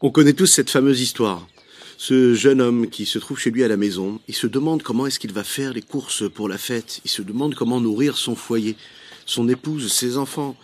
[0.00, 1.48] On connaît tous cette fameuse histoire.
[1.96, 5.08] Ce jeune homme qui se trouve chez lui à la maison, il se demande comment
[5.08, 8.36] est-ce qu'il va faire les courses pour la fête, il se demande comment nourrir son
[8.36, 8.76] foyer,
[9.26, 10.56] son épouse, ses enfants.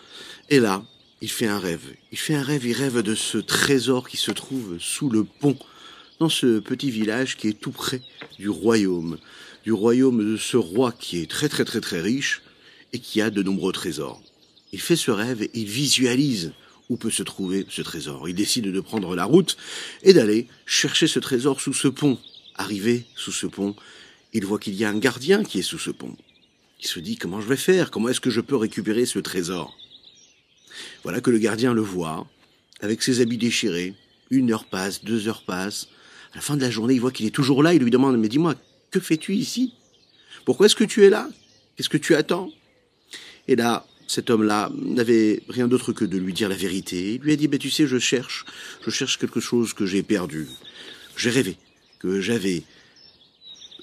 [0.50, 0.84] Et là,
[1.20, 1.82] il fait un rêve.
[2.12, 5.58] Il fait un rêve, il rêve de ce trésor qui se trouve sous le pont,
[6.20, 8.02] dans ce petit village qui est tout près
[8.38, 9.18] du royaume,
[9.64, 12.42] du royaume de ce roi qui est très très très très riche
[12.92, 14.22] et qui a de nombreux trésors.
[14.72, 16.52] Il fait ce rêve et il visualise
[16.88, 18.28] où peut se trouver ce trésor.
[18.28, 19.56] Il décide de prendre la route
[20.02, 22.18] et d'aller chercher ce trésor sous ce pont.
[22.56, 23.74] Arrivé sous ce pont,
[24.32, 26.16] il voit qu'il y a un gardien qui est sous ce pont.
[26.80, 27.90] Il se dit comment je vais faire?
[27.90, 29.76] Comment est-ce que je peux récupérer ce trésor?
[31.02, 32.26] Voilà que le gardien le voit,
[32.80, 33.94] avec ses habits déchirés.
[34.30, 35.88] Une heure passe, deux heures passent.
[36.32, 37.74] À la fin de la journée, il voit qu'il est toujours là.
[37.74, 38.54] Il lui demande Mais dis-moi,
[38.90, 39.72] que fais-tu ici?
[40.44, 41.28] Pourquoi est-ce que tu es là?
[41.76, 42.50] Qu'est-ce que tu attends?
[43.48, 47.14] Et là, cet homme-là n'avait rien d'autre que de lui dire la vérité.
[47.14, 48.44] Il lui a dit, mais tu sais, je cherche,
[48.84, 50.46] je cherche quelque chose que j'ai perdu.
[51.16, 51.56] J'ai rêvé
[51.98, 52.62] que j'avais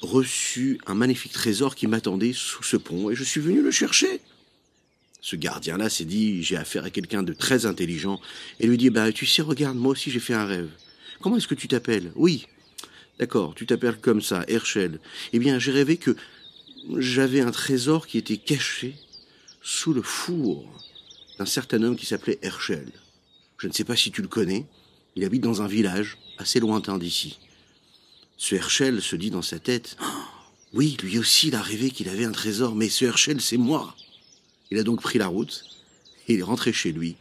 [0.01, 4.19] reçu un magnifique trésor qui m'attendait sous ce pont et je suis venu le chercher.
[5.21, 8.19] Ce gardien-là s'est dit, j'ai affaire à quelqu'un de très intelligent
[8.59, 10.69] et lui dit, bah, tu sais, regarde, moi aussi j'ai fait un rêve.
[11.21, 12.11] Comment est-ce que tu t'appelles?
[12.15, 12.47] Oui.
[13.19, 14.99] D'accord, tu t'appelles comme ça, Herschel.
[15.33, 16.15] Eh bien, j'ai rêvé que
[16.97, 18.95] j'avais un trésor qui était caché
[19.61, 20.65] sous le four
[21.37, 22.91] d'un certain homme qui s'appelait Herschel.
[23.57, 24.65] Je ne sais pas si tu le connais,
[25.15, 27.39] il habite dans un village assez lointain d'ici.
[28.37, 29.97] Ce Herschel se dit dans sa tête
[30.73, 33.95] Oui, lui aussi, il a rêvé qu'il avait un trésor, mais ce Herschel, c'est moi.
[34.71, 35.63] Il a donc pris la route,
[36.27, 37.15] il est rentré chez lui,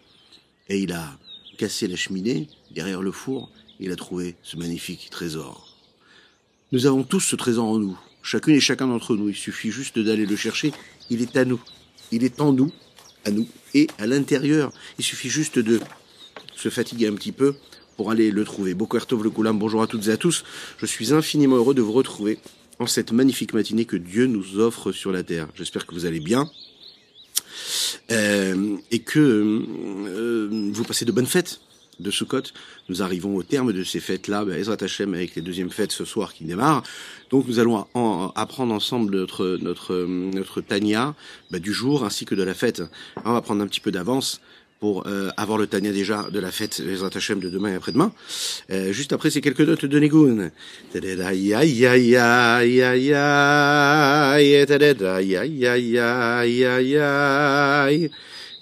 [0.69, 1.19] et il a
[1.59, 5.77] cassé la cheminée derrière le four, et il a trouvé ce magnifique trésor.
[6.73, 9.99] Nous avons tous ce trésor en nous, chacune et chacun d'entre nous, il suffit juste
[9.99, 10.73] d'aller le chercher,
[11.11, 11.61] il est à nous.
[12.13, 12.73] Il est en nous,
[13.25, 14.73] à nous, et à l'intérieur.
[14.99, 15.81] Il suffit juste de
[16.57, 17.55] se fatiguer un petit peu
[17.97, 18.75] pour aller le trouver.
[18.75, 20.45] Bokertov le Koulam, bonjour à toutes et à tous.
[20.79, 22.39] Je suis infiniment heureux de vous retrouver
[22.79, 25.49] en cette magnifique matinée que Dieu nous offre sur la terre.
[25.55, 26.51] J'espère que vous allez bien.
[28.11, 31.61] Euh, et que euh, vous passez de bonnes fêtes
[32.01, 32.43] de Sukkot.
[32.89, 36.05] Nous arrivons au terme de ces fêtes-là, bah, Ezrat Hashem avec les deuxièmes fêtes ce
[36.05, 36.83] soir qui démarrent.
[37.31, 41.15] Donc nous allons en, apprendre ensemble notre notre notre Tania
[41.51, 42.83] bah, du jour ainsi que de la fête.
[43.25, 44.41] On va prendre un petit peu d'avance
[44.81, 48.13] pour euh, avoir le Tania déjà de la fête Ezrat Hashem de demain et après-demain.
[48.71, 50.51] Euh, juste après, c'est quelques notes de Negoun.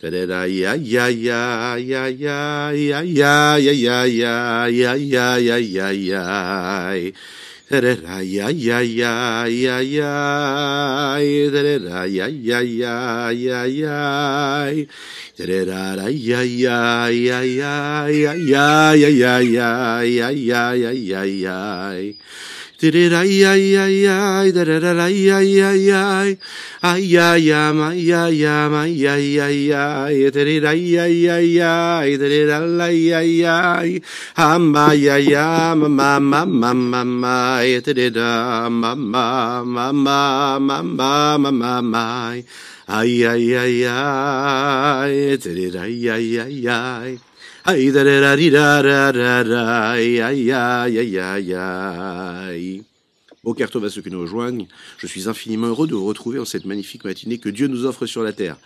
[0.00, 5.90] Da da da ya ya ya ya ya ya ya ya ya ya ya ya
[5.90, 6.22] ya ya
[7.68, 10.14] da da da ya ya ya ya ya
[11.50, 13.98] da da da ya ya ya ya
[15.34, 17.74] da da da da ya ya ya ya
[18.06, 22.14] ya ya ya ya ya ya
[22.78, 26.38] Ay ay ay ay ay ay ay ay ay
[26.78, 33.10] ay ay am ay ay am ay ay ay ay ay ay ay ay ay
[33.18, 33.90] ay ay
[34.38, 37.58] am ay ay am ma ma ma ma ma
[38.14, 42.46] da ma ma ma ma ma ma ma ma ma ay
[42.86, 43.82] ay ay ay
[45.34, 47.27] ay ay ay ay
[47.70, 49.12] Aïe, da da da
[49.44, 52.82] da aïe, aïe, aïe, aïe, aïe.
[53.90, 57.36] Ceux qui nous rejoignent, je suis infiniment heureux de vous retrouver en cette magnifique matinée
[57.36, 58.56] que Dieu nous offre sur la terre.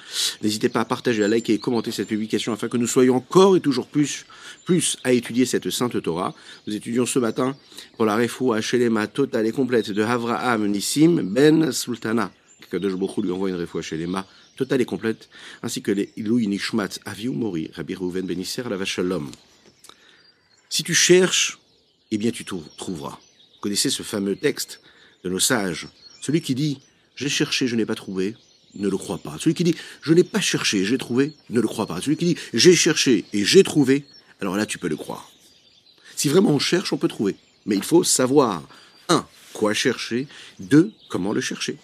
[0.40, 3.56] N'hésitez pas à partager, à liker et commenter cette publication afin que nous soyons encore
[3.56, 4.24] et toujours plus,
[4.66, 6.32] plus à étudier cette sainte Torah.
[6.68, 7.56] Nous étudions ce matin
[7.96, 12.30] pour la à Shelema totale et complète de Avraham Nissim Ben Sultana.
[12.70, 14.24] Kadosh Baruch lui envoie une à Shelema
[14.62, 15.28] totale et complète,
[15.64, 19.28] ainsi que les Ilui Nishmat Aviu Mori, Rabbi Reuven Benisser, la Shalom.
[20.70, 21.58] Si tu cherches,
[22.12, 23.18] eh bien tu trouveras.
[23.18, 24.80] Vous connaissez ce fameux texte
[25.24, 25.88] de nos sages.
[26.20, 26.78] Celui qui dit
[27.16, 28.36] J'ai cherché, je n'ai pas trouvé,
[28.76, 29.36] ne le crois pas.
[29.40, 32.00] Celui qui dit Je n'ai pas cherché, j'ai trouvé, ne le crois pas.
[32.00, 34.04] Celui qui dit J'ai cherché et j'ai trouvé,
[34.40, 35.28] alors là tu peux le croire.
[36.14, 37.34] Si vraiment on cherche, on peut trouver.
[37.66, 38.62] Mais il faut savoir,
[39.08, 40.28] un, quoi chercher,
[40.60, 41.78] deux, comment le chercher.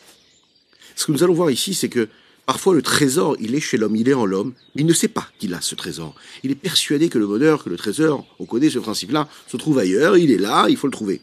[0.94, 2.08] Ce que nous allons voir ici, c'est que
[2.48, 5.08] Parfois, le trésor, il est chez l'homme, il est en l'homme, mais il ne sait
[5.08, 6.14] pas qu'il a ce trésor.
[6.42, 9.78] Il est persuadé que le bonheur, que le trésor, on connaît ce principe-là, se trouve
[9.78, 11.20] ailleurs, il est là, il faut le trouver.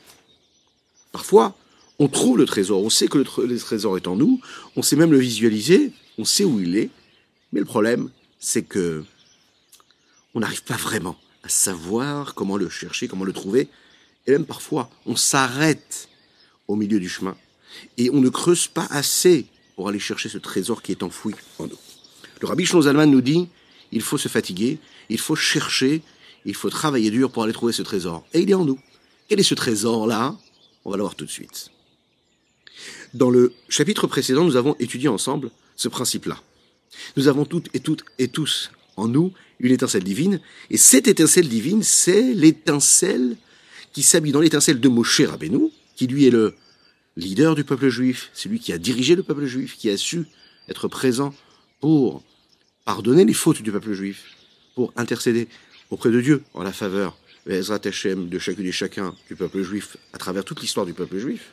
[1.12, 1.58] Parfois,
[1.98, 4.40] on trouve le trésor, on sait que le, trésor est en nous,
[4.76, 6.92] on sait même le visualiser, on sait où il est,
[7.54, 9.04] mais le problème, c'est que
[10.36, 13.68] on n'arrive pas vraiment à savoir comment le chercher, comment le trouver,
[14.28, 16.08] et même parfois, on s'arrête
[16.68, 17.36] au milieu du chemin,
[17.98, 21.68] et on ne creuse pas assez pour aller chercher ce trésor qui est enfoui en
[21.68, 21.78] nous.
[22.42, 23.48] Le rabbi Zalman nous dit,
[23.92, 24.80] il faut se fatiguer,
[25.10, 26.02] il faut chercher,
[26.46, 28.24] Il faut travailler dur pour aller trouver ce trésor.
[28.34, 28.80] Et il est en nous.
[29.28, 30.38] Quel est ce trésor-là?
[30.86, 31.70] On va le voir tout de suite.
[33.14, 36.40] Dans le chapitre précédent, nous avons étudié ensemble ce principe-là.
[37.18, 41.48] Nous avons toutes et toutes et tous en nous une étincelle divine, et cette étincelle
[41.48, 43.38] divine, c'est l'étincelle
[43.94, 46.56] qui s'habille dans l'étincelle de Moshe Rabbeinu, qui lui est le
[47.16, 50.26] leader du peuple juif, c'est lui qui a dirigé le peuple juif, qui a su
[50.68, 51.34] être présent
[51.80, 52.24] pour
[52.84, 54.26] pardonner les fautes du peuple juif,
[54.76, 55.48] pour intercéder
[55.90, 57.18] auprès de Dieu en la faveur.
[57.48, 61.52] De chacune et chacun du peuple juif à travers toute l'histoire du peuple juif,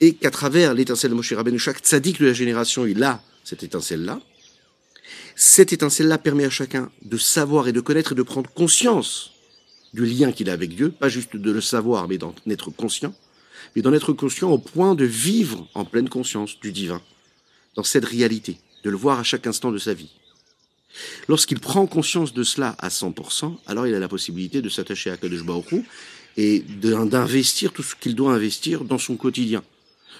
[0.00, 3.62] et qu'à travers l'étincelle de Moshe Rabbeinu, chaque tzaddik de la génération, il a cette
[3.62, 4.20] étincelle-là,
[5.36, 9.30] cette étincelle-là permet à chacun de savoir et de connaître et de prendre conscience
[9.94, 13.14] du lien qu'il a avec Dieu, pas juste de le savoir, mais d'en être conscient,
[13.74, 17.02] mais d'en être conscient au point de vivre en pleine conscience du divin,
[17.74, 20.10] dans cette réalité, de le voir à chaque instant de sa vie.
[21.28, 25.16] Lorsqu'il prend conscience de cela à 100%, alors il a la possibilité de s'attacher à
[25.16, 25.42] Kadosh
[26.36, 29.62] et d'investir tout ce qu'il doit investir dans son quotidien,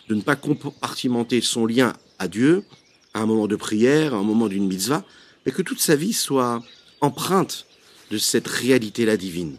[0.09, 2.65] de ne pas compartimenter son lien à Dieu
[3.15, 5.05] à un moment de prière, à un moment d'une mitzvah,
[5.45, 6.63] mais que toute sa vie soit
[7.01, 7.67] empreinte
[8.11, 9.57] de cette réalité-là divine.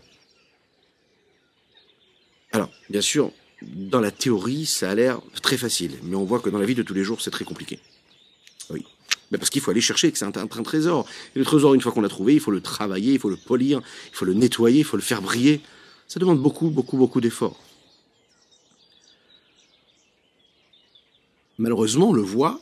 [2.52, 3.32] Alors, bien sûr,
[3.62, 6.76] dans la théorie, ça a l'air très facile, mais on voit que dans la vie
[6.76, 7.80] de tous les jours, c'est très compliqué.
[8.70, 8.86] Oui.
[9.32, 11.06] Mais parce qu'il faut aller chercher, que c'est un, un, trésor.
[11.36, 13.38] Et le trésor, une fois qu'on l'a trouvé, il faut le travailler, il faut le
[13.38, 13.82] polir,
[14.12, 15.62] il faut le nettoyer, il faut le faire briller.
[16.08, 17.60] Ça demande beaucoup, beaucoup, beaucoup d'efforts.
[21.58, 22.62] Malheureusement, on le voit,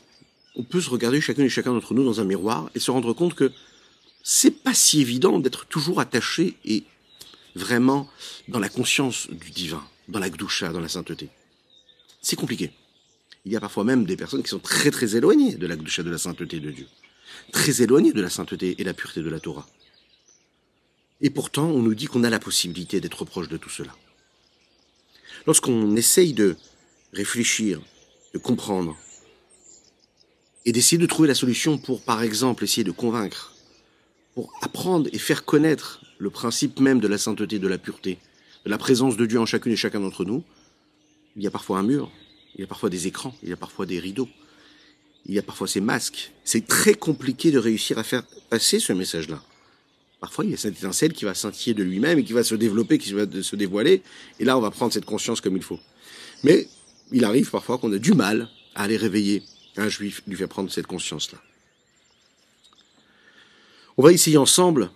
[0.56, 3.14] on peut se regarder chacun et chacun d'entre nous dans un miroir et se rendre
[3.14, 3.52] compte que
[4.24, 6.84] c'est pas si évident d'être toujours attaché et
[7.56, 8.10] vraiment
[8.48, 11.30] dans la conscience du divin, dans la gdoucha, dans la sainteté.
[12.22, 12.72] C'est compliqué.
[13.46, 16.04] Il y a parfois même des personnes qui sont très très éloignées de la gdoucha,
[16.04, 16.88] de la sainteté de Dieu.
[17.52, 19.68] Très éloignées de la sainteté et la pureté de la Torah.
[21.22, 23.96] Et pourtant, on nous dit qu'on a la possibilité d'être proche de tout cela.
[25.48, 26.58] Lorsqu'on essaye de
[27.14, 27.82] réfléchir,
[28.34, 28.98] de comprendre,
[30.66, 33.54] et d'essayer de trouver la solution pour, par exemple, essayer de convaincre,
[34.34, 38.18] pour apprendre et faire connaître le principe même de la sainteté, de la pureté,
[38.66, 40.44] la présence de Dieu en chacune et chacun d'entre nous,
[41.36, 42.12] il y a parfois un mur,
[42.56, 44.30] il y a parfois des écrans, il y a parfois des rideaux,
[45.26, 46.32] il y a parfois ces masques.
[46.44, 49.42] C'est très compliqué de réussir à faire passer ce message-là.
[50.20, 52.56] Parfois, il y a cette étincelle qui va scintiller de lui-même et qui va se
[52.56, 54.02] développer, qui va se dévoiler,
[54.40, 55.80] et là, on va prendre cette conscience comme il faut.
[56.44, 56.68] Mais
[57.12, 59.44] il arrive parfois qu'on a du mal à aller réveiller
[59.78, 61.38] un juif lui fait prendre cette conscience-là.
[63.98, 64.90] On va essayer ensemble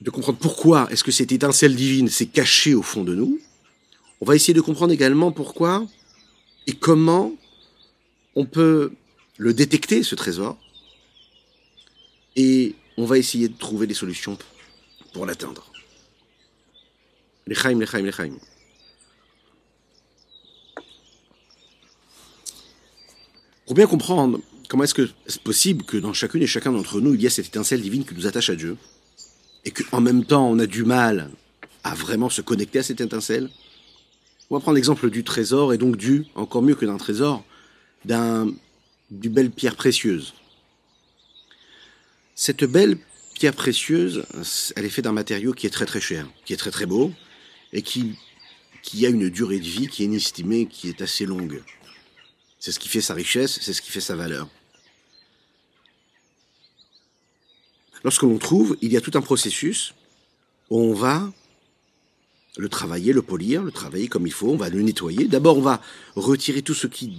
[0.00, 3.40] de comprendre pourquoi est-ce que cette étincelle divine s'est cachée au fond de nous.
[4.20, 5.86] On va essayer de comprendre également pourquoi
[6.66, 7.32] et comment
[8.34, 8.92] on peut
[9.36, 10.56] le détecter, ce trésor.
[12.36, 14.38] Et on va essayer de trouver des solutions
[15.12, 15.66] pour l'atteindre.
[17.46, 18.36] Lechaim, lechaim, lechaim.
[23.66, 27.14] Pour bien comprendre comment est-ce que c'est possible que dans chacune et chacun d'entre nous,
[27.14, 28.76] il y a cette étincelle divine qui nous attache à Dieu,
[29.64, 31.30] et qu'en même temps, on a du mal
[31.84, 33.50] à vraiment se connecter à cette étincelle,
[34.50, 37.44] on va prendre l'exemple du trésor, et donc du, encore mieux que d'un trésor,
[38.04, 38.50] d'un,
[39.10, 40.34] du belle pierre précieuse.
[42.34, 42.98] Cette belle
[43.34, 44.24] pierre précieuse,
[44.74, 47.12] elle est faite d'un matériau qui est très très cher, qui est très très beau,
[47.72, 48.14] et qui,
[48.82, 51.62] qui a une durée de vie qui est inestimée, qui est assez longue.
[52.58, 54.48] C'est ce qui fait sa richesse, c'est ce qui fait sa valeur.
[58.04, 59.94] Lorsque l'on trouve, il y a tout un processus
[60.70, 61.30] où on va
[62.56, 65.28] le travailler, le polir, le travailler comme il faut, on va le nettoyer.
[65.28, 65.80] D'abord, on va
[66.16, 67.18] retirer tout ce qui,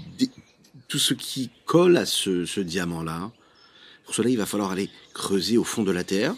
[0.88, 3.32] tout ce qui colle à ce, ce diamant-là.
[4.06, 6.36] Pour cela, il va falloir aller creuser au fond de la terre.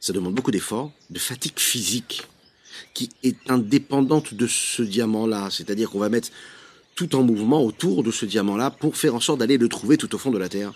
[0.00, 2.26] Ça demande beaucoup d'efforts, de fatigue physique,
[2.94, 5.48] qui est indépendante de ce diamant-là.
[5.50, 6.30] C'est-à-dire qu'on va mettre
[6.94, 10.12] tout en mouvement autour de ce diamant-là pour faire en sorte d'aller le trouver tout
[10.14, 10.72] au fond de la Terre.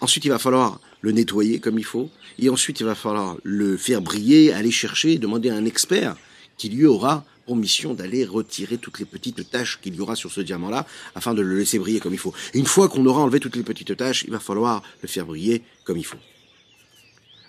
[0.00, 3.76] Ensuite, il va falloir le nettoyer comme il faut, et ensuite, il va falloir le
[3.76, 6.16] faire briller, aller chercher, demander à un expert
[6.56, 10.32] qui lui aura pour mission d'aller retirer toutes les petites taches qu'il y aura sur
[10.32, 10.84] ce diamant-là,
[11.14, 12.34] afin de le laisser briller comme il faut.
[12.54, 15.62] Une fois qu'on aura enlevé toutes les petites taches, il va falloir le faire briller
[15.84, 16.18] comme il faut.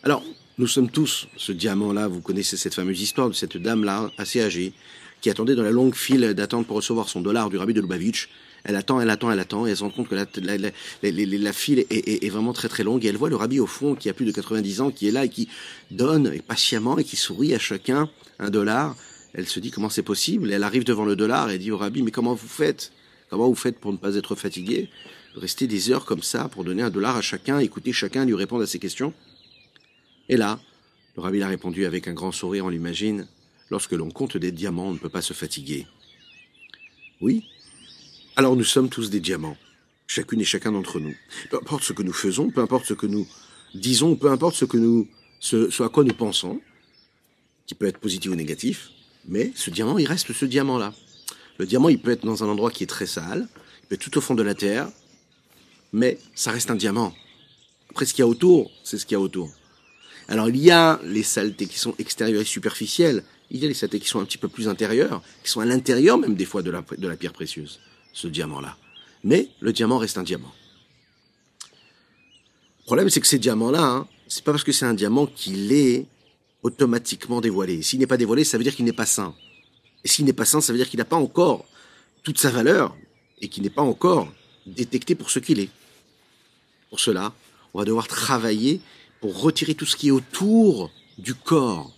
[0.03, 0.23] Alors,
[0.59, 4.73] nous sommes tous ce diamant-là, vous connaissez cette fameuse histoire de cette dame-là, assez âgée,
[5.21, 8.29] qui attendait dans la longue file d'attente pour recevoir son dollar du rabbi de Lubavitch.
[8.67, 10.71] Elle attend, elle attend, elle attend, et elle se rend compte que la, la, la,
[11.01, 13.95] la file est, est, vraiment très très longue, et elle voit le rabbi au fond,
[13.95, 15.47] qui a plus de 90 ans, qui est là et qui
[15.89, 18.09] donne et patiemment et qui sourit à chacun
[18.39, 18.97] un dollar.
[19.33, 22.01] Elle se dit comment c'est possible, elle arrive devant le dollar et dit au rabbi,
[22.01, 22.91] mais comment vous faites?
[23.29, 24.89] Comment vous faites pour ne pas être fatigué?
[25.37, 28.63] Rester des heures comme ça pour donner un dollar à chacun, écouter chacun, lui répondre
[28.63, 29.13] à ses questions.
[30.27, 30.59] Et là,
[31.15, 33.27] Le rabbi a répondu avec un grand sourire, on l'imagine,
[33.71, 35.87] lorsque l'on compte des diamants, on ne peut pas se fatiguer.
[37.21, 37.43] Oui,
[38.37, 39.57] alors nous sommes tous des diamants,
[40.05, 41.15] chacune et chacun d'entre nous.
[41.49, 43.27] Peu importe ce que nous faisons, peu importe ce que nous
[43.73, 45.07] disons, peu importe ce, que nous,
[45.39, 46.61] ce, à quoi nous pensons,
[47.65, 48.91] qui peut être positif ou négatif,
[49.27, 50.93] mais ce diamant, il reste ce diamant-là.
[51.57, 53.47] Le diamant, il peut être dans un endroit qui est très sale,
[53.81, 54.87] il peut être tout au fond de la terre,
[55.91, 57.15] mais ça reste un diamant.
[57.89, 59.49] Après, ce qu'il y a autour, c'est ce qu'il y a autour.
[60.27, 63.73] Alors, il y a les saletés qui sont extérieures et superficielles, il y a les
[63.73, 66.61] saletés qui sont un petit peu plus intérieures, qui sont à l'intérieur même des fois
[66.61, 67.79] de la pierre précieuse
[68.17, 68.75] ce diamant-là.
[69.23, 70.51] Mais le diamant reste un diamant.
[72.79, 75.71] Le problème, c'est que ces diamants-là, hein, c'est pas parce que c'est un diamant qu'il
[75.71, 76.07] est
[76.63, 77.83] automatiquement dévoilé.
[77.83, 79.35] S'il n'est pas dévoilé, ça veut dire qu'il n'est pas sain.
[80.03, 81.65] Et s'il n'est pas sain, ça veut dire qu'il n'a pas encore
[82.23, 82.95] toute sa valeur
[83.39, 84.33] et qu'il n'est pas encore
[84.65, 85.69] détecté pour ce qu'il est.
[86.89, 87.33] Pour cela,
[87.73, 88.81] on va devoir travailler
[89.21, 91.91] pour retirer tout ce qui est autour du corps.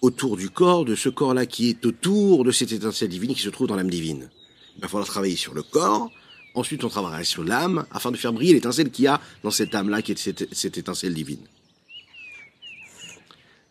[0.00, 3.50] Autour du corps, de ce corps-là qui est autour de cette étincelle divine qui se
[3.50, 4.30] trouve dans l'âme divine.
[4.76, 6.10] Il va falloir travailler sur le corps,
[6.54, 9.74] ensuite on travaillera sur l'âme, afin de faire briller l'étincelle qu'il y a dans cette
[9.74, 11.44] âme-là, qui est cette, étincelle divine.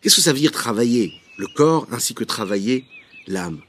[0.01, 2.85] Qu'est-ce que ça veut dire travailler le corps ainsi que travailler
[3.27, 3.61] l'âme?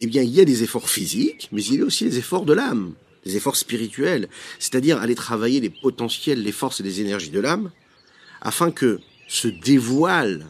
[0.00, 2.44] Eh bien, il y a des efforts physiques, mais il y a aussi des efforts
[2.44, 4.28] de l'âme, des efforts spirituels,
[4.58, 7.70] c'est-à-dire aller travailler les potentiels, les forces et les énergies de l'âme,
[8.40, 10.46] afin que se dévoile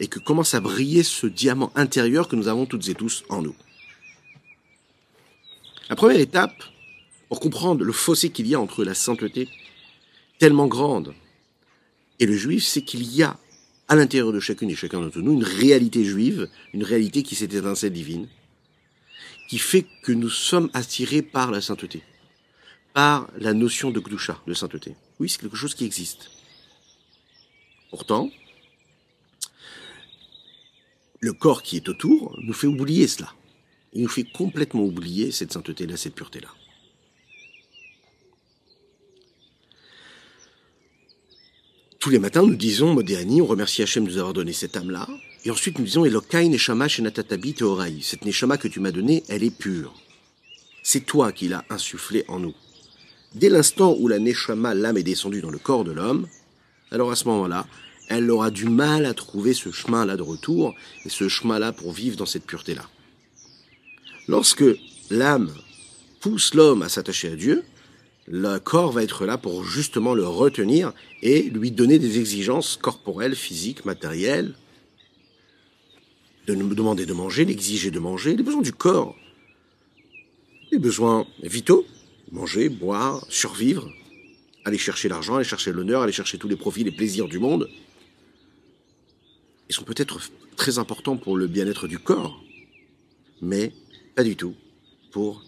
[0.00, 3.42] et que commence à briller ce diamant intérieur que nous avons toutes et tous en
[3.42, 3.54] nous.
[5.88, 6.64] La première étape,
[7.28, 9.48] pour comprendre le fossé qu'il y a entre la sainteté,
[10.38, 11.14] tellement grande,
[12.18, 13.38] et le juif, c'est qu'il y a
[13.88, 17.44] à l'intérieur de chacune et chacun d'entre nous une réalité juive, une réalité qui s'est
[17.44, 18.26] étincelle divine,
[19.48, 22.02] qui fait que nous sommes attirés par la sainteté,
[22.92, 24.96] par la notion de Gdusha, de sainteté.
[25.20, 26.30] Oui, c'est quelque chose qui existe.
[27.90, 28.30] Pourtant,
[31.20, 33.32] le corps qui est autour nous fait oublier cela.
[33.92, 36.48] Il nous fait complètement oublier cette sainteté-là, cette pureté-là.
[41.98, 45.08] Tous les matins, nous disons Modéani, on remercie Hachem de nous avoir donné cette âme-là.
[45.44, 47.96] Et ensuite, nous disons Elokai Neshama Shenatatabi Teorai.
[48.00, 49.92] Cette Neshama que tu m'as donnée, elle est pure.
[50.84, 52.54] C'est toi qui l'as insufflée en nous.
[53.34, 56.28] Dès l'instant où la Neshama, l'âme, est descendue dans le corps de l'homme,
[56.92, 57.66] alors à ce moment-là,
[58.08, 60.74] elle aura du mal à trouver ce chemin-là de retour
[61.04, 62.88] et ce chemin-là pour vivre dans cette pureté-là.
[64.28, 64.64] Lorsque
[65.10, 65.52] l'âme
[66.20, 67.62] pousse l'homme à s'attacher à Dieu,
[68.28, 70.92] le corps va être là pour justement le retenir
[71.22, 74.54] et lui donner des exigences corporelles, physiques, matérielles,
[76.46, 79.16] de nous demander de manger, l'exiger de manger, les besoins du corps,
[80.72, 81.84] les besoins vitaux,
[82.32, 83.88] manger, boire, survivre,
[84.64, 87.68] aller chercher l'argent, aller chercher l'honneur, aller chercher tous les profits, les plaisirs du monde.
[89.68, 90.20] Ils sont peut-être
[90.56, 92.42] très importants pour le bien-être du corps,
[93.40, 93.72] mais
[94.16, 94.54] pas du tout
[95.12, 95.44] pour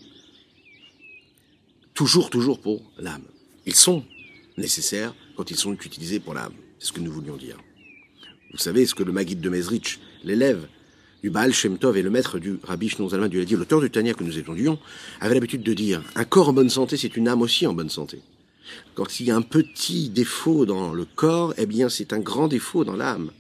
[1.95, 3.25] toujours, toujours pour l'âme.
[3.65, 4.05] Ils sont
[4.59, 6.53] nécessaires quand ils sont utilisés pour l'âme.
[6.79, 7.57] C'est ce que nous voulions dire.
[8.53, 10.69] Vous savez ce que le Maguide de Mezrich, l'élève
[11.23, 14.13] du Baal Shem Tov et le maître du Rabbi Shnon Zalman du l'auteur du Tania
[14.13, 14.79] que nous étudions,
[15.21, 17.91] avait l'habitude de dire un corps en bonne santé, c'est une âme aussi en bonne
[17.91, 18.21] santé.
[18.95, 22.49] Quand il y a un petit défaut dans le corps, eh bien c'est un grand
[22.49, 23.31] défaut dans l'âme.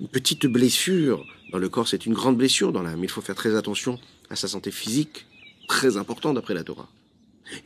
[0.00, 3.04] Une petite blessure dans le corps, c'est une grande blessure dans l'âme.
[3.04, 4.00] Il faut faire très attention
[4.30, 5.26] à sa santé physique,
[5.68, 6.88] très important d'après la Torah.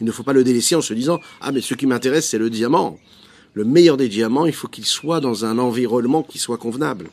[0.00, 2.38] Il ne faut pas le délaisser en se disant Ah, mais ce qui m'intéresse, c'est
[2.38, 2.98] le diamant.
[3.54, 7.10] Le meilleur des diamants, il faut qu'il soit dans un environnement qui soit convenable.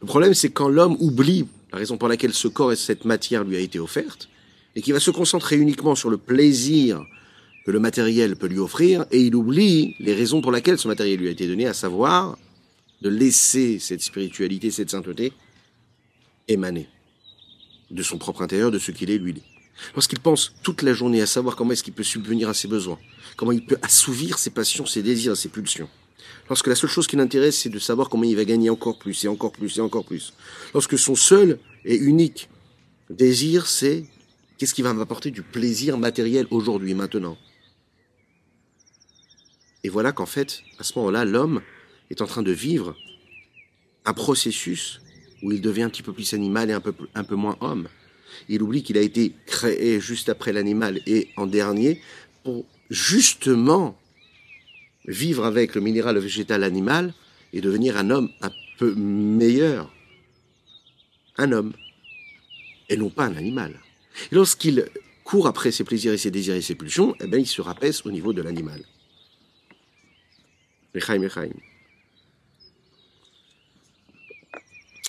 [0.00, 3.44] Le problème, c'est quand l'homme oublie la raison pour laquelle ce corps et cette matière
[3.44, 4.28] lui a été offerte,
[4.74, 7.04] et qu'il va se concentrer uniquement sur le plaisir
[7.66, 11.18] que le matériel peut lui offrir, et il oublie les raisons pour lesquelles ce matériel
[11.18, 12.38] lui a été donné, à savoir
[13.02, 15.32] de laisser cette spiritualité, cette sainteté
[16.48, 16.88] émaner
[17.90, 19.42] de son propre intérieur, de ce qu'il est, lui.
[19.94, 22.98] Lorsqu'il pense toute la journée à savoir comment est-ce qu'il peut subvenir à ses besoins,
[23.36, 25.88] comment il peut assouvir ses passions, ses désirs, ses pulsions.
[26.48, 29.24] Lorsque la seule chose qui l'intéresse, c'est de savoir comment il va gagner encore plus,
[29.24, 30.32] et encore plus, et encore plus.
[30.74, 32.48] Lorsque son seul et unique
[33.10, 34.06] désir, c'est
[34.56, 37.36] qu'est-ce qui va m'apporter du plaisir matériel aujourd'hui, maintenant.
[39.84, 41.62] Et voilà qu'en fait, à ce moment-là, l'homme
[42.10, 42.96] est en train de vivre
[44.04, 45.00] un processus
[45.42, 47.88] où il devient un petit peu plus animal et un peu, un peu moins homme.
[48.48, 52.00] Il oublie qu'il a été créé juste après l'animal et en dernier
[52.44, 53.98] pour justement
[55.06, 57.14] vivre avec le minéral, le végétal, l'animal
[57.52, 59.92] et devenir un homme un peu meilleur.
[61.36, 61.72] Un homme.
[62.88, 63.80] Et non pas un animal.
[64.30, 64.86] Et lorsqu'il
[65.24, 68.04] court après ses plaisirs et ses désirs et ses pulsions, eh bien, il se rapaisse
[68.06, 68.82] au niveau de l'animal.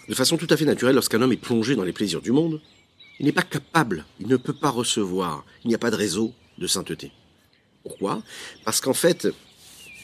[0.10, 2.60] De façon tout à fait naturelle, lorsqu'un homme est plongé dans les plaisirs du monde,
[3.20, 6.34] il n'est pas capable, il ne peut pas recevoir, il n'y a pas de réseau
[6.58, 7.12] de sainteté.
[7.84, 8.24] Pourquoi?
[8.66, 9.28] Parce qu'en fait,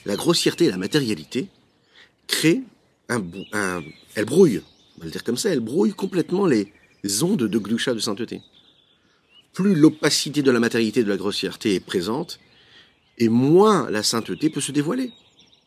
[0.06, 1.48] la grossièreté et la matérialité
[2.28, 2.62] créent
[3.10, 3.22] un,
[4.14, 4.62] elle brouille,
[4.98, 6.72] on va le dire comme ça, elle brouille complètement les
[7.24, 8.42] ondes de glucha de sainteté.
[9.54, 12.40] Plus l'opacité de la matérialité de la grossièreté est présente,
[13.18, 15.12] et moins la sainteté peut se dévoiler,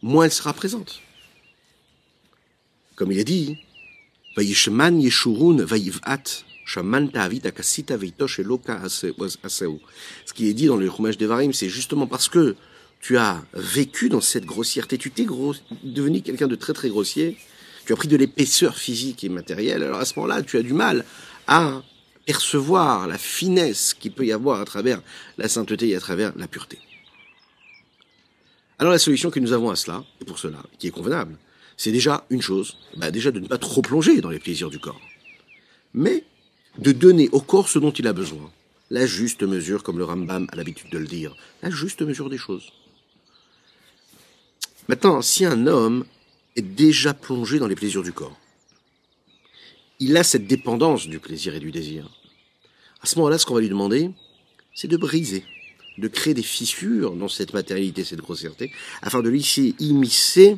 [0.00, 1.00] moins elle sera présente.
[2.95, 3.59] Comme il est dit,
[4.37, 5.66] Yeshurun
[10.26, 12.56] ce qui est dit dans le Chumash Devarim, c'est justement parce que
[13.00, 15.26] tu as vécu dans cette grossièreté, tu t'es
[15.82, 17.38] devenu quelqu'un de très très grossier,
[17.87, 20.75] tu as pris de l'épaisseur physique et matérielle, alors à ce moment-là, tu as du
[20.75, 21.04] mal
[21.47, 21.82] à
[22.26, 25.00] percevoir la finesse qu'il peut y avoir à travers
[25.38, 26.78] la sainteté et à travers la pureté.
[28.78, 31.38] Alors la solution que nous avons à cela, et pour cela, qui est convenable,
[31.78, 34.80] c'est déjà une chose, bah déjà de ne pas trop plonger dans les plaisirs du
[34.80, 35.00] corps.
[35.94, 36.25] Mais
[36.76, 38.50] de donner au corps ce dont il a besoin.
[38.90, 42.37] La juste mesure, comme le Rambam a l'habitude de le dire, la juste mesure des
[42.37, 42.73] choses.
[44.88, 46.04] Maintenant, si un homme
[46.56, 48.37] est déjà plongé dans les plaisirs du corps,
[50.00, 52.08] il a cette dépendance du plaisir et du désir.
[53.02, 54.11] À ce moment-là, ce qu'on va lui demander,
[54.75, 55.44] c'est de briser,
[55.99, 60.56] de créer des fissures dans cette matérialité, cette grossièreté, afin de laisser immiscer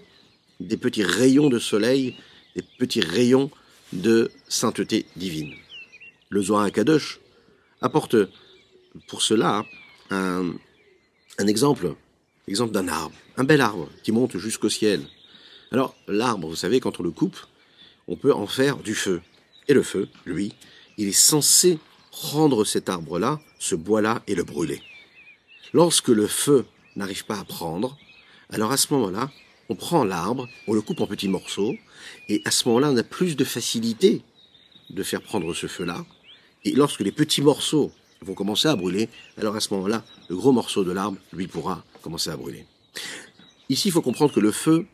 [0.60, 2.16] des petits rayons de soleil,
[2.54, 3.50] des petits rayons
[3.92, 5.54] de sainteté divine
[6.30, 7.20] le Zohar Kadosh
[7.82, 8.16] apporte
[9.08, 9.64] pour cela
[10.10, 10.54] un,
[11.38, 11.94] exemple,
[12.48, 15.02] exemple d'un arbre, un bel arbre qui monte jusqu'au ciel.
[15.72, 17.38] Alors l'arbre, vous savez, quand on le coupe,
[18.08, 19.20] on peut en faire du feu.
[19.68, 20.52] Et le feu, lui,
[20.96, 21.78] il est censé
[22.10, 24.82] prendre cet arbre-là, ce bois-là, et le brûler.
[25.72, 26.64] Lorsque le feu
[26.96, 27.96] n'arrive pas à prendre,
[28.50, 29.30] alors à ce moment-là,
[29.70, 31.76] on prend l'arbre, on le coupe en petits morceaux,
[32.28, 34.20] et à ce moment-là, on a plus de facilité
[34.90, 36.04] de faire prendre ce feu-là,
[36.64, 40.50] et lorsque les petits morceaux vont commencer à brûler, alors à ce moment-là, le gros
[40.50, 42.66] morceau de l'arbre, lui, pourra commencer à brûler.
[43.68, 44.86] Ici, il faut comprendre que le feu,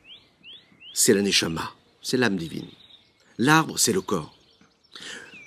[0.93, 1.73] c'est la neshama,
[2.03, 2.69] c'est l'âme divine.
[3.39, 4.37] L'arbre, c'est le corps.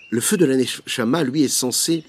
[0.10, 2.04] Le feu de la neshama, lui, est censé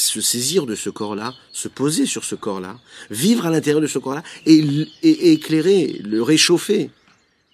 [0.00, 2.78] se saisir de ce corps-là, se poser sur ce corps-là,
[3.10, 4.62] vivre à l'intérieur de ce corps-là et,
[5.02, 6.90] éclairer, le réchauffer,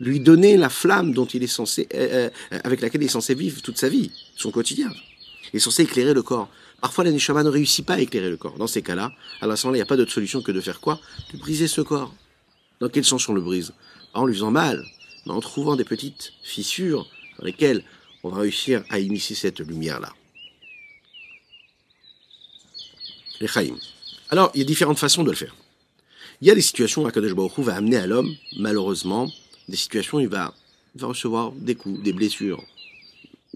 [0.01, 3.35] lui donner la flamme dont il est censé, euh, euh, avec laquelle il est censé
[3.35, 4.91] vivre toute sa vie, son quotidien.
[5.53, 6.49] Il est censé éclairer le corps.
[6.81, 8.59] Parfois, la Neshama ne réussit pas à éclairer le corps.
[8.59, 11.01] Dans ces cas-là, à la il n'y a pas d'autre solution que de faire quoi?
[11.33, 12.15] De briser ce corps.
[12.81, 13.73] Dans quel sens on le brise?
[14.13, 14.85] En lui faisant mal,
[15.25, 17.07] mais en trouvant des petites fissures
[17.39, 17.83] dans lesquelles
[18.23, 20.13] on va réussir à initier cette lumière-là.
[24.31, 25.55] Alors, il y a différentes façons de le faire.
[26.41, 29.31] Il y a des situations où Akadosh Baruch va amener à l'homme, malheureusement,
[29.69, 30.55] des situations où il va,
[30.95, 32.63] va recevoir des coups, des blessures,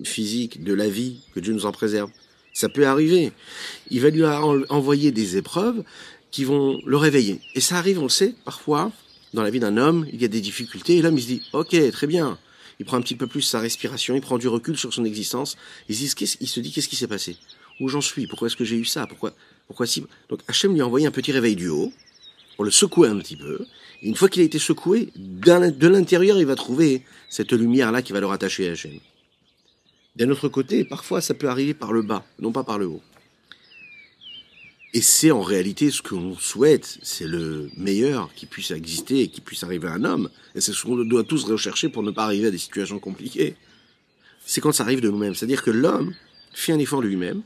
[0.02, 2.10] physique, de la vie, que Dieu nous en préserve.
[2.52, 3.32] Ça peut arriver.
[3.90, 5.84] Il va lui envoyer des épreuves
[6.30, 7.40] qui vont le réveiller.
[7.54, 8.92] Et ça arrive, on le sait, parfois,
[9.34, 11.42] dans la vie d'un homme, il y a des difficultés, et l'homme, il se dit,
[11.52, 12.38] ok, très bien.
[12.78, 15.56] Il prend un petit peu plus sa respiration, il prend du recul sur son existence,
[15.88, 17.36] il se dit qu'est-ce qui s'est passé?
[17.78, 18.26] Où j'en suis?
[18.26, 19.06] Pourquoi est-ce que j'ai eu ça?
[19.06, 19.34] Pourquoi,
[19.70, 20.04] pourquoi si?
[20.28, 21.92] Donc Hachem lui a envoyé un petit réveil du haut,
[22.56, 23.64] pour le secouer un petit peu.
[24.02, 28.12] Et une fois qu'il a été secoué, de l'intérieur, il va trouver cette lumière-là qui
[28.12, 28.98] va le rattacher à Hachem.
[30.16, 33.00] D'un autre côté, parfois ça peut arriver par le bas, non pas par le haut.
[34.92, 39.28] Et c'est en réalité ce que l'on souhaite, c'est le meilleur qui puisse exister et
[39.28, 40.30] qui puisse arriver à un homme.
[40.56, 43.54] Et c'est ce qu'on doit tous rechercher pour ne pas arriver à des situations compliquées.
[44.44, 45.36] C'est quand ça arrive de nous-mêmes.
[45.36, 46.12] C'est-à-dire que l'homme
[46.52, 47.42] fait un effort lui-même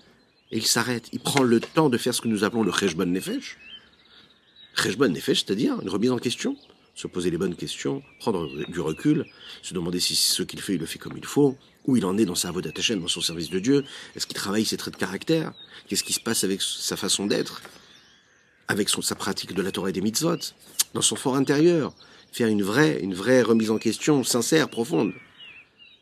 [0.51, 1.09] et il s'arrête.
[1.13, 3.59] Il prend le temps de faire ce que nous appelons le Cheshbon Nefesh.
[4.77, 6.57] Cheshbon Nefesh, c'est-à-dire une remise en question.
[6.95, 9.27] Se poser les bonnes questions, prendre du recul,
[9.63, 12.17] se demander si ce qu'il fait, il le fait comme il faut, où il en
[12.19, 14.95] est dans sa voie chaîne, dans son service de Dieu Est-ce qu'il travaille ses traits
[14.95, 15.53] de caractère?
[15.89, 17.63] Qu'est-ce qui se passe avec sa façon d'être?
[18.69, 20.39] Avec sa pratique de la Torah et des mitzvot?
[20.95, 21.95] Dans son fort intérieur
[22.33, 25.13] Faire une vraie, une vraie remise en question sincère, profonde.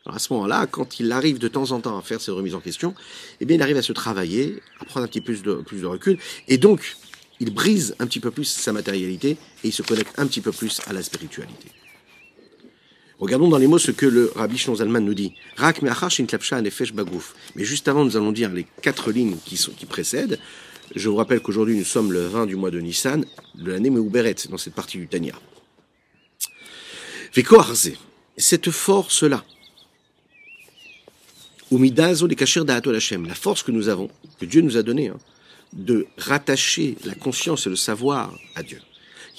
[0.05, 2.55] Alors à ce moment-là, quand il arrive de temps en temps à faire ces remises
[2.55, 2.93] en question,
[3.39, 5.81] eh bien il arrive à se travailler, à prendre un petit peu plus de, plus
[5.81, 6.17] de recul,
[6.49, 6.97] et donc
[7.39, 9.31] il brise un petit peu plus sa matérialité
[9.63, 11.69] et il se connecte un petit peu plus à la spiritualité.
[13.19, 15.33] Regardons dans les mots ce que le Rabbi Zalman nous dit.
[15.55, 15.81] Rak
[16.93, 17.35] bagouf.
[17.55, 20.39] Mais juste avant, nous allons dire les quatre lignes qui, sont, qui précèdent.
[20.93, 23.23] Je vous rappelle qu'aujourd'hui, nous sommes le 20 du mois de Nissan,
[23.55, 25.33] de l'année Meuberet, dans cette partie du Tania.
[27.33, 27.93] Vekoarze,
[28.37, 29.43] cette force-là,
[31.77, 34.09] la force que nous avons,
[34.39, 35.17] que Dieu nous a donnée, hein,
[35.73, 38.79] de rattacher la conscience et le savoir à Dieu.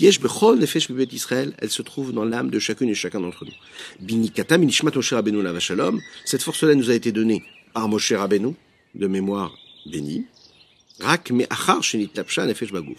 [0.00, 3.44] Yesh bechol nefesh bibet Israël, elle se trouve dans l'âme de chacune et chacun d'entre
[3.44, 3.52] nous.
[4.00, 9.52] Binikata minishmat Moshe Rabbeinu shalom, cette force-là nous a été donnée par Moshe de mémoire
[9.86, 10.26] bénie.
[11.04, 11.32] Rak
[11.82, 12.98] shenitapsha nefesh bagouf.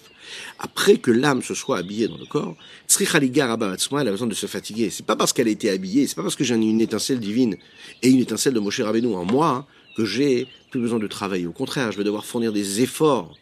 [0.59, 2.55] Après que l'âme se soit habillée dans le corps,
[2.87, 4.89] tzricha ligar elle a besoin de se fatiguer.
[4.89, 7.57] C'est pas parce qu'elle a été habillée, c'est pas parce que j'ai une étincelle divine
[8.01, 11.47] et une étincelle de Moshe Rabbeinu en moi que j'ai plus besoin de travailler.
[11.47, 13.33] Au contraire, je vais devoir fournir des efforts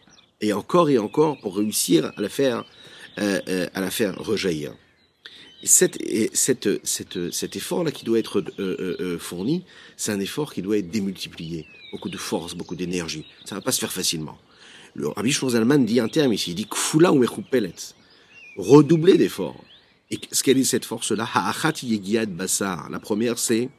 [0.42, 2.64] et encore et encore pour réussir à la faire,
[3.18, 4.74] euh, euh, à la faire rejaillir.
[5.64, 5.96] Cet
[7.56, 9.64] effort-là qui doit être euh, fourni,
[9.96, 11.66] c'est un effort qui doit être démultiplié.
[11.94, 13.26] Beaucoup de force, beaucoup d'énergie.
[13.46, 14.38] Ça va pas se faire facilement.
[14.96, 17.74] Le Rabbi Zalman dit un terme ici, il dit kfula ou mechupelet.
[18.58, 19.64] Redoubler d'efforts.
[20.12, 21.28] Et ce qu'elle est cette force-là?
[21.34, 22.90] Ha'achat yegiad basar.
[22.92, 23.70] La première, c'est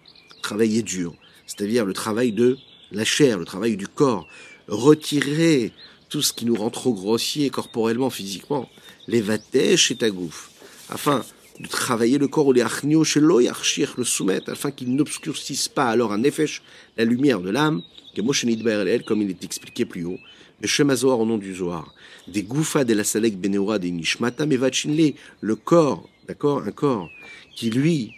[0.43, 1.15] travailler dur.
[1.47, 2.59] C'est-à-dire le travail de
[2.91, 4.27] la chair, le travail du corps.
[4.67, 5.73] Retirer
[6.09, 8.69] tout ce qui nous rend trop grossier corporellement, physiquement,
[9.07, 10.51] les vatèches et tagouf,
[10.89, 11.25] afin
[11.61, 16.13] de travailler le corps ou les achnio chez le soumettre, afin qu'il n'obscurcisse pas alors
[16.13, 16.63] un nefesh,
[16.97, 17.83] la lumière de l'âme,
[18.15, 20.19] que comme il est expliqué plus haut,
[20.67, 21.95] Shemazor au nom du Zohar,
[22.29, 27.11] des goufa de la salek beneora des nishmata mevachinle, le corps, d'accord, un corps,
[27.55, 28.13] qui lui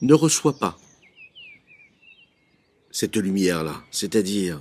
[0.00, 0.78] ne reçoit pas
[2.90, 4.60] cette lumière-là, c'est-à-dire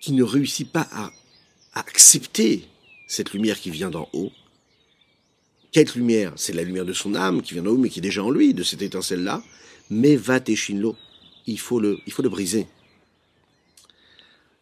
[0.00, 1.10] qui ne réussit pas à,
[1.74, 2.64] accepter
[3.06, 4.32] cette lumière qui vient d'en haut.
[5.70, 6.32] Quelle lumière?
[6.34, 8.30] C'est la lumière de son âme qui vient d'en haut, mais qui est déjà en
[8.30, 9.42] lui, de cette étincelle-là.
[9.90, 10.96] Mais va shinlo,
[11.46, 12.66] il il faut le briser.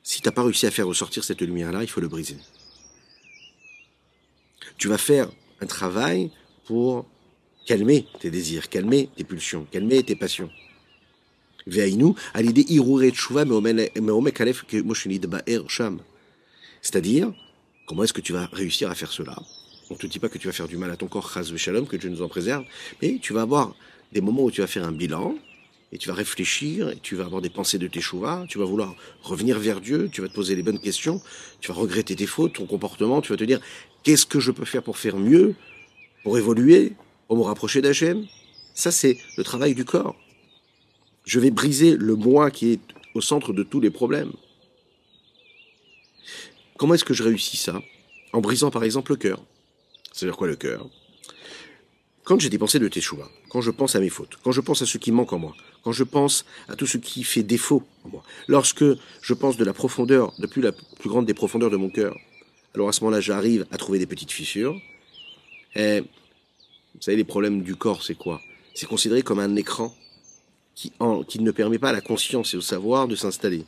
[0.08, 2.36] Si tu n'as pas réussi à faire ressortir cette lumière-là, il faut le briser.
[4.78, 5.28] Tu vas faire
[5.60, 6.30] un travail
[6.64, 7.06] pour
[7.66, 10.48] calmer tes désirs, calmer tes pulsions, calmer tes passions.
[11.66, 12.14] C'est-à-dire,
[17.88, 19.36] comment est-ce que tu vas réussir à faire cela?
[19.90, 22.10] On te dit pas que tu vas faire du mal à ton corps, que Dieu
[22.10, 22.64] nous en préserve,
[23.02, 23.74] mais tu vas avoir
[24.12, 25.34] des moments où tu vas faire un bilan,
[25.92, 28.64] et tu vas réfléchir, et tu vas avoir des pensées de tes chouvas, tu vas
[28.64, 31.22] vouloir revenir vers Dieu, tu vas te poser les bonnes questions,
[31.60, 33.60] tu vas regretter tes fautes, ton comportement, tu vas te dire,
[34.02, 35.54] qu'est-ce que je peux faire pour faire mieux,
[36.24, 36.92] pour évoluer,
[37.28, 38.26] pour me rapprocher d'Hachem?
[38.74, 40.16] Ça, c'est le travail du corps.
[41.24, 42.80] Je vais briser le moi qui est
[43.14, 44.32] au centre de tous les problèmes.
[46.76, 47.80] Comment est-ce que je réussis ça?
[48.32, 49.42] En brisant par exemple le cœur.
[50.12, 50.88] C'est-à-dire quoi le cœur?
[52.24, 54.82] Quand j'ai des pensées de Teshuva, quand je pense à mes fautes, quand je pense
[54.82, 57.82] à ce qui manque en moi, quand je pense à tout ce qui fait défaut
[58.04, 58.84] en moi, lorsque
[59.22, 62.14] je pense de la profondeur, depuis la plus grande des profondeurs de mon cœur,
[62.74, 64.78] alors à ce moment-là j'arrive à trouver des petites fissures.
[65.74, 68.42] Et, vous savez, les problèmes du corps, c'est quoi?
[68.74, 69.94] C'est considéré comme un écran
[70.74, 73.64] qui, ne permet pas à la conscience et au savoir de s'installer.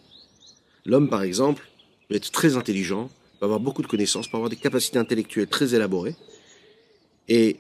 [0.85, 1.67] L'homme, par exemple,
[2.11, 3.09] peut être très intelligent,
[3.41, 6.15] peut avoir beaucoup de connaissances, peut avoir des capacités intellectuelles très élaborées,
[7.29, 7.57] et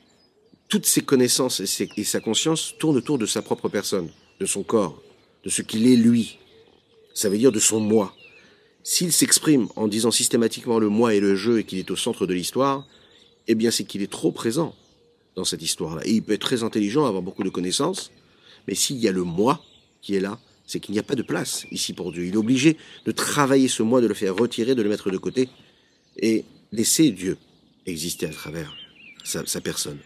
[0.68, 5.02] toutes ses connaissances et, sa conscience tournent autour de sa propre personne, de son corps,
[5.44, 6.38] de ce qu'il est lui.
[7.14, 8.14] Ça veut dire de son moi.
[8.82, 12.26] S'il s'exprime en disant systématiquement le moi et le jeu et qu'il est au centre
[12.26, 12.86] de l'histoire,
[13.46, 14.74] eh bien c'est qu'il est trop présent
[15.34, 16.02] dans cette histoire-là.
[16.04, 18.12] Et il peut être très intelligent, avoir beaucoup de connaissances,
[18.66, 19.62] mais s'il y a le moi
[20.02, 22.26] qui est là, c'est qu'il n'y a pas de place ici pour Dieu.
[22.26, 22.76] Il est obligé
[23.06, 25.48] de travailler ce moi, de le faire retirer, de le mettre de côté
[26.18, 27.38] et laisser Dieu
[27.86, 28.76] exister à travers
[29.24, 29.98] sa, personne.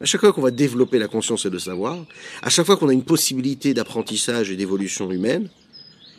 [0.00, 2.04] À chaque fois qu'on va développer la conscience et le savoir,
[2.42, 5.48] à chaque fois qu'on a une possibilité d'apprentissage et d'évolution humaine,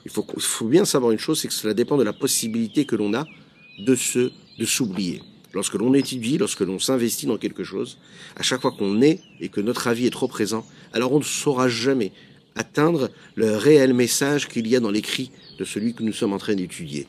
[0.06, 3.14] il faut, bien savoir une chose, c'est que cela dépend de la possibilité que l'on
[3.14, 3.26] a
[3.80, 5.22] de se, de s'oublier.
[5.54, 7.98] Lorsque l'on étudie, lorsque l'on s'investit dans quelque chose,
[8.36, 11.24] à chaque fois qu'on est et que notre avis est trop présent, alors on ne
[11.24, 12.12] saura jamais
[12.56, 16.38] atteindre le réel message qu'il y a dans l'écrit de celui que nous sommes en
[16.38, 17.08] train d'étudier.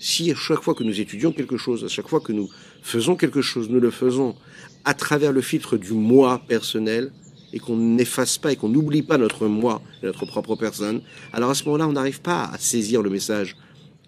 [0.00, 2.48] Si à chaque fois que nous étudions quelque chose, à chaque fois que nous
[2.82, 4.36] faisons quelque chose, nous le faisons
[4.84, 7.10] à travers le filtre du moi personnel,
[7.52, 11.00] et qu'on n'efface pas et qu'on n'oublie pas notre moi, notre propre personne,
[11.32, 13.56] alors à ce moment-là, on n'arrive pas à saisir le message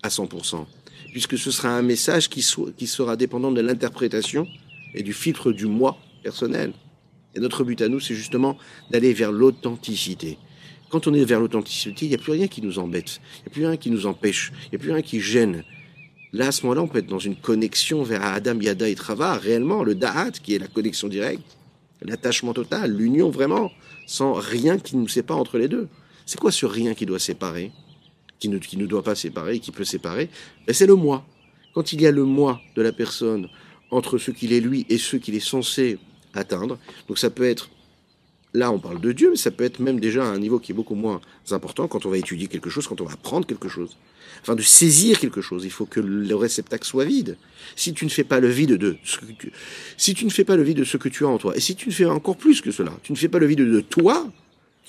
[0.02, 0.66] à 100%,
[1.12, 4.46] puisque ce sera un message qui, qui sera dépendant de l'interprétation
[4.94, 6.72] et du filtre du moi personnel.
[7.34, 8.58] Et notre but à nous, c'est justement
[8.90, 10.36] d'aller vers l'authenticité.
[10.90, 13.46] Quand on est vers l'authenticité, il n'y a plus rien qui nous embête, il n'y
[13.46, 15.62] a plus rien qui nous empêche, il n'y a plus rien qui gêne.
[16.32, 19.36] Là, à ce moment-là, on peut être dans une connexion vers Adam, Yada et Trava,
[19.36, 21.42] réellement, le Da'at, qui est la connexion directe,
[22.02, 23.70] l'attachement total, l'union vraiment,
[24.06, 25.88] sans rien qui nous sépare entre les deux.
[26.26, 27.72] C'est quoi ce rien qui doit séparer,
[28.38, 30.28] qui ne, qui ne doit pas séparer, qui peut séparer?
[30.66, 31.24] Ben, C'est le moi.
[31.74, 33.48] Quand il y a le moi de la personne
[33.90, 35.98] entre ce qu'il est lui et ce qu'il est censé
[36.34, 36.78] atteindre.
[37.08, 37.70] Donc ça peut être
[38.54, 40.72] là, on parle de Dieu, mais ça peut être même déjà à un niveau qui
[40.72, 43.68] est beaucoup moins important quand on va étudier quelque chose, quand on va apprendre quelque
[43.68, 43.96] chose.
[44.42, 47.36] Enfin, de saisir quelque chose, il faut que le réceptacle soit vide.
[47.76, 49.52] Si tu ne fais pas le vide de ce que tu,
[49.96, 51.60] si tu ne fais pas le vide de ce que tu as en toi, et
[51.60, 53.80] si tu ne fais encore plus que cela, tu ne fais pas le vide de
[53.80, 54.26] toi,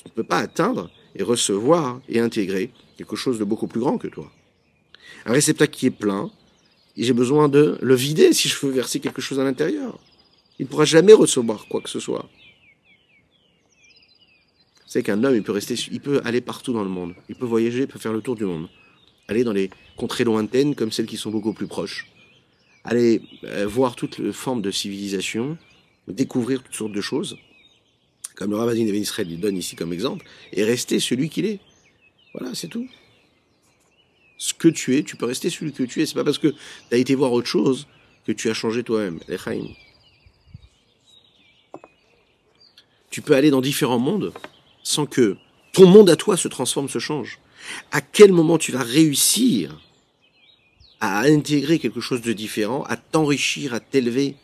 [0.06, 3.98] on ne peut pas atteindre et recevoir et intégrer quelque chose de beaucoup plus grand
[3.98, 4.32] que toi.
[5.26, 6.32] Un réceptacle qui est plein,
[6.98, 10.00] j'ai besoin de le vider si je veux verser quelque chose à l'intérieur.
[10.60, 12.30] Il ne pourra jamais recevoir quoi que ce soit.
[14.92, 17.14] C'est qu'un homme, il peut rester, il peut aller partout dans le monde.
[17.30, 18.68] Il peut voyager, il peut faire le tour du monde.
[19.30, 22.08] Aller dans les contrées lointaines comme celles qui sont beaucoup plus proches.
[22.84, 25.58] Aller euh, voir toutes les formes de civilisation,
[26.10, 27.38] découvrir toutes sortes de choses,
[28.36, 31.60] comme le Ravadin de Israël lui donne ici comme exemple, et rester celui qu'il est.
[32.34, 32.90] Voilà, c'est tout.
[34.38, 36.06] Ce que tu es, tu peux rester celui que tu es.
[36.06, 36.56] C'est pas parce que tu
[36.92, 37.88] as été voir autre chose
[38.28, 39.22] que tu as changé toi-même.
[43.10, 44.34] Tu peux aller dans différents mondes
[44.84, 45.38] sans que
[45.74, 47.40] ton monde à toi se transforme, se change.
[47.92, 49.80] À quel moment tu vas réussir
[51.00, 54.36] à intégrer quelque chose de différent, à t'enrichir, à t'élever,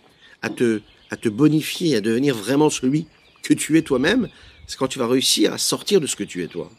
[0.41, 3.05] à te, à te bonifier, à devenir vraiment celui
[3.43, 4.27] que tu es toi-même,
[4.65, 6.69] c'est quand tu vas réussir à sortir de ce que tu es toi.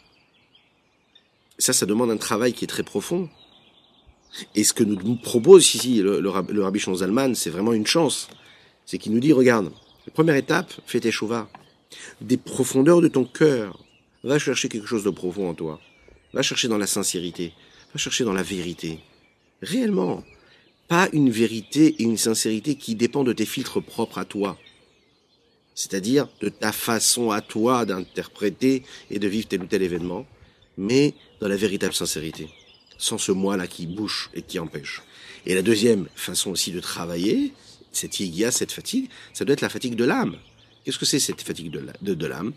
[1.59, 3.29] Ça, ça demande un travail qui est très profond.
[4.55, 6.81] Et ce que nous, propose ici le, le, le Rabbi
[7.35, 8.29] c'est vraiment une chance.
[8.85, 9.73] C'est qu'il nous dit, regarde,
[10.14, 11.49] première étape, fais tes chouvas
[12.20, 13.85] des profondeurs de ton cœur.
[14.24, 15.81] Va chercher quelque chose de profond en toi.
[16.33, 17.53] Va chercher dans la sincérité.
[17.92, 18.98] Va chercher dans la vérité.
[19.62, 20.24] Réellement.
[20.88, 24.59] Pas une vérité et une sincérité qui dépend de tes filtres propres à toi.
[25.74, 30.27] C'est-à-dire de ta façon à toi d'interpréter et de vivre tel ou tel événement,
[30.77, 32.48] mais dans la véritable sincérité.
[32.96, 35.03] Sans ce moi-là qui bouche et qui empêche.
[35.46, 37.53] Et la deuxième façon aussi de travailler,
[37.92, 40.37] cette yigia, cette fatigue, ça doit être la fatigue de l'âme.
[40.88, 42.55] Qu'est-ce que c'est cette fatigue de l'âme?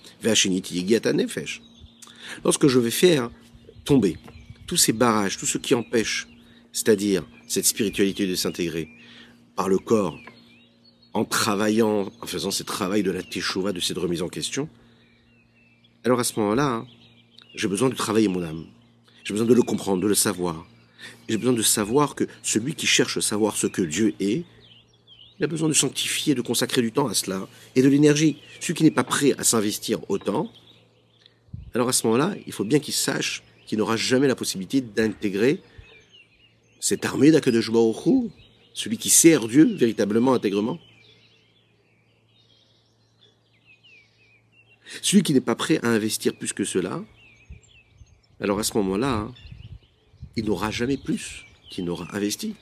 [2.45, 3.29] Lorsque je vais faire
[3.83, 4.17] tomber
[4.67, 6.29] tous ces barrages, tout ce qui empêche,
[6.71, 8.87] c'est-à-dire cette spiritualité de s'intégrer
[9.57, 10.17] par le corps,
[11.11, 14.69] en travaillant, en faisant ce travail de la teshuva, de cette remise en question,
[16.05, 16.87] alors à ce moment-là, hein,
[17.53, 18.65] j'ai besoin de travailler mon âme.
[19.25, 20.65] J'ai besoin de le comprendre, de le savoir.
[21.27, 24.45] J'ai besoin de savoir que celui qui cherche à savoir ce que Dieu est,
[25.41, 28.37] il a besoin de sanctifier, de consacrer du temps à cela et de l'énergie.
[28.59, 30.51] Celui qui n'est pas prêt à s'investir autant,
[31.73, 35.59] alors à ce moment-là, il faut bien qu'il sache qu'il n'aura jamais la possibilité d'intégrer
[36.79, 37.71] cette armée d'Akadosh
[38.75, 40.77] celui qui sert Dieu véritablement, intégrement.
[45.01, 47.03] Celui qui n'est pas prêt à investir plus que cela,
[48.39, 49.27] alors à ce moment-là,
[50.35, 52.53] il n'aura jamais plus qu'il n'aura investi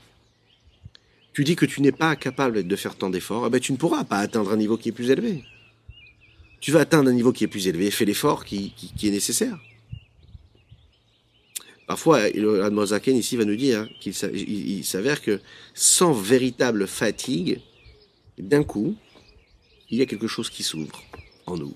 [1.39, 3.78] tu dis que tu n'es pas capable de faire tant d'efforts, eh ben, tu ne
[3.78, 5.45] pourras pas atteindre un niveau qui est plus élevé.
[6.60, 9.58] Tu vas atteindre un niveau qui est plus élevé, fais l'effort qui, est nécessaire.
[11.88, 15.39] Parfois, Admozaken ici va nous dire qu'il s'avère que
[15.73, 17.62] sans véritable fatigue,
[18.38, 18.97] d'un coup,
[19.89, 21.02] il y a quelque chose qui s'ouvre
[21.45, 21.73] en nous,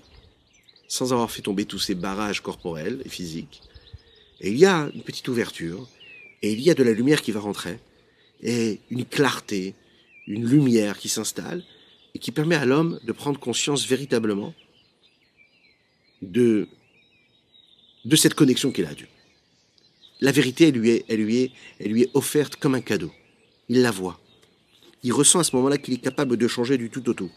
[0.88, 3.62] sans avoir fait tomber tous ces barrages corporels et physiques.
[4.42, 5.88] Et il y a une petite ouverture,
[6.42, 7.78] et il y a de la lumière qui va rentrer,
[8.44, 9.74] et une clarté,
[10.26, 11.64] une lumière qui s'installe
[12.14, 14.54] et qui permet à l'homme de prendre conscience véritablement
[16.22, 16.68] de,
[18.04, 19.08] de cette connexion qu'il a à Dieu.
[20.20, 23.12] La vérité, elle lui, est, elle, lui est, elle lui est offerte comme un cadeau.
[23.68, 24.20] Il la voit.
[25.02, 27.30] Il ressent à ce moment-là qu'il est capable de changer du tout au tout.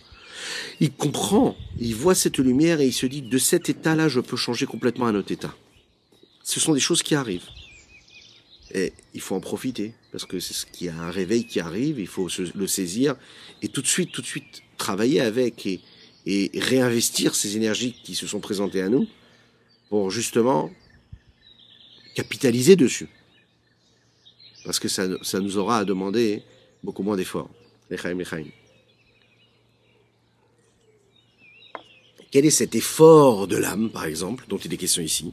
[0.80, 4.38] Il comprend, il voit cette lumière et il se dit, de cet état-là, je peux
[4.38, 5.56] changer complètement à un autre état.
[6.44, 7.50] Ce sont des choses qui arrivent.
[8.74, 11.60] Et il faut en profiter, parce que c'est ce qu'il y a un réveil qui
[11.60, 13.16] arrive, il faut le saisir,
[13.62, 15.80] et tout de suite, tout de suite, travailler avec et,
[16.26, 19.06] et réinvestir ces énergies qui se sont présentées à nous,
[19.90, 20.72] pour justement
[22.16, 23.08] capitaliser dessus.
[24.66, 26.42] Parce que ça, ça nous aura à demander
[26.84, 27.52] beaucoup moins d'efforts.
[32.32, 35.32] Quel est cet effort de l'âme, par exemple, dont il est question ici?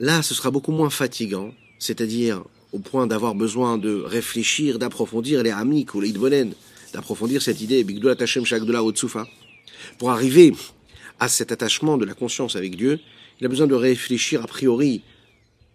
[0.00, 5.50] Là, ce sera beaucoup moins fatigant, c'est-à-dire au point d'avoir besoin de réfléchir, d'approfondir les
[5.50, 6.52] amik ou les idbonen,
[6.92, 7.86] d'approfondir cette idée,
[9.98, 10.54] pour arriver
[11.18, 13.00] à cet attachement de la conscience avec Dieu,
[13.40, 15.00] il a besoin de réfléchir a priori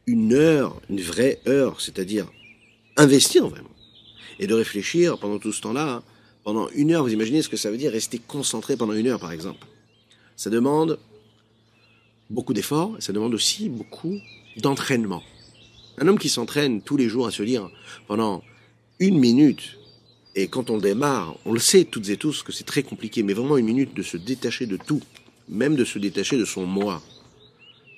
[0.05, 2.27] une heure, une vraie heure, c'est-à-dire
[2.97, 3.71] investir vraiment,
[4.37, 6.03] et de réfléchir pendant tout ce temps-là,
[6.43, 9.19] pendant une heure, vous imaginez ce que ça veut dire rester concentré pendant une heure
[9.19, 9.65] par exemple.
[10.35, 10.99] Ça demande
[12.29, 14.19] beaucoup d'efforts, ça demande aussi beaucoup
[14.57, 15.23] d'entraînement.
[15.97, 17.69] Un homme qui s'entraîne tous les jours à se dire
[18.07, 18.43] pendant
[18.99, 19.77] une minute,
[20.35, 23.33] et quand on démarre, on le sait toutes et tous que c'est très compliqué, mais
[23.33, 25.01] vraiment une minute de se détacher de tout,
[25.49, 27.01] même de se détacher de son moi,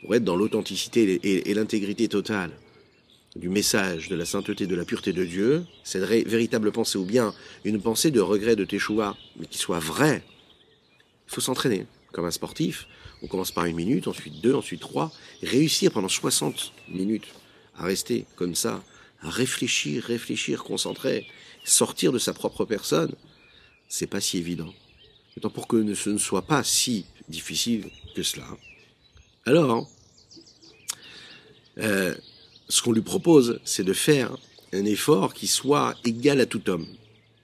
[0.02, 2.52] pour être dans l'authenticité et l'intégrité totale
[3.36, 7.34] du message de la sainteté, de la pureté de Dieu, cette véritable pensée, ou bien
[7.66, 10.24] une pensée de regret de Teshuvah, mais qui soit vraie,
[11.28, 11.86] il faut s'entraîner.
[12.16, 12.88] Comme un sportif,
[13.24, 15.12] on commence par une minute, ensuite deux, ensuite trois,
[15.44, 17.28] réussir pendant 60 minutes
[17.78, 18.82] à rester comme ça,
[19.22, 21.28] à réfléchir, réfléchir, concentrer,
[21.66, 23.14] sortir de sa propre personne,
[23.90, 24.74] c'est pas si évident.
[25.36, 28.48] Autant pour que ce ne soit pas si difficile que cela.
[29.46, 29.86] Alors,
[31.80, 32.16] euh,
[32.70, 34.38] ce qu'on lui propose, c'est de faire
[34.72, 36.88] un effort qui soit égal à tout homme.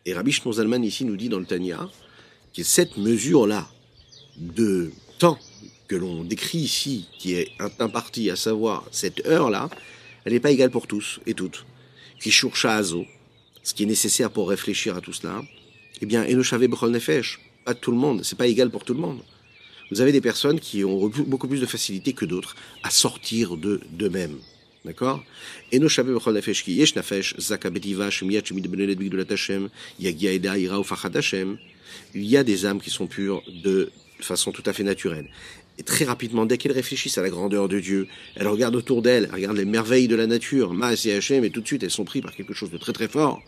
[0.05, 1.89] Et Rabbi Zalman ici nous dit dans le Tanya
[2.55, 3.69] que cette mesure-là
[4.41, 5.39] de temps
[5.87, 7.49] que l'on décrit ici, qui est
[7.79, 9.69] imparti, à savoir cette heure-là,
[10.25, 11.65] elle n'est pas égale pour tous et toutes.
[12.19, 12.29] Qui
[12.63, 15.41] à ce qui est nécessaire pour réfléchir à tout cela,
[16.01, 19.21] eh bien, Enoshave Nefesh, pas tout le monde, c'est pas égal pour tout le monde.
[19.91, 23.81] Vous avez des personnes qui ont beaucoup plus de facilité que d'autres à sortir de
[23.91, 24.37] d'eux-mêmes.
[24.85, 25.21] D'accord?
[25.73, 25.83] Il
[32.23, 33.91] y a des âmes qui sont pures de
[34.23, 35.27] façon tout à fait naturelle.
[35.77, 39.25] Et très rapidement, dès qu'elles réfléchissent à la grandeur de Dieu, elles regardent autour d'elles,
[39.25, 41.91] elles regardent les merveilles de la nature, Maas et Hachem, et tout de suite elles
[41.91, 43.41] sont prises par quelque chose de très très fort,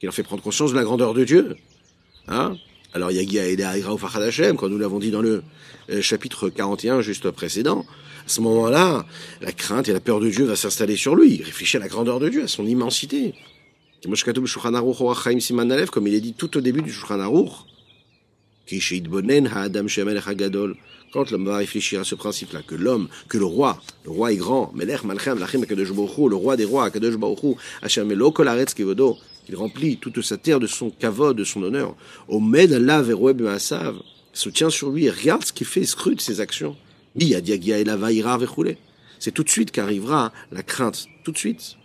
[0.00, 1.56] qui leur fait prendre conscience de la grandeur de Dieu.
[2.28, 2.56] Hein?
[2.94, 5.42] Alors Yagia et Hachem, quand nous l'avons dit dans le
[5.90, 7.84] euh, chapitre 41 juste précédent,
[8.26, 9.06] à ce moment-là,
[9.40, 11.34] la crainte et la peur de Dieu va s'installer sur lui.
[11.34, 13.34] Il réfléchit à la grandeur de Dieu, à son immensité.
[14.02, 14.14] Comme
[16.06, 17.46] il est dit tout au début du Shulchan
[21.12, 24.36] quand l'homme va réfléchir à ce principe-là, que l'homme, que le roi, le roi est
[24.36, 26.90] grand, le roi des rois,
[29.48, 31.94] il remplit toute sa terre de son kavod, de son honneur,
[34.32, 36.76] se tient sur lui et regarde ce qu'il fait, scrute ses actions.
[39.18, 41.76] C'est tout de suite qu'arrivera la crainte, tout de suite.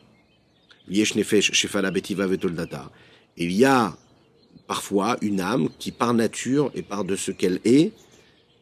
[3.37, 3.97] Il y a
[4.71, 7.91] parfois une âme qui par nature et par de ce qu'elle est,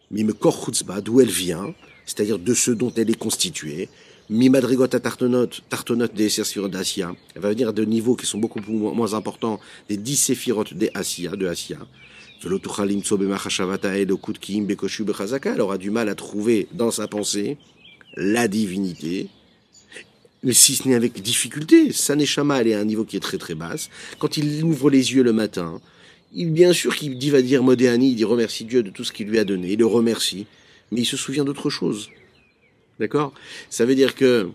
[0.10, 1.76] d'où elle vient,
[2.08, 3.90] c'est-à-dire de ce dont elle est constituée,
[4.28, 6.30] mimadrigota tartonot, tartonot des
[6.76, 10.90] d'Asia, elle va venir de niveaux qui sont beaucoup moins importants des dix séphirotes des
[10.96, 11.78] Asia, de Asia,
[12.44, 12.54] elle
[15.62, 17.60] aura du mal à trouver dans sa pensée
[18.16, 19.30] la divinité,
[20.44, 21.92] mais si ce n'est avec difficulté.
[21.92, 23.90] Sa neshama, elle est à un niveau qui est très très basse.
[24.20, 25.82] Quand il ouvre les yeux le matin,
[26.34, 29.28] il, bien sûr qu'il va dire Modéani, il dit remercie Dieu de tout ce qu'il
[29.28, 30.46] lui a donné, il le remercie,
[30.92, 32.10] mais il se souvient d'autre chose.
[33.00, 33.34] D'accord?
[33.70, 34.50] Ça veut dire que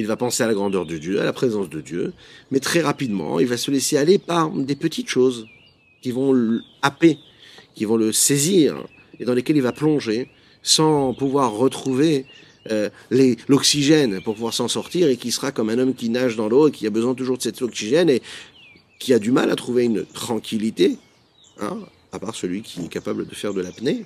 [0.00, 2.12] il va penser à la grandeur de Dieu, à la présence de Dieu,
[2.52, 5.46] mais très rapidement, il va se laisser aller par des petites choses
[6.00, 7.18] qui vont happer
[7.78, 8.74] qui vont le saisir
[9.20, 10.28] et dans lesquels il va plonger
[10.64, 12.26] sans pouvoir retrouver
[12.72, 12.90] euh,
[13.46, 16.68] l'oxygène pour pouvoir s'en sortir et qui sera comme un homme qui nage dans l'eau
[16.68, 18.20] et qui a besoin toujours de cet oxygène et
[18.98, 20.96] qui a du mal à trouver une tranquillité,
[21.60, 21.78] hein,
[22.12, 24.04] à part celui qui est capable de faire de l'apnée.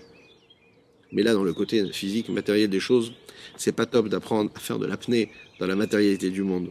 [1.13, 3.13] Mais là, dans le côté physique, matériel des choses,
[3.57, 6.71] c'est pas top d'apprendre à faire de l'apnée dans la matérialité du monde.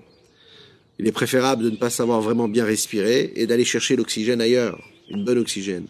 [0.99, 4.81] Il est préférable de ne pas savoir vraiment bien respirer et d'aller chercher l'oxygène ailleurs,
[5.09, 5.85] une bonne oxygène.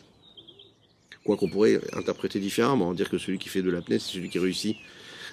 [1.23, 4.39] Quoi qu'on pourrait interpréter différemment, dire que celui qui fait de l'apnée, c'est celui qui
[4.39, 4.75] réussit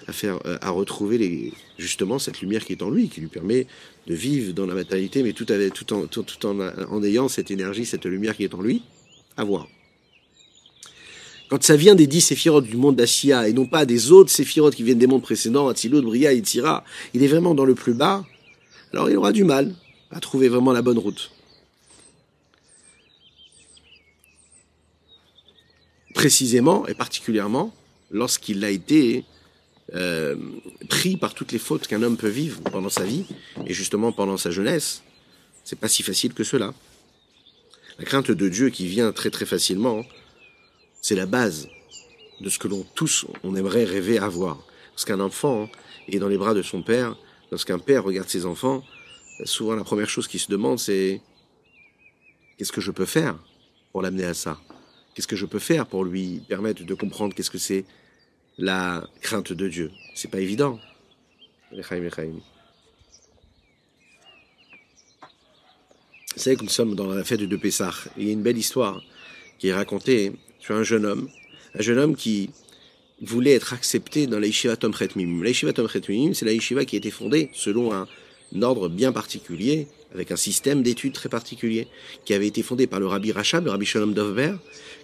[0.07, 3.67] à faire, euh, à retrouver justement cette lumière qui est en lui, qui lui permet
[4.07, 8.05] de vivre dans la matérialité, mais tout, tout, en, tout, en, ayant cette énergie, cette
[8.05, 8.83] lumière qui est en lui,
[11.49, 14.75] Quand ça vient des dix séphirotes du monde d'Assia et non pas des autres séphirotes
[14.75, 17.93] qui viennent des mondes précédents, Atzilut, Bria et Tira, il est vraiment dans le plus
[17.93, 18.23] bas,
[18.93, 19.73] alors il aura du mal
[20.11, 21.31] à trouver vraiment la bonne route.
[26.19, 27.73] précisément et particulièrement
[28.11, 29.23] lorsqu'il a été
[29.95, 30.35] euh,
[30.89, 33.23] pris par toutes les fautes qu'un homme peut vivre pendant sa vie
[33.65, 35.01] et justement pendant sa jeunesse.
[35.63, 36.73] C'est pas si facile que cela.
[37.99, 40.05] La crainte de Dieu qui vient très très facilement,
[41.01, 41.67] c'est la base
[42.39, 44.57] de ce que l'on tous on aimerait rêver avoir.
[44.91, 45.69] Lorsqu'un enfant
[46.07, 47.17] est dans les bras de son père,
[47.51, 48.85] lorsqu'un père regarde ses enfants,
[49.43, 51.19] souvent la première chose qu'il se demande c'est
[52.57, 53.37] qu'est-ce que je peux faire
[53.91, 54.57] pour l'amener à ça?
[55.13, 57.83] Qu'est-ce que je peux faire pour lui permettre de comprendre qu'est-ce que c'est
[58.57, 59.91] la crainte de Dieu?
[60.15, 60.79] C'est pas évident.
[66.35, 67.93] Vous savez que nous sommes dans la fête de Pessah.
[68.17, 69.01] Il y a une belle histoire
[69.57, 71.27] qui est racontée sur un jeune homme,
[71.73, 72.51] un jeune homme qui
[73.21, 75.41] voulait être accepté dans la yeshiva Tom Chetmim.
[75.41, 78.07] La yeshiva Tom Chetmim, c'est la yeshiva qui a été fondée selon un
[78.61, 81.87] ordre bien particulier, avec un système d'études très particulier,
[82.25, 84.53] qui avait été fondé par le rabbi Rachab, le rabbi Shalom Dovber,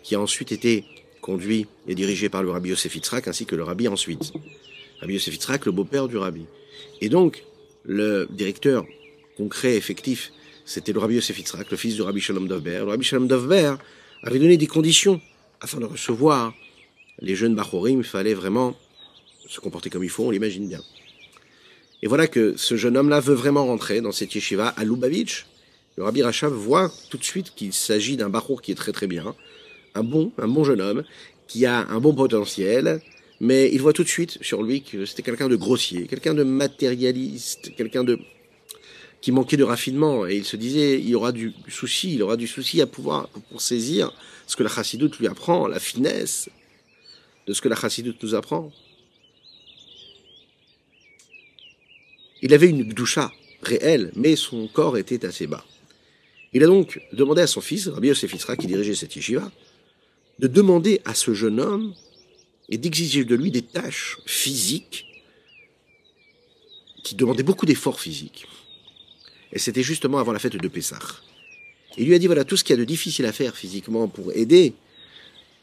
[0.03, 0.85] qui a ensuite été
[1.21, 4.31] conduit et dirigé par le rabbi Yosef Yitzhak, ainsi que le rabbi ensuite.
[5.01, 6.45] Rabbi Yosef Yitzhak, le beau-père du rabbi.
[7.01, 7.43] Et donc,
[7.83, 8.85] le directeur
[9.35, 10.31] concret, effectif,
[10.65, 12.79] c'était le rabbi Yosef Yitzhak, le fils du rabbi Shalom Dovber.
[12.79, 13.75] Le rabbi Shalom Dovber
[14.23, 15.21] avait donné des conditions
[15.61, 16.53] afin de recevoir
[17.19, 18.75] les jeunes Bachorim, il fallait vraiment
[19.47, 20.81] se comporter comme il faut, on l'imagine bien.
[22.01, 25.45] Et voilà que ce jeune homme-là veut vraiment rentrer dans cette yeshiva à Lubavitch.
[25.97, 29.07] Le Rabbi Rachav voit tout de suite qu'il s'agit d'un Bachour qui est très très
[29.07, 29.33] bien,
[29.93, 31.03] un bon, un bon jeune homme,
[31.47, 33.01] qui a un bon potentiel,
[33.39, 36.43] mais il voit tout de suite sur lui que c'était quelqu'un de grossier, quelqu'un de
[36.43, 38.19] matérialiste, quelqu'un de
[39.25, 40.27] qui manquait de raffinement.
[40.27, 43.59] Et il se disait, il aura du souci, il aura du souci à pouvoir pour
[43.59, 44.13] saisir
[44.45, 46.47] ce que la chassidoute lui apprend, la finesse
[47.47, 48.71] de ce que la chassidoute nous apprend.
[52.43, 53.31] Il avait une doucha
[53.63, 55.65] réelle, mais son corps était assez bas.
[56.53, 59.51] Il a donc demandé à son fils, Rabbi Yosef qui dirigeait cette yeshiva,
[60.37, 61.95] de demander à ce jeune homme
[62.69, 65.07] et d'exiger de lui des tâches physiques
[67.03, 68.45] qui demandaient beaucoup d'efforts physiques.
[69.55, 70.99] Et c'était justement avant la fête de Pessah.
[71.97, 74.09] Il lui a dit, voilà, tout ce qu'il y a de difficile à faire physiquement
[74.09, 74.73] pour aider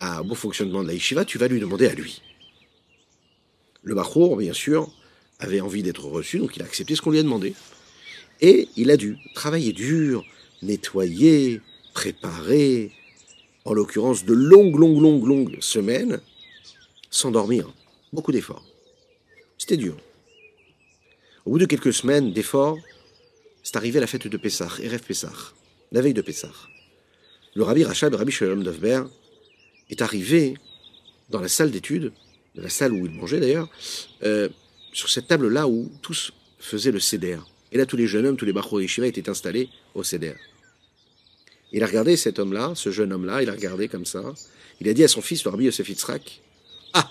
[0.00, 2.22] à bon fonctionnement de la yeshiva, tu vas lui demander à lui.
[3.82, 4.90] Le Bachour, bien sûr,
[5.38, 7.54] avait envie d'être reçu, donc il a accepté ce qu'on lui a demandé.
[8.40, 10.24] Et il a dû travailler dur,
[10.62, 11.60] nettoyer,
[11.92, 12.92] préparer,
[13.66, 16.20] en l'occurrence de longues, longues, longues, longues semaines,
[17.10, 17.70] sans dormir.
[18.12, 18.64] Beaucoup d'efforts.
[19.58, 19.96] C'était dur.
[21.44, 22.78] Au bout de quelques semaines d'efforts,
[23.62, 25.32] c'est arrivé à la fête de Pessah, Erev Pessah,
[25.92, 26.52] la veille de Pessah.
[27.54, 29.02] Le rabbi Rachab, le rabbi Shalom Dovber,
[29.90, 30.54] est arrivé
[31.28, 32.12] dans la salle d'études,
[32.54, 33.68] de la salle où il mangeait d'ailleurs,
[34.22, 34.48] euh,
[34.92, 37.38] sur cette table-là où tous faisaient le seder.
[37.72, 40.34] Et là, tous les jeunes hommes, tous les Bachor Yeshiva étaient installés au seder.
[41.72, 44.34] Il a regardé cet homme-là, ce jeune homme-là, il a regardé comme ça.
[44.80, 46.42] Il a dit à son fils, le rabbi Yosef Yitzhak,
[46.92, 47.10] Ah,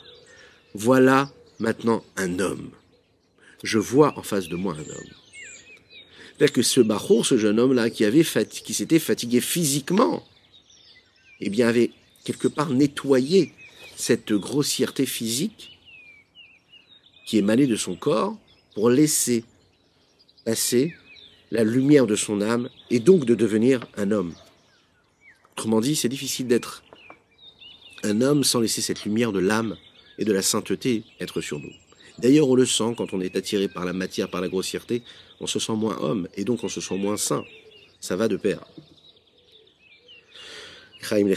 [0.73, 2.71] voilà maintenant un homme.
[3.63, 5.20] Je vois en face de moi un homme.
[6.41, 10.25] C'est-à-dire que ce Bachor, ce jeune homme-là, qui, avait qui s'était fatigué physiquement,
[11.39, 11.91] eh bien, avait
[12.23, 13.53] quelque part nettoyé
[13.95, 15.77] cette grossièreté physique
[17.27, 18.35] qui émanait de son corps
[18.73, 19.43] pour laisser
[20.43, 20.95] passer
[21.51, 24.33] la lumière de son âme et donc de devenir un homme.
[25.51, 26.81] Autrement dit, c'est difficile d'être
[28.01, 29.77] un homme sans laisser cette lumière de l'âme
[30.17, 31.80] et de la sainteté être sur nous.
[32.21, 35.01] D'ailleurs, on le sent quand on est attiré par la matière, par la grossièreté,
[35.39, 37.43] on se sent moins homme et donc on se sent moins saint.
[37.99, 38.63] Ça va de pair.
[41.01, 41.27] Chaim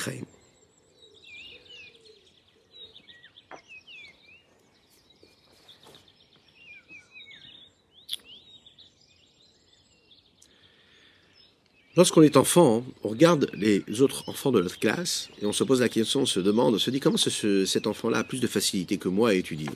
[11.96, 15.80] Lorsqu'on est enfant, on regarde les autres enfants de notre classe et on se pose
[15.80, 18.98] la question, on se demande, on se dit comment cet enfant-là a plus de facilité
[18.98, 19.70] que moi à étudier?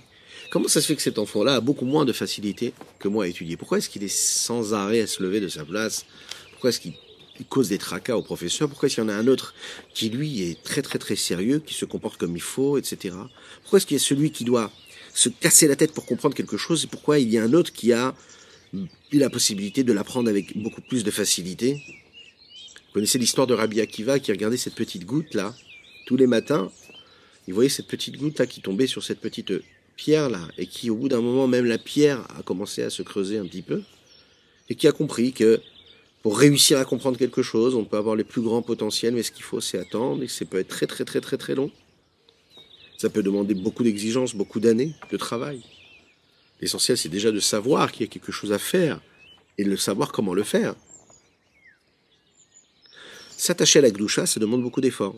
[0.50, 3.28] Comment ça se fait que cet enfant-là a beaucoup moins de facilité que moi à
[3.28, 3.58] étudier?
[3.58, 6.06] Pourquoi est-ce qu'il est sans arrêt à se lever de sa place?
[6.52, 6.94] Pourquoi est-ce qu'il
[7.50, 8.66] cause des tracas au professeur?
[8.68, 9.54] Pourquoi est-ce qu'il y en a un autre
[9.92, 13.14] qui, lui, est très très très sérieux, qui se comporte comme il faut, etc.
[13.60, 14.72] Pourquoi est-ce qu'il y a celui qui doit
[15.12, 16.84] se casser la tête pour comprendre quelque chose?
[16.84, 18.14] Et pourquoi il y a un autre qui a
[19.12, 21.82] la possibilité de l'apprendre avec beaucoup plus de facilité?
[22.86, 25.54] Vous connaissez l'histoire de Rabbi Akiva qui regardait cette petite goutte là
[26.06, 26.72] tous les matins?
[27.46, 29.52] Il voyait cette petite goutte là qui tombait sur cette petite
[29.98, 33.02] pierre là et qui au bout d'un moment même la pierre a commencé à se
[33.02, 33.82] creuser un petit peu
[34.70, 35.60] et qui a compris que
[36.22, 39.32] pour réussir à comprendre quelque chose, on peut avoir les plus grands potentiels, mais ce
[39.32, 41.70] qu'il faut c'est attendre et ça peut être très très très très très long.
[42.96, 45.62] Ça peut demander beaucoup d'exigences, beaucoup d'années de travail.
[46.60, 49.00] L'essentiel c'est déjà de savoir qu'il y a quelque chose à faire
[49.58, 50.74] et de savoir comment le faire.
[53.36, 55.16] S'attacher à la gdoucha, ça demande beaucoup d'efforts.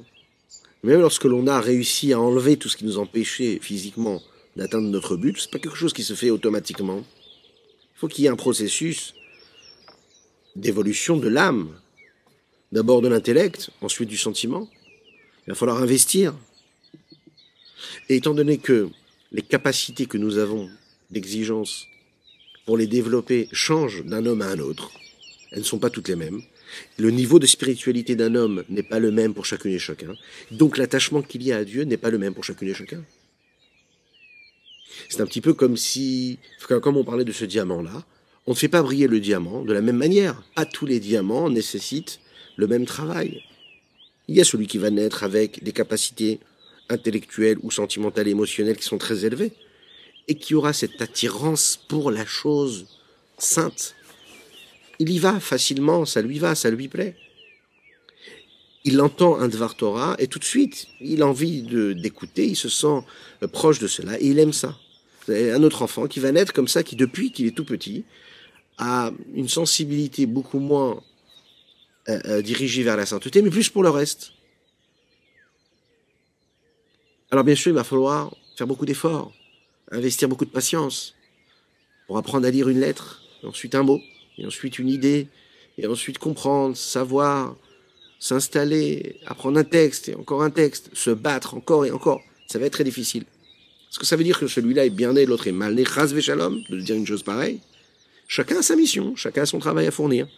[0.82, 4.22] Même lorsque l'on a réussi à enlever tout ce qui nous empêchait physiquement
[4.56, 7.04] d'atteindre notre but, c'est pas quelque chose qui se fait automatiquement.
[7.94, 9.14] Il faut qu'il y ait un processus
[10.56, 11.68] d'évolution de l'âme.
[12.72, 14.68] D'abord de l'intellect, ensuite du sentiment.
[15.46, 16.34] Il va falloir investir.
[18.08, 18.88] Et étant donné que
[19.32, 20.68] les capacités que nous avons
[21.10, 21.86] d'exigence
[22.66, 24.92] pour les développer changent d'un homme à un autre,
[25.50, 26.42] elles ne sont pas toutes les mêmes.
[26.98, 30.14] Le niveau de spiritualité d'un homme n'est pas le même pour chacune et chacun.
[30.52, 33.02] Donc l'attachement qu'il y a à Dieu n'est pas le même pour chacune et chacun.
[35.08, 38.04] C'est un petit peu comme si, comme on parlait de ce diamant-là,
[38.46, 40.42] on ne fait pas briller le diamant de la même manière.
[40.54, 42.20] Pas tous les diamants nécessitent
[42.56, 43.42] le même travail.
[44.28, 46.40] Il y a celui qui va naître avec des capacités
[46.88, 49.52] intellectuelles ou sentimentales émotionnelles qui sont très élevées
[50.28, 52.86] et qui aura cette attirance pour la chose
[53.38, 53.94] sainte,
[54.98, 57.16] il y va facilement, ça lui va, ça lui plaît.
[58.84, 61.62] Il entend un Dvar Torah et tout de suite, il a envie
[61.94, 63.04] d'écouter, il se sent
[63.42, 64.76] euh, proche de cela et il aime ça.
[65.28, 68.04] Un autre enfant qui va naître comme ça, qui depuis qu'il est tout petit,
[68.78, 71.02] a une sensibilité beaucoup moins
[72.08, 74.32] euh, euh, dirigée vers la sainteté, mais plus pour le reste.
[77.30, 79.32] Alors bien sûr, il va falloir faire beaucoup d'efforts,
[79.92, 81.14] investir beaucoup de patience
[82.06, 84.00] pour apprendre à lire une lettre, ensuite un mot,
[84.38, 85.28] et ensuite une idée,
[85.78, 87.56] et ensuite comprendre, savoir,
[88.18, 92.22] s'installer, apprendre un texte et encore un texte, se battre encore et encore.
[92.46, 93.24] Ça va être très difficile.
[93.90, 96.14] Est-ce que ça veut dire que celui-là est bien né, l'autre est mal né, ras
[96.20, 97.58] shalom, de dire une chose pareille
[98.28, 100.28] Chacun a sa mission, chacun a son travail à fournir.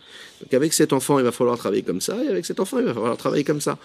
[0.41, 2.87] Donc avec cet enfant, il va falloir travailler comme ça, et avec cet enfant, il
[2.87, 3.79] va falloir travailler comme ça.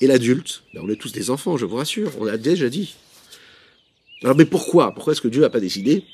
[0.00, 2.94] Et l'adulte, ben, on est tous des enfants, je vous rassure, on l'a déjà dit.
[4.22, 4.94] Alors mais pourquoi?
[4.94, 6.04] Pourquoi est-ce que Dieu n'a pas décidé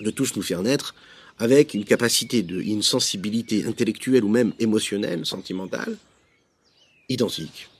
[0.00, 0.94] de tous nous faire naître
[1.38, 5.96] avec une capacité de, une sensibilité intellectuelle ou même émotionnelle, sentimentale,
[7.08, 7.70] identique?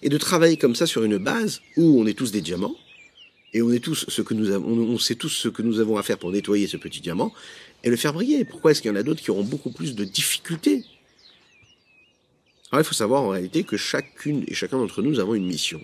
[0.00, 2.74] Et de travailler comme ça sur une base où on est tous des diamants,
[3.54, 5.96] et on est tous ce que nous avons, on sait tous ce que nous avons
[5.96, 7.32] à faire pour nettoyer ce petit diamant
[7.84, 8.44] et le faire briller.
[8.44, 10.84] Pourquoi est-ce qu'il y en a d'autres qui auront beaucoup plus de difficultés?
[12.72, 15.80] Alors il faut savoir en réalité que chacune et chacun d'entre nous avons une mission.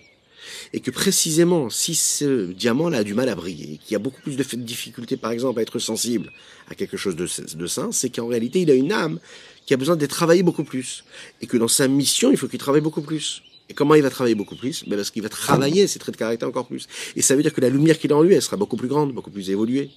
[0.73, 4.21] Et que précisément, si ce diamant-là a du mal à briller, qu'il y a beaucoup
[4.21, 6.33] plus de difficultés, par exemple, à être sensible
[6.69, 9.21] à quelque chose de, de sain, c'est qu'en réalité, il a une âme
[9.67, 11.05] qui a besoin d'être travaillée beaucoup plus.
[11.41, 13.43] Et que dans sa mission, il faut qu'il travaille beaucoup plus.
[13.71, 14.85] Et comment il va travailler beaucoup plus?
[14.87, 16.89] Ben Parce qu'il va travailler ses traits de caractère encore plus.
[17.15, 18.89] Et ça veut dire que la lumière qu'il a en lui, elle sera beaucoup plus
[18.89, 19.91] grande, beaucoup plus évoluée,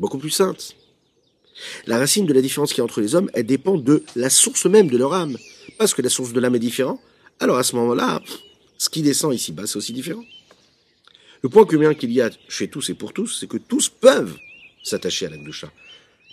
[0.00, 0.74] beaucoup plus sainte.
[1.86, 4.28] La racine de la différence qu'il y a entre les hommes, elle dépend de la
[4.28, 5.38] source même de leur âme.
[5.78, 7.00] Parce que la source de l'âme est différente,
[7.38, 8.20] alors à ce moment-là,
[8.76, 10.24] ce qui descend ici-bas, c'est aussi différent.
[11.42, 14.36] Le point commun qu'il y a chez tous et pour tous, c'est que tous peuvent
[14.82, 15.70] s'attacher à la Gdusha.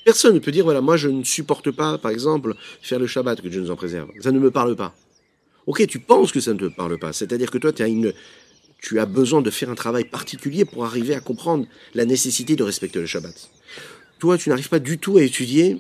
[0.06, 3.42] Personne ne peut dire, voilà, moi je ne supporte pas, par exemple, faire le Shabbat,
[3.42, 4.10] que Dieu nous en préserve.
[4.22, 4.96] Ça ne me parle pas.
[5.66, 7.14] Ok, tu penses que ça ne te parle pas.
[7.14, 8.14] C'est-à-dire que toi, as une,
[8.82, 12.64] tu as besoin de faire un travail particulier pour arriver à comprendre la nécessité de
[12.64, 13.50] respecter le Shabbat.
[14.20, 15.78] Toi, tu n'arrives pas du tout à étudier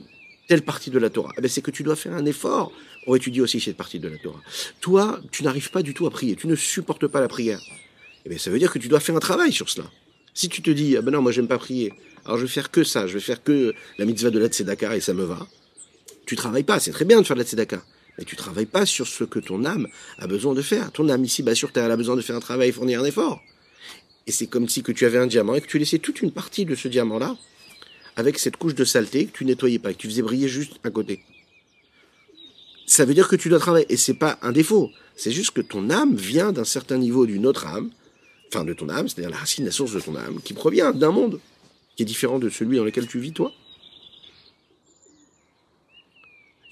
[0.47, 1.31] telle partie de la Torah.
[1.37, 2.71] Eh ben, c'est que tu dois faire un effort
[3.05, 4.41] pour étudier aussi cette partie de la Torah.
[4.81, 6.35] Toi, tu n'arrives pas du tout à prier.
[6.35, 7.61] Tu ne supportes pas la prière.
[8.25, 9.89] Eh bien, ça veut dire que tu dois faire un travail sur cela.
[10.33, 11.93] Si tu te dis, ah ben non, moi j'aime pas prier,
[12.25, 14.95] alors je vais faire que ça, je vais faire que la mitzvah de la tzedaka
[14.95, 15.45] et ça me va.
[16.25, 17.83] Tu travailles pas, c'est très bien de faire de la tzedaka.
[18.17, 19.87] Mais tu travailles pas sur ce que ton âme
[20.19, 20.91] a besoin de faire.
[20.91, 23.05] Ton âme ici, bah, sur Terre, elle a besoin de faire un travail fournir un
[23.05, 23.41] effort.
[24.27, 26.31] Et c'est comme si que tu avais un diamant et que tu laissais toute une
[26.31, 27.35] partie de ce diamant-là
[28.15, 30.91] avec cette couche de saleté que tu nettoyais pas, que tu faisais briller juste un
[30.91, 31.23] côté.
[32.85, 33.91] Ça veut dire que tu dois travailler.
[33.91, 34.91] Et c'est pas un défaut.
[35.15, 37.89] C'est juste que ton âme vient d'un certain niveau d'une autre âme,
[38.49, 41.11] enfin de ton âme, c'est-à-dire la racine, la source de ton âme, qui provient d'un
[41.11, 41.39] monde
[41.95, 43.51] qui est différent de celui dans lequel tu vis toi.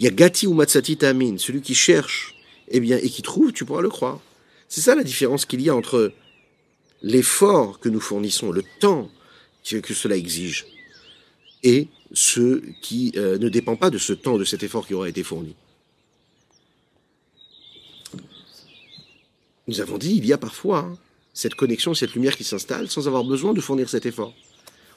[0.02, 2.34] Il y a Gati ou Matsati Tamin, celui qui cherche
[2.70, 4.20] eh bien, et qui trouve, tu pourras le croire.
[4.68, 6.12] C'est ça la différence qu'il y a entre
[7.04, 9.12] l'effort que nous fournissons, le temps
[9.64, 10.66] que cela exige,
[11.62, 15.08] et ce qui euh, ne dépend pas de ce temps, de cet effort qui aura
[15.08, 15.54] été fourni.
[19.68, 20.97] Nous avons dit, il y a parfois hein,
[21.36, 24.34] cette connexion, cette lumière qui s'installe sans avoir besoin de fournir cet effort.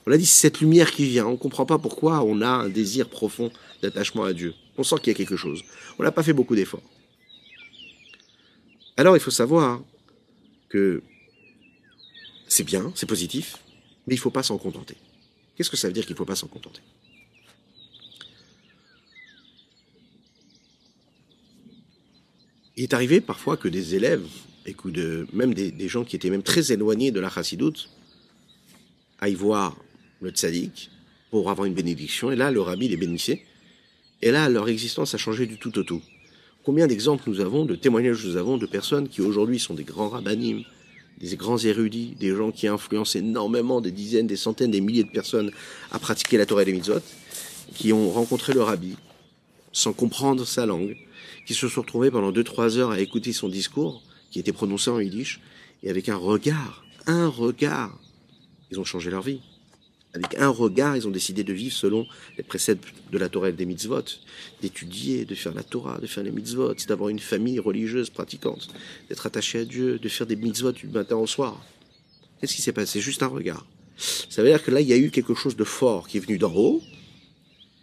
[0.06, 1.26] On a dit, c'est cette lumière qui vient.
[1.26, 3.50] On ne comprend pas pourquoi on a un désir profond
[3.82, 4.54] d'attachement à Dieu.
[4.76, 5.62] On sent qu'il y a quelque chose.
[5.98, 6.82] On n'a pas fait beaucoup d'efforts.
[8.96, 9.82] Alors il faut savoir
[10.68, 11.02] que
[12.46, 13.58] c'est bien, c'est positif,
[14.06, 14.96] mais il ne faut pas s'en contenter.
[15.56, 16.80] Qu'est-ce que ça veut dire qu'il ne faut pas s'en contenter?
[22.76, 24.26] Il est arrivé parfois que des élèves,
[24.66, 24.74] et
[25.32, 27.88] même des, gens qui étaient même très éloignés de la chassidoute,
[29.20, 29.76] aillent voir
[30.24, 30.90] le tzaddik
[31.30, 33.42] pour avoir une bénédiction, et là le rabbi les bénissait,
[34.24, 36.00] et là, leur existence a changé du tout au tout.
[36.62, 40.08] Combien d'exemples nous avons, de témoignages nous avons de personnes qui aujourd'hui sont des grands
[40.08, 40.62] rabbinim,
[41.20, 45.10] des grands érudits, des gens qui influencent énormément des dizaines, des centaines, des milliers de
[45.10, 45.50] personnes
[45.90, 47.00] à pratiquer la Torah et les mitzvot,
[47.74, 48.96] qui ont rencontré le rabbi
[49.72, 50.96] sans comprendre sa langue,
[51.46, 54.88] qui se sont retrouvés pendant deux, trois heures à écouter son discours, qui était prononcé
[54.88, 55.40] en yiddish,
[55.82, 57.98] et avec un regard, un regard,
[58.70, 59.40] ils ont changé leur vie.
[60.14, 62.06] Avec un regard, ils ont décidé de vivre selon
[62.38, 64.04] les préceptes de la Torah et des mitzvot,
[64.62, 68.68] d'étudier, de faire la Torah, de faire les mitzvot, d'avoir une famille religieuse pratiquante,
[69.08, 71.60] d'être attaché à Dieu, de faire des mitzvot du matin au soir.
[72.40, 73.00] Qu'est-ce qui s'est passé?
[73.00, 73.66] Juste un regard.
[73.96, 76.20] Ça veut dire que là, il y a eu quelque chose de fort qui est
[76.20, 76.80] venu d'en haut.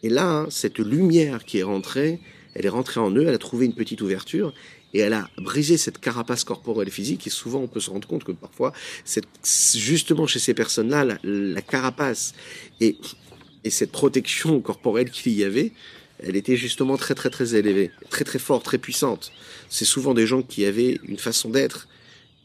[0.04, 2.22] Et là, hein, cette lumière qui est rentrée,
[2.54, 4.54] elle est rentrée en eux, elle a trouvé une petite ouverture,
[4.94, 7.26] et elle a brisé cette carapace corporelle physique.
[7.28, 8.74] Et souvent, on peut se rendre compte que parfois,
[9.06, 12.34] c'est justement chez ces personnes-là, la, carapace
[12.80, 12.98] et,
[13.64, 15.72] et cette protection corporelle qu'il y avait,
[16.20, 19.32] elle était justement très très très élevée, très très forte, très puissante.
[19.70, 21.88] C'est souvent des gens qui avaient une façon d'être,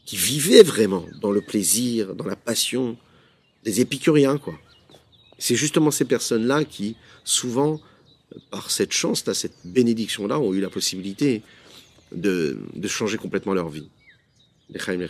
[0.05, 2.97] qui vivaient vraiment dans le plaisir, dans la passion,
[3.63, 4.57] des épicuriens quoi.
[5.39, 7.79] C'est justement ces personnes-là qui, souvent,
[8.49, 11.43] par cette chance-là, cette bénédiction-là, ont eu la possibilité
[12.11, 13.89] de, changer complètement leur vie.
[14.69, 15.05] Lechaim.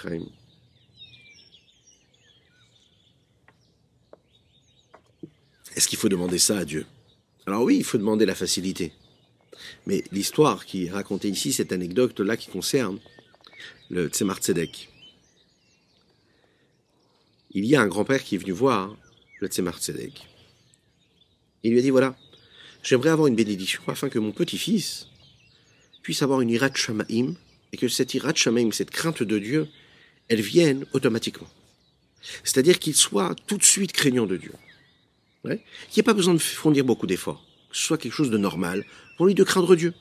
[5.76, 6.86] Est-ce qu'il faut demander ça à Dieu?
[7.46, 8.92] Alors oui, il faut demander la facilité.
[9.86, 13.00] Mais l'histoire qui est racontée ici, cette anecdote-là qui concerne
[13.90, 14.90] le Tzemar Tzedek.
[17.52, 18.96] Il y a un grand-père qui est venu voir
[19.40, 20.28] le Tzemar Tzedek.
[21.64, 22.16] Il lui a dit, voilà,
[22.84, 25.08] j'aimerais avoir une bénédiction afin que mon petit-fils
[26.08, 27.36] puisse avoir une irat shamaim
[27.74, 29.68] et que cette irat shamaim, cette crainte de Dieu,
[30.30, 31.50] elle vienne automatiquement.
[32.46, 34.54] C'est-à-dire qu'il soit tout de suite craignant de Dieu.
[35.44, 37.46] Qu'il n'y ait pas besoin de fournir beaucoup d'efforts.
[37.70, 38.86] Que ce soit quelque chose de normal
[39.18, 39.94] pour lui de craindre Dieu.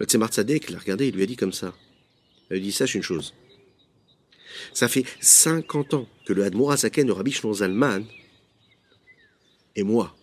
[0.00, 1.72] Le Tzemar Tzedek l'a regardé, il lui a dit comme ça.
[2.50, 3.32] Il lui a dit, sache une chose.
[4.74, 8.04] Ça fait 50 ans que le Hadmour Azaken de Rabbi Shlomo Zalman
[9.76, 10.14] et moi,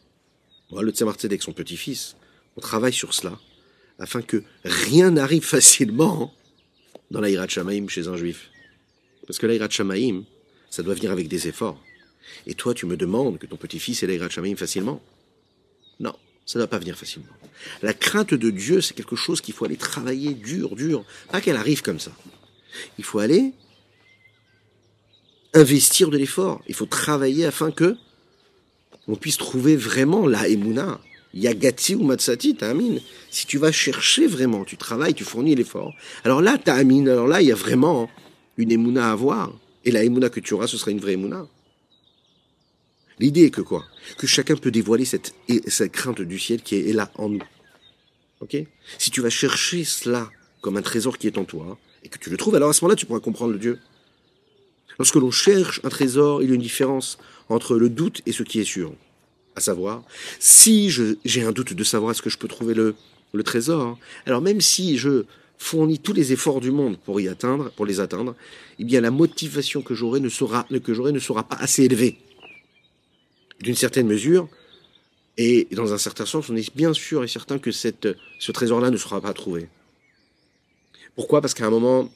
[0.69, 2.15] moi, le Tzemar Tzedek, son petit-fils,
[2.55, 3.39] on travaille sur cela
[4.01, 6.33] afin que rien n'arrive facilement
[7.11, 8.49] dans l'Aïrat Shamaim chez un juif.
[9.27, 10.23] Parce que l'Aïrat Shamaim,
[10.69, 11.81] ça doit venir avec des efforts.
[12.47, 15.01] Et toi, tu me demandes que ton petit-fils ait l'Aïrat Shamaim facilement
[15.99, 17.29] Non, ça ne va pas venir facilement.
[17.81, 21.05] La crainte de Dieu, c'est quelque chose qu'il faut aller travailler dur, dur.
[21.31, 22.11] Pas qu'elle arrive comme ça.
[22.97, 23.53] Il faut aller
[25.53, 26.61] investir de l'effort.
[26.67, 27.95] Il faut travailler afin que
[29.07, 30.99] on puisse trouver vraiment la Emouna.
[31.33, 32.97] Yagati ou Matsati, Amin.
[33.29, 35.93] Si tu vas chercher vraiment, tu travailles, tu fournis l'effort.
[36.23, 37.07] Alors là, Amin.
[37.07, 38.09] Alors là, il y a vraiment
[38.57, 39.53] une Emouna à avoir.
[39.85, 41.47] Et la Emouna que tu auras, ce sera une vraie Emouna.
[43.19, 43.85] L'idée est que quoi?
[44.17, 45.33] Que chacun peut dévoiler cette,
[45.67, 47.43] cette crainte du ciel qui est là en nous.
[48.41, 48.57] Ok?
[48.97, 50.29] Si tu vas chercher cela
[50.61, 52.83] comme un trésor qui est en toi, et que tu le trouves, alors à ce
[52.83, 53.79] moment-là, tu pourras comprendre le Dieu.
[54.97, 57.17] Lorsque l'on cherche un trésor, il y a une différence
[57.49, 58.93] entre le doute et ce qui est sûr.
[59.55, 60.03] À savoir,
[60.39, 62.95] si j'ai un doute de savoir est-ce que je peux trouver le,
[63.43, 65.25] trésor, alors même si je
[65.57, 68.35] fournis tous les efforts du monde pour y atteindre, pour les atteindre,
[68.79, 72.17] eh bien la motivation que j'aurai ne sera que j'aurai ne sera pas assez élevée.
[73.59, 74.49] D'une certaine mesure,
[75.37, 78.97] et dans un certain sens, on est bien sûr et certain que ce trésor-là ne
[78.97, 79.69] sera pas trouvé.
[81.15, 81.41] Pourquoi?
[81.41, 82.09] Parce qu'à un moment,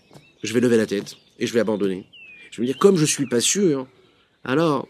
[0.43, 2.05] je vais lever la tête et je vais abandonner.
[2.51, 3.87] Je veux dire, comme je suis pas sûr,
[4.43, 4.87] alors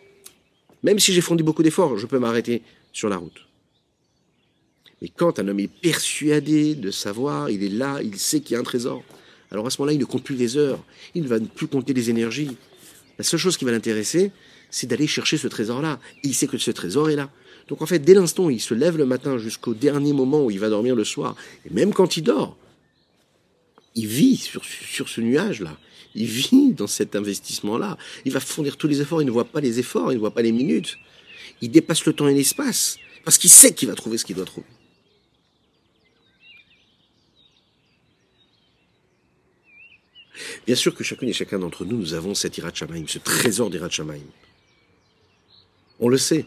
[0.85, 2.61] même si j'ai fourni beaucoup d'efforts, je peux m'arrêter
[2.93, 3.47] sur la route.
[5.01, 8.57] Mais quand un homme est persuadé de savoir, il est là, il sait qu'il y
[8.57, 9.03] a un trésor,
[9.49, 10.83] alors à ce moment-là, il ne compte plus les heures,
[11.15, 12.55] il ne va plus compter les énergies.
[13.17, 14.31] La seule chose qui va l'intéresser,
[14.69, 15.99] c'est d'aller chercher ce trésor-là.
[16.23, 17.31] Il sait que ce trésor est là.
[17.67, 20.51] Donc en fait, dès l'instant où il se lève le matin jusqu'au dernier moment où
[20.51, 22.57] il va dormir le soir, et même quand il dort,
[23.95, 25.77] il vit sur, sur ce nuage-là.
[26.15, 27.97] Il vit dans cet investissement-là.
[28.23, 29.21] Il va fournir tous les efforts.
[29.21, 30.97] Il ne voit pas les efforts, il ne voit pas les minutes.
[31.61, 34.45] Il dépasse le temps et l'espace parce qu'il sait qu'il va trouver ce qu'il doit
[34.45, 34.67] trouver.
[40.65, 43.69] Bien sûr que chacune et chacun d'entre nous, nous avons cet Irat Shamaim, ce trésor
[43.69, 44.23] d'Irat Shamaim.
[45.99, 46.45] On le sait.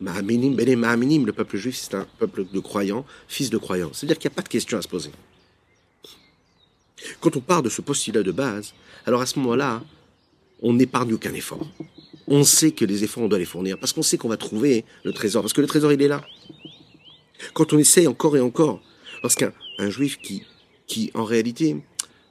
[0.00, 3.90] Le peuple juif, c'est un peuple de croyants, fils de croyants.
[3.92, 5.10] C'est-à-dire qu'il n'y a pas de question à se poser.
[7.26, 8.72] Quand on part de ce postulat de base,
[9.04, 9.82] alors à ce moment-là,
[10.62, 11.66] on n'épargne aucun effort.
[12.28, 14.84] On sait que les efforts, on doit les fournir, parce qu'on sait qu'on va trouver
[15.02, 16.24] le trésor, parce que le trésor, il est là.
[17.52, 18.80] Quand on essaye encore et encore,
[19.24, 20.44] lorsqu'un un juif qui,
[20.86, 21.76] qui, en réalité,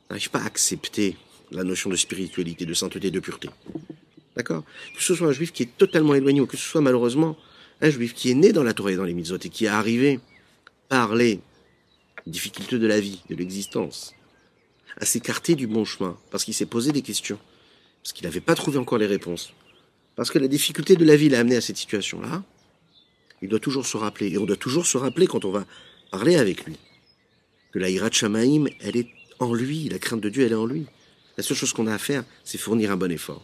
[0.10, 1.18] n'arrive pas à accepter
[1.52, 3.50] la notion de spiritualité, de sainteté, de pureté,
[4.38, 4.64] d'accord?
[4.96, 7.36] Que ce soit un juif qui est totalement éloigné, ou que ce soit malheureusement
[7.82, 9.68] un juif qui est né dans la Torah et dans les mitzvot, et qui est
[9.68, 10.22] arrivé
[10.88, 11.42] par les
[12.26, 14.16] difficultés de la vie, de l'existence,
[14.98, 17.40] à s'écarter du bon chemin, parce qu'il s'est posé des questions,
[18.04, 19.54] parce qu'il n'avait pas trouvé encore les réponses,
[20.16, 22.44] parce que la difficulté de la vie l'a amené à cette situation-là,
[23.42, 25.66] il doit toujours se rappeler, et on doit toujours se rappeler quand on va
[26.12, 26.78] parler avec lui,
[27.72, 30.66] que la Hirat Shamaim, elle est en lui, la crainte de Dieu, elle est en
[30.66, 30.86] lui.
[31.38, 33.44] La seule chose qu'on a à faire, c'est fournir un bon effort.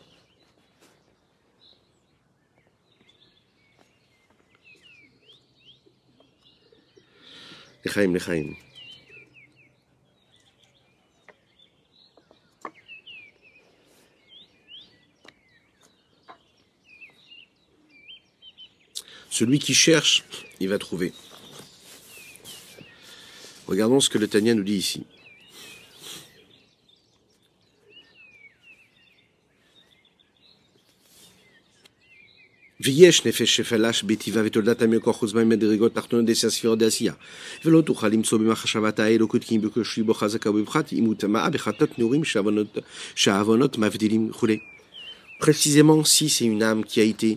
[19.30, 20.24] Celui qui cherche,
[20.60, 21.12] il va trouver.
[23.66, 25.04] Regardons ce que le Tania nous dit ici.
[32.80, 37.12] ויש נפש שפלש בטבעה ותולדת המקור חוץ בהם מדרגות תחתונות דסי הספירות דעשייה.
[37.64, 41.98] ולא תוכל למצוא במחשבת האלוקות כי אם בקושי בו חזקה ובפחת אם הוא טמאה בחטאת
[41.98, 42.78] נעורים שהעוונות-
[43.14, 44.58] שהעוונות מבדילים וכולי.
[45.38, 47.36] Précisément, si c'est une âme qui a été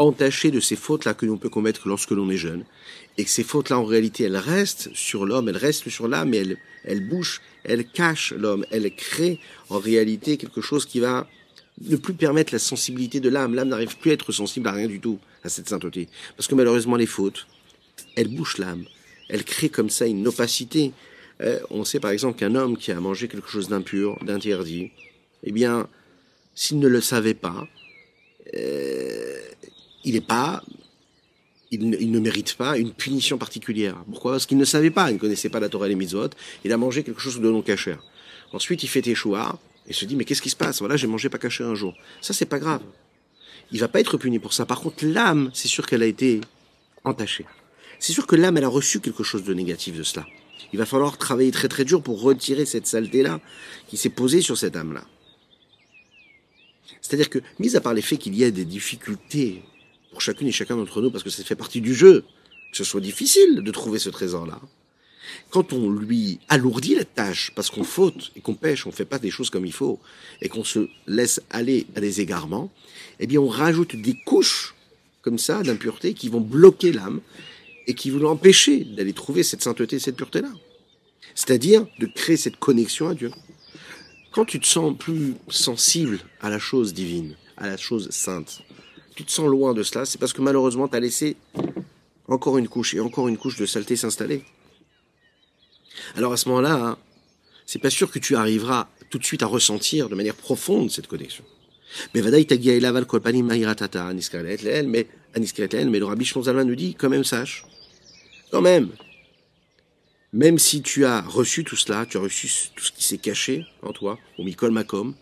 [0.00, 2.64] entachée de ces fautes-là que l'on peut commettre lorsque l'on est jeune,
[3.18, 6.38] et que ces fautes-là, en réalité, elles restent sur l'homme, elles restent sur l'âme, mais
[6.38, 9.38] elles, elles bougent, elles cachent l'homme, elles créent
[9.68, 11.28] en réalité quelque chose qui va
[11.82, 13.54] ne plus permettre la sensibilité de l'âme.
[13.54, 16.08] L'âme n'arrive plus à être sensible à rien du tout, à cette sainteté.
[16.36, 17.46] Parce que malheureusement, les fautes,
[18.16, 18.84] elles bouchent l'âme.
[19.28, 20.92] Elles créent comme ça une opacité.
[21.42, 24.90] Euh, on sait par exemple qu'un homme qui a mangé quelque chose d'impur, d'interdit,
[25.44, 25.88] eh bien,
[26.54, 27.68] s'il ne le savait pas,
[28.54, 29.38] euh,
[30.04, 30.62] il n'est pas,
[31.70, 33.96] il ne, mérite pas une punition particulière.
[34.10, 34.32] Pourquoi?
[34.32, 36.30] Parce qu'il ne savait pas, il ne connaissait pas la Torah et les mitzvot,
[36.64, 37.96] il a mangé quelque chose de non caché.
[38.52, 39.42] Ensuite, il fait échouer
[39.86, 40.80] et se dit mais qu'est-ce qui se passe?
[40.80, 41.94] Voilà, j'ai mangé pas caché un jour.
[42.20, 42.82] Ça, c'est pas grave.
[43.72, 44.66] Il va pas être puni pour ça.
[44.66, 46.40] Par contre, l'âme, c'est sûr qu'elle a été
[47.04, 47.46] entachée.
[48.00, 50.26] C'est sûr que l'âme, elle a reçu quelque chose de négatif de cela.
[50.72, 53.40] Il va falloir travailler très très dur pour retirer cette saleté-là
[53.88, 55.04] qui s'est posée sur cette âme-là.
[57.00, 59.62] C'est-à-dire que, mis à part les faits qu'il y a des difficultés
[60.10, 62.24] pour chacune et chacun d'entre nous, parce que ça fait partie du jeu,
[62.70, 64.60] que ce soit difficile de trouver ce trésor-là,
[65.50, 69.18] quand on lui alourdit la tâche, parce qu'on faute et qu'on pêche, on fait pas
[69.18, 70.00] des choses comme il faut,
[70.40, 72.72] et qu'on se laisse aller à des égarements,
[73.18, 74.74] eh bien on rajoute des couches
[75.22, 77.20] comme ça d'impureté qui vont bloquer l'âme
[77.86, 80.50] et qui vont l'empêcher d'aller trouver cette sainteté, cette pureté-là.
[81.34, 83.30] C'est-à-dire de créer cette connexion à Dieu.
[84.32, 88.62] Quand tu te sens plus sensible à la chose divine, à la chose sainte,
[89.20, 91.36] tu te sens loin de cela, c'est parce que malheureusement tu as laissé
[92.26, 94.42] encore une couche et encore une couche de saleté s'installer.
[96.16, 96.96] Alors à ce moment-là, hein,
[97.66, 101.06] c'est pas sûr que tu arriveras tout de suite à ressentir de manière profonde cette
[101.06, 101.44] connexion.
[102.14, 102.80] Mais Vadaï mais
[105.84, 107.66] mais le Rabbi Shlomo Zalman nous dit quand même sache,
[108.50, 108.88] quand même,
[110.32, 113.66] même si tu as reçu tout cela, tu as reçu tout ce qui s'est caché
[113.82, 115.14] en toi, au Mikol Makom,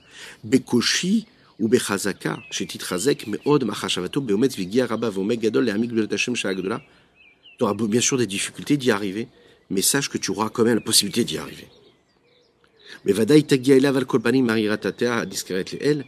[0.45, 1.27] Bekoshi
[1.67, 6.81] Bechazaka, Shetit Chazek, Meod Machashavato, Beometz Vigia Rabba Vomek Gadol, Lehamik Gdolat Hashem Shagdola,
[7.59, 9.27] tu auras bien sûr des difficultés d'y arriver,
[9.69, 11.67] mais sache que tu auras quand même la possibilité d'y arriver.
[13.05, 16.05] Mais Vadaï Tagia Elaval Kolpani Mahiratata Aniskaret Leel,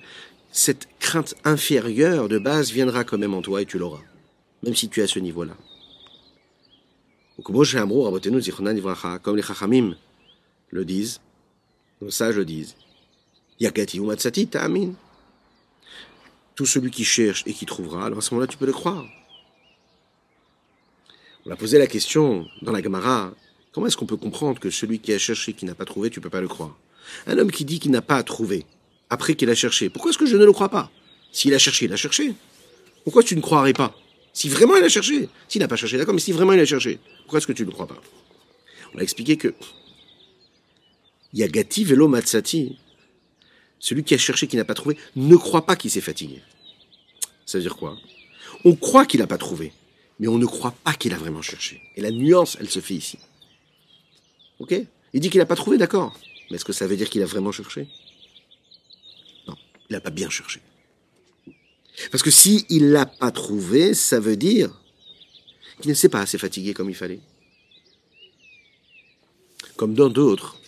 [0.52, 4.02] cette crainte inférieure de base viendra quand même en toi et tu l'auras,
[4.62, 5.56] même si tu es à ce niveau-là.
[7.42, 7.56] Comme
[9.36, 9.96] les Chachamim
[10.70, 11.20] le disent,
[12.00, 12.76] nos sages le disent,
[13.58, 14.92] Yakati Umatsati Ta'amin.
[16.60, 19.06] Tout celui qui cherche et qui trouvera, alors à ce moment-là tu peux le croire.
[21.46, 23.32] On a posé la question dans la Gemara,
[23.72, 26.20] comment est-ce qu'on peut comprendre que celui qui a cherché, qui n'a pas trouvé, tu
[26.20, 26.76] peux pas le croire?
[27.26, 28.66] Un homme qui dit qu'il n'a pas trouvé,
[29.08, 29.88] après qu'il a cherché.
[29.88, 30.90] Pourquoi est-ce que je ne le crois pas?
[31.32, 32.34] S'il a cherché, il a cherché.
[33.04, 33.96] Pourquoi tu ne croirais pas?
[34.34, 35.30] Si vraiment il a cherché.
[35.48, 37.62] S'il n'a pas cherché, d'accord, mais si vraiment il a cherché, pourquoi est-ce que tu
[37.62, 38.02] ne le crois pas?
[38.92, 39.54] On a expliqué que
[41.32, 42.76] Yagati Velo Matsati,
[43.80, 46.42] celui qui a cherché, qui n'a pas trouvé, ne croit pas qu'il s'est fatigué.
[47.46, 47.98] Ça veut dire quoi?
[48.64, 49.72] On croit qu'il n'a pas trouvé,
[50.20, 51.80] mais on ne croit pas qu'il a vraiment cherché.
[51.96, 53.18] Et la nuance, elle se fait ici.
[54.60, 54.74] Ok?
[55.12, 56.16] Il dit qu'il n'a pas trouvé, d'accord.
[56.50, 57.88] Mais est-ce que ça veut dire qu'il a vraiment cherché?
[59.48, 60.60] Il n'a pas bien cherché.
[62.12, 64.70] Parce que si il l'a pas trouvé, ça veut dire
[65.80, 67.20] qu'il ne s'est pas assez fatigué comme il fallait.
[69.76, 70.60] Comme dans d'autres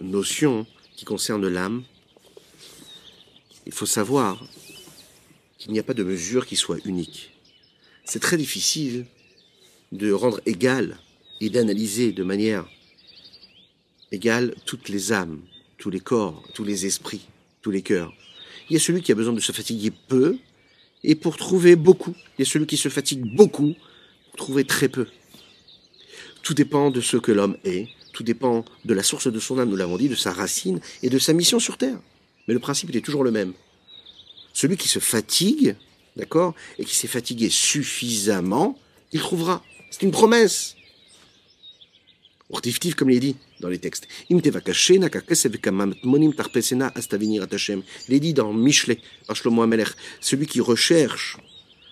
[0.00, 0.66] notions
[0.96, 1.82] qui concernent l'âme,
[3.68, 4.42] il faut savoir
[5.58, 7.32] qu'il n'y a pas de mesure qui soit unique.
[8.04, 9.04] C'est très difficile
[9.92, 10.96] de rendre égal
[11.42, 12.66] et d'analyser de manière
[14.10, 15.40] égale toutes les âmes,
[15.76, 17.28] tous les corps, tous les esprits,
[17.60, 18.14] tous les cœurs.
[18.70, 20.38] Il y a celui qui a besoin de se fatiguer peu
[21.04, 22.14] et pour trouver beaucoup.
[22.38, 23.74] Il y a celui qui se fatigue beaucoup
[24.30, 25.06] pour trouver très peu.
[26.42, 29.68] Tout dépend de ce que l'homme est, tout dépend de la source de son âme,
[29.68, 31.98] nous l'avons dit, de sa racine et de sa mission sur Terre.
[32.48, 33.52] Mais le principe est toujours le même.
[34.54, 35.76] Celui qui se fatigue,
[36.16, 38.76] d'accord, et qui s'est fatigué suffisamment,
[39.12, 39.62] il trouvera.
[39.90, 40.74] C'est une promesse.
[42.50, 44.08] Ortiftif, comme il est dit dans les textes.
[44.30, 44.40] Il est
[48.20, 49.66] dit dans Michelet, par Shlomo
[50.20, 51.36] celui qui recherche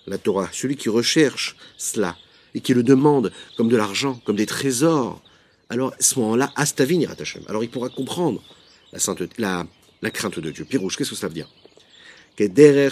[0.06, 2.16] la Torah, celui qui recherche cela,
[2.54, 5.22] et qui le demande comme de l'argent, comme des trésors,
[5.68, 7.42] alors à ce moment-là, Astavin Hashem.
[7.48, 8.42] Alors il pourra comprendre
[8.92, 9.66] la, sainteté, la,
[10.02, 10.64] la crainte de Dieu.
[10.64, 11.48] Pirouche, qu'est-ce que ça veut dire?
[12.38, 12.84] De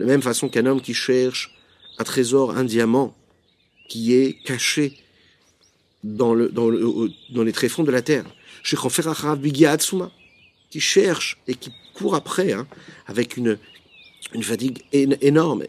[0.00, 1.54] la même façon qu'un homme qui cherche
[1.98, 3.14] un trésor, un diamant,
[3.88, 4.98] qui est caché
[6.02, 8.24] dans, le, dans, le, dans les tréfonds de la terre.
[10.70, 12.66] qui cherche et qui court après, hein,
[13.06, 13.58] avec une,
[14.42, 15.64] fatigue énorme.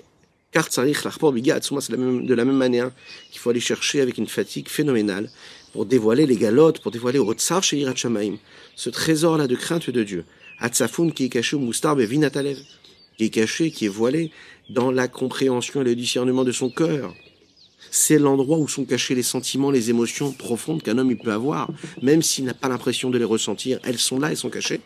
[0.69, 2.91] C'est de la même manière
[3.31, 5.29] qu'il faut aller chercher avec une fatigue phénoménale
[5.73, 10.23] pour dévoiler les galotes, pour dévoiler au Tsar ce trésor-là de crainte de Dieu.
[10.59, 12.59] Atsafoun qui est caché au Moustar Vinatalev,
[13.17, 14.31] qui est caché, qui est voilé
[14.69, 17.13] dans la compréhension et le discernement de son cœur.
[17.89, 21.69] C'est l'endroit où sont cachés les sentiments, les émotions profondes qu'un homme peut avoir,
[22.01, 23.79] même s'il n'a pas l'impression de les ressentir.
[23.83, 24.79] Elles sont là, elles sont cachées.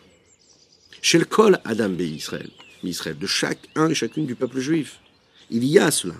[1.00, 2.00] Chez le col Adam B.
[2.00, 2.50] Israël,
[2.82, 5.00] Israël, de chaque un et chacune du peuple juif.
[5.50, 6.14] Il y a cela.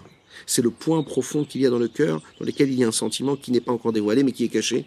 [0.47, 2.89] C'est le point profond qu'il y a dans le cœur, dans lequel il y a
[2.89, 4.85] un sentiment qui n'est pas encore dévoilé, mais qui est caché.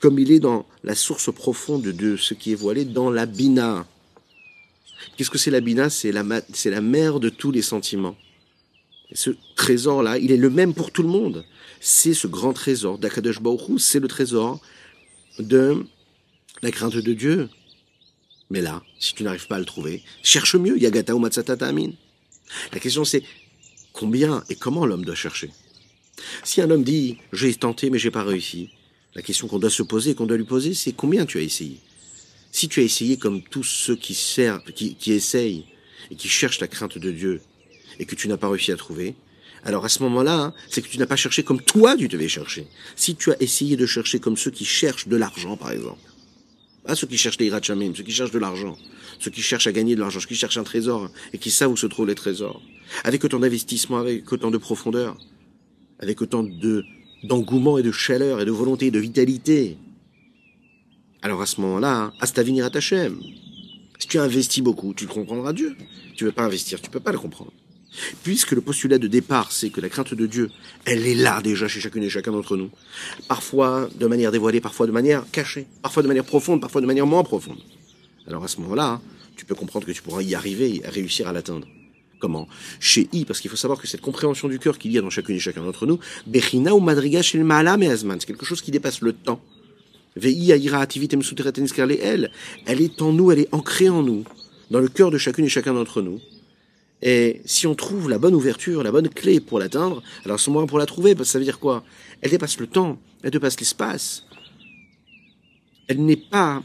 [0.00, 3.86] Comme il est dans la source profonde de ce qui est voilé, dans la bina.
[5.16, 5.90] Qu'est-ce que c'est la bina?
[5.90, 8.16] C'est la, la mère de tous les sentiments.
[9.10, 11.44] Et ce trésor-là, il est le même pour tout le monde.
[11.80, 14.60] C'est ce grand trésor d'Akadosh Baruch c'est le trésor
[15.38, 15.84] de
[16.62, 17.48] la crainte de Dieu.
[18.50, 20.78] Mais là, si tu n'arrives pas à le trouver, cherche mieux.
[20.78, 21.24] Yagata ou
[21.60, 21.90] Amin.
[22.72, 23.22] La question c'est
[23.96, 25.50] combien et comment l'homme doit chercher.
[26.44, 28.70] Si un homme dit j'ai tenté mais j'ai pas réussi,
[29.14, 31.78] la question qu'on doit se poser, qu'on doit lui poser, c'est combien tu as essayé?
[32.52, 35.64] Si tu as essayé comme tous ceux qui servent, qui, qui essayent
[36.10, 37.40] et qui cherchent la crainte de Dieu
[37.98, 39.14] et que tu n'as pas réussi à trouver,
[39.64, 42.28] alors à ce moment-là, hein, c'est que tu n'as pas cherché comme toi tu devais
[42.28, 42.66] chercher.
[42.94, 46.00] Si tu as essayé de chercher comme ceux qui cherchent de l'argent, par exemple,
[46.86, 48.76] pas ceux qui cherchent les irachamim, ceux qui cherchent de l'argent,
[49.18, 51.72] ceux qui cherchent à gagner de l'argent, ceux qui cherchent un trésor et qui savent
[51.72, 52.62] où se trouvent les trésors,
[53.04, 55.16] avec autant d'investissement, avec autant de profondeur,
[55.98, 56.84] avec autant de
[57.24, 59.78] d'engouement et de chaleur et de volonté et de vitalité.
[61.22, 63.20] Alors à ce moment-là, Astavini hein, Ratachem.
[63.98, 65.74] Si tu investis beaucoup, tu comprendras Dieu.
[66.14, 67.52] Tu veux pas investir, tu peux pas le comprendre.
[68.22, 70.50] Puisque le postulat de départ, c'est que la crainte de Dieu,
[70.84, 72.70] elle est là déjà chez chacune et chacun d'entre nous.
[73.28, 77.06] Parfois de manière dévoilée, parfois de manière cachée, parfois de manière profonde, parfois de manière
[77.06, 77.58] moins profonde.
[78.26, 79.00] Alors à ce moment-là,
[79.36, 81.66] tu peux comprendre que tu pourras y arriver et réussir à l'atteindre.
[82.18, 82.48] Comment?
[82.80, 85.10] Chez I, parce qu'il faut savoir que cette compréhension du cœur qu'il y a dans
[85.10, 89.02] chacune et chacun d'entre nous, Bechina ou Madriga chez le c'est quelque chose qui dépasse
[89.02, 89.40] le temps.
[90.18, 92.30] Elle,
[92.66, 94.24] elle est en nous, elle est ancrée en nous,
[94.70, 96.20] dans le cœur de chacune et chacun d'entre nous.
[97.02, 100.66] Et si on trouve la bonne ouverture, la bonne clé pour l'atteindre, alors ce moment
[100.66, 101.84] pour la trouver, parce que ça veut dire quoi?
[102.22, 104.26] Elle dépasse le temps, elle dépasse l'espace.
[105.88, 106.62] Elle n'est pas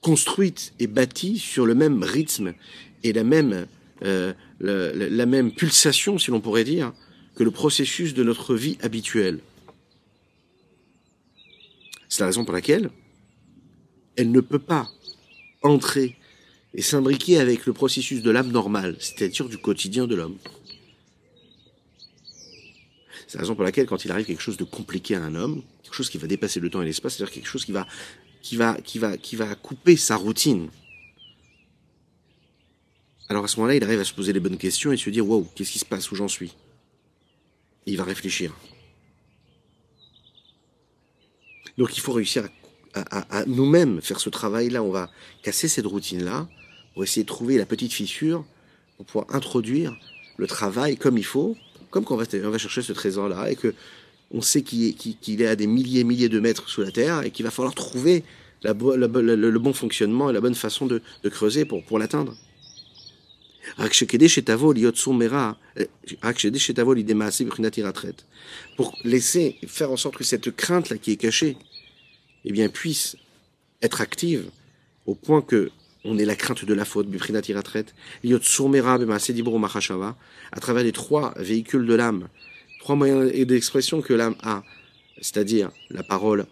[0.00, 2.54] construite et bâtie sur le même rythme
[3.02, 3.66] et la même,
[4.02, 6.92] euh, la, même pulsation, si l'on pourrait dire,
[7.34, 9.40] que le processus de notre vie habituelle.
[12.08, 12.90] C'est la raison pour laquelle
[14.16, 14.88] elle ne peut pas
[15.62, 16.16] entrer
[16.74, 20.38] et s'imbriquer avec le processus de l'âme normale, c'est-à-dire du quotidien de l'homme.
[23.26, 25.62] C'est la raison pour laquelle, quand il arrive quelque chose de compliqué à un homme,
[25.82, 27.86] quelque chose qui va dépasser le temps et l'espace, c'est-à-dire quelque chose qui va,
[28.42, 30.68] qui va, qui va, qui va couper sa routine.
[33.28, 35.26] Alors à ce moment-là, il arrive à se poser les bonnes questions et se dire,
[35.28, 36.52] wow, qu'est-ce qui se passe, où j'en suis?
[37.86, 38.52] Il va réfléchir.
[41.78, 42.48] Donc il faut réussir
[42.94, 44.82] à nous-mêmes faire ce travail-là.
[44.82, 45.08] On va
[45.42, 46.48] casser cette routine-là
[47.02, 48.44] essayer de trouver la petite fissure,
[48.96, 49.96] pour pouvoir introduire
[50.36, 51.56] le travail comme il faut,
[51.90, 53.74] comme quand on va, chercher ce trésor-là, et que
[54.30, 57.30] on sait qu'il est, à des milliers et milliers de mètres sous la terre, et
[57.30, 58.22] qu'il va falloir trouver
[58.62, 62.36] le, bon fonctionnement et la bonne façon de, creuser pour, l'atteindre.
[68.76, 71.56] Pour laisser, faire en sorte que cette crainte-là qui est cachée,
[72.44, 73.16] eh puisse
[73.82, 74.50] être active
[75.06, 75.70] au point que
[76.04, 77.06] on ait la crainte de la faute,
[80.52, 82.28] à travers les trois véhicules de l'âme,
[82.80, 84.62] trois moyens d'expression que l'âme a,
[85.20, 86.46] c'est-à-dire la parole,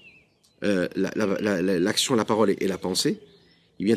[0.64, 3.18] euh, l'action, la, parole et, la pensée.
[3.80, 3.96] Il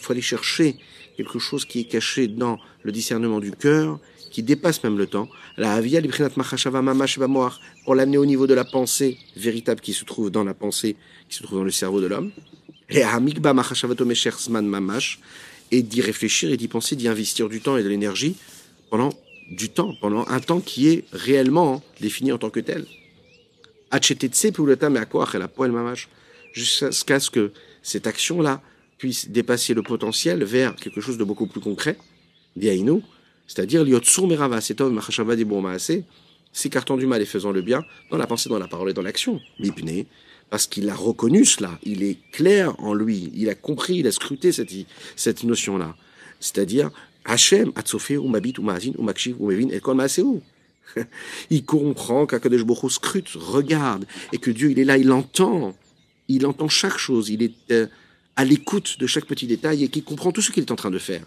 [0.00, 0.76] faut aller chercher
[1.16, 4.00] quelque chose qui est caché dans le discernement du cœur,
[4.30, 5.28] qui dépasse même le temps.
[5.56, 5.80] La
[7.84, 10.96] pour l'amener au niveau de la pensée véritable qui se trouve dans la pensée,
[11.28, 12.32] qui se trouve dans le cerveau de l'homme
[15.72, 18.36] et d'y réfléchir et d'y penser, d'y investir du temps et de l'énergie
[18.90, 19.12] pendant
[19.50, 22.86] du temps, pendant un temps qui est réellement défini en tant que tel.
[26.52, 28.62] Jusqu'à ce que cette action-là
[28.98, 31.98] puisse dépasser le potentiel vers quelque chose de beaucoup plus concret,
[33.46, 33.84] c'est-à-dire
[36.52, 39.02] s'écartant du mal et faisant le bien dans la pensée, dans la parole et dans
[39.02, 39.40] l'action
[40.50, 44.12] parce qu'il a reconnu cela, il est clair en lui, il a compris, il a
[44.12, 44.72] scruté cette,
[45.16, 45.96] cette notion-là.
[46.40, 46.90] C'est-à-dire,
[47.24, 50.00] Hachem, Atzofé, ou Mabit, ou Maazin, ou Makshiv, ou Mevin, et Kol
[51.50, 55.74] Il comprend qu'Akadosh Baruch scrute, regarde, et que Dieu, il est là, il entend.
[56.28, 57.86] il entend chaque chose, il est euh,
[58.36, 60.90] à l'écoute de chaque petit détail et qui comprend tout ce qu'il est en train
[60.90, 61.24] de faire.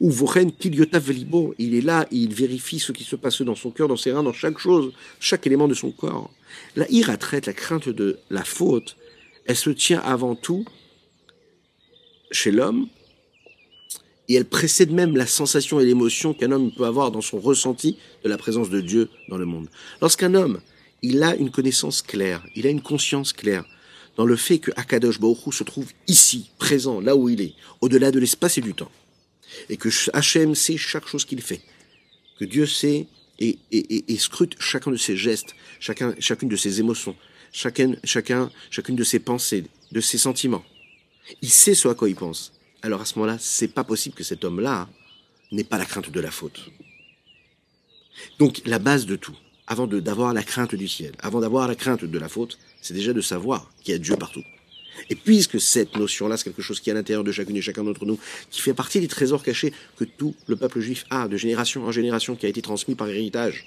[0.00, 3.86] Ou Voren Velibo, il est là, il vérifie ce qui se passe dans son cœur,
[3.86, 6.30] dans ses reins, dans chaque chose, chaque élément de son corps.
[6.76, 6.86] La
[7.16, 8.96] traite la crainte de la faute,
[9.46, 10.64] elle se tient avant tout
[12.30, 12.88] chez l'homme,
[14.28, 17.98] et elle précède même la sensation et l'émotion qu'un homme peut avoir dans son ressenti
[18.22, 19.68] de la présence de Dieu dans le monde.
[20.00, 20.60] Lorsqu'un homme,
[21.02, 23.64] il a une connaissance claire, il a une conscience claire
[24.16, 28.12] dans le fait que Akadosh Baruch se trouve ici, présent, là où il est, au-delà
[28.12, 28.90] de l'espace et du temps,
[29.68, 31.62] et que Hachem sait chaque chose qu'il fait,
[32.38, 33.08] que Dieu sait
[33.40, 37.16] et, scrute chacun de ses gestes, chacun, chacune de ses émotions,
[37.52, 40.64] chacun, chacun, chacune de ses pensées, de ses sentiments.
[41.42, 44.24] Il sait ce à quoi il pense alors à ce moment-là, c'est pas possible que
[44.24, 44.88] cet homme-là
[45.52, 46.70] n'ait pas la crainte de la faute.
[48.38, 49.36] Donc la base de tout,
[49.66, 53.12] avant d'avoir la crainte du ciel, avant d'avoir la crainte de la faute, c'est déjà
[53.12, 54.42] de savoir qu'il y a Dieu partout.
[55.08, 57.84] Et puisque cette notion-là, c'est quelque chose qui est à l'intérieur de chacune et chacun
[57.84, 58.18] d'entre nous,
[58.50, 61.92] qui fait partie des trésors cachés que tout le peuple juif a de génération en
[61.92, 63.64] génération, qui a été transmis par héritage,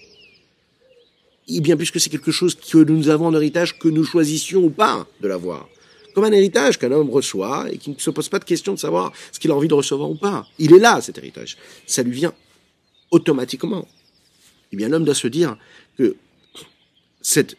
[1.47, 4.69] et bien puisque c'est quelque chose que nous avons en héritage, que nous choisissions ou
[4.69, 5.67] pas de l'avoir
[6.13, 8.79] comme un héritage qu'un homme reçoit et qui ne se pose pas de question de
[8.79, 10.47] savoir ce qu'il a envie de recevoir ou pas.
[10.59, 11.57] Il est là, cet héritage.
[11.87, 12.33] Ça lui vient
[13.11, 13.87] automatiquement.
[14.71, 15.57] Eh bien, l'homme doit se dire
[15.97, 16.15] que
[17.21, 17.57] cette,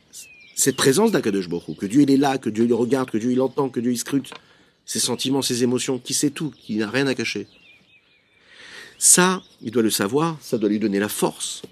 [0.55, 3.33] cette présence d'Akadosh Baruch que Dieu il est là, que Dieu le regarde, que Dieu
[3.33, 4.31] il entend, que Dieu il scrute
[4.87, 7.47] ses sentiments, ses émotions, qui sait tout, qui n'a rien à cacher.
[8.99, 11.63] Ça, il doit le savoir, ça doit lui donner la force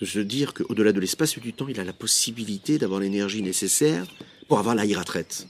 [0.00, 3.42] de se dire qu'au-delà de l'espace et du temps, il a la possibilité d'avoir l'énergie
[3.42, 4.06] nécessaire
[4.48, 5.46] pour avoir la retraite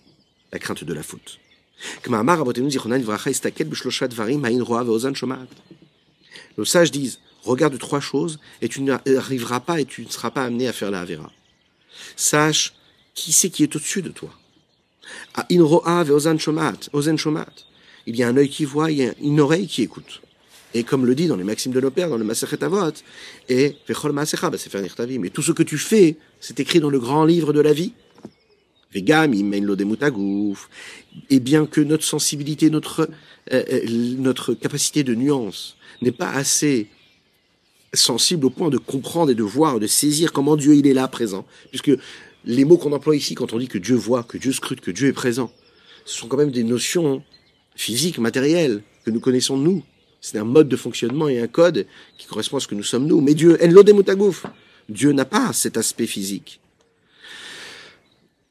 [0.53, 1.41] la crainte de la faute.
[6.57, 10.45] Nos sages disent, regarde trois choses et tu n'arriveras pas et tu ne seras pas
[10.45, 11.33] amené à faire la Avera.
[12.17, 12.75] Sache
[13.15, 14.31] qui c'est qui est au-dessus de toi.
[18.07, 20.21] Il y a un œil qui voit, il y a une oreille qui écoute.
[20.75, 22.93] Et comme le dit dans les Maximes de nos pères, dans le Masechet Avot,
[23.49, 27.73] et mais tout ce que tu fais, c'est écrit dans le grand livre de la
[27.73, 27.93] vie,
[28.95, 29.03] et
[31.41, 33.09] bien que notre sensibilité, notre,
[33.53, 33.83] euh, euh,
[34.19, 36.89] notre capacité de nuance n'est pas assez
[37.95, 41.09] sensible au point de comprendre et de voir, de saisir comment Dieu il est là
[41.09, 41.93] présent, puisque
[42.45, 44.91] les mots qu'on emploie ici quand on dit que Dieu voit, que Dieu scrute, que
[44.91, 45.51] Dieu est présent,
[46.05, 47.23] ce sont quand même des notions
[47.75, 49.83] physiques, matérielles, que nous connaissons nous.
[50.21, 51.87] C'est un mode de fonctionnement et un code
[52.19, 53.21] qui correspond à ce que nous sommes nous.
[53.21, 53.59] Mais Dieu,
[54.89, 56.61] Dieu n'a pas cet aspect physique.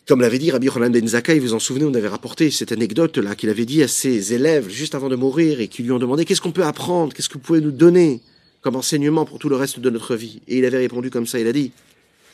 [0.08, 3.36] Comme l'avait dit Rabbi Roland Ben Zakkai, vous en souvenez, on avait rapporté cette anecdote-là
[3.36, 6.26] qu'il avait dit à ses élèves juste avant de mourir et qui lui ont demandé
[6.26, 8.22] qu'est-ce qu'on peut apprendre, qu'est-ce que vous pouvez nous donner
[8.64, 10.42] comme enseignement pour tout le reste de notre vie.
[10.48, 11.72] Et il avait répondu comme ça, il a dit,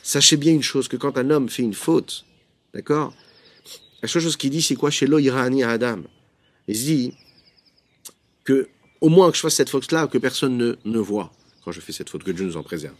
[0.02, 2.24] sachez bien une chose, que quand un homme fait une faute,
[2.72, 3.12] d'accord,
[4.00, 4.90] la seule chose qu'il dit, c'est quoi?
[4.90, 6.02] Chez l'Oirani à Adam
[6.68, 7.14] Il se dit
[8.44, 8.68] que,
[9.00, 11.32] au moins que je fasse cette faute-là, que personne ne, voit
[11.64, 12.94] quand je fais cette faute, que Dieu nous en préserve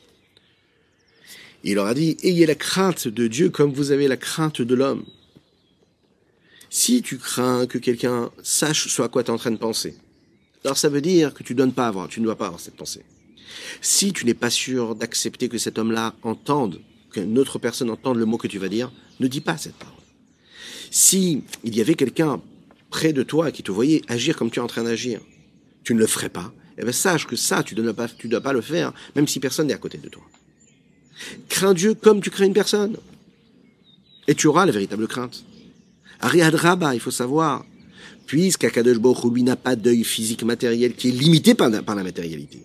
[1.63, 4.75] il leur a dit, ayez la crainte de Dieu comme vous avez la crainte de
[4.75, 5.05] l'homme.
[6.71, 9.95] Si tu crains que quelqu'un sache ce à quoi tu es en train de penser,
[10.65, 12.77] alors ça veut dire que tu donnes pas avoir, tu ne dois pas avoir cette
[12.77, 13.05] pensée.
[13.81, 16.81] Si tu n'es pas sûr d'accepter que cet homme-là entende,
[17.13, 19.95] qu'une autre personne entende le mot que tu vas dire, ne dis pas cette parole.
[20.91, 22.41] Si il y avait quelqu'un
[22.91, 25.21] près de toi qui te voyait agir comme tu es en train d'agir,
[25.85, 28.61] tu ne le ferais pas, eh bien sache que ça, tu ne dois pas, le
[28.61, 30.23] faire, même si personne n'est à côté de toi.
[31.49, 32.97] Crains Dieu comme tu crains une personne.
[34.27, 35.45] Et tu auras la véritable crainte.
[36.21, 37.65] Ariad Rabba, il faut savoir,
[38.27, 42.63] puisqu'Akadosh Baruch lui n'a pas d'œil physique matériel qui est limité par la, matérialité.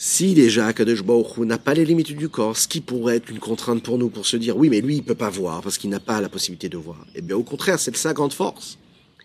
[0.00, 0.72] Si déjà
[1.04, 4.10] Baruch n'a pas les limites du corps, ce qui pourrait être une contrainte pour nous
[4.10, 6.28] pour se dire oui mais lui il peut pas voir parce qu'il n'a pas la
[6.28, 7.04] possibilité de voir.
[7.16, 8.78] Eh bien au contraire c'est sa grande force.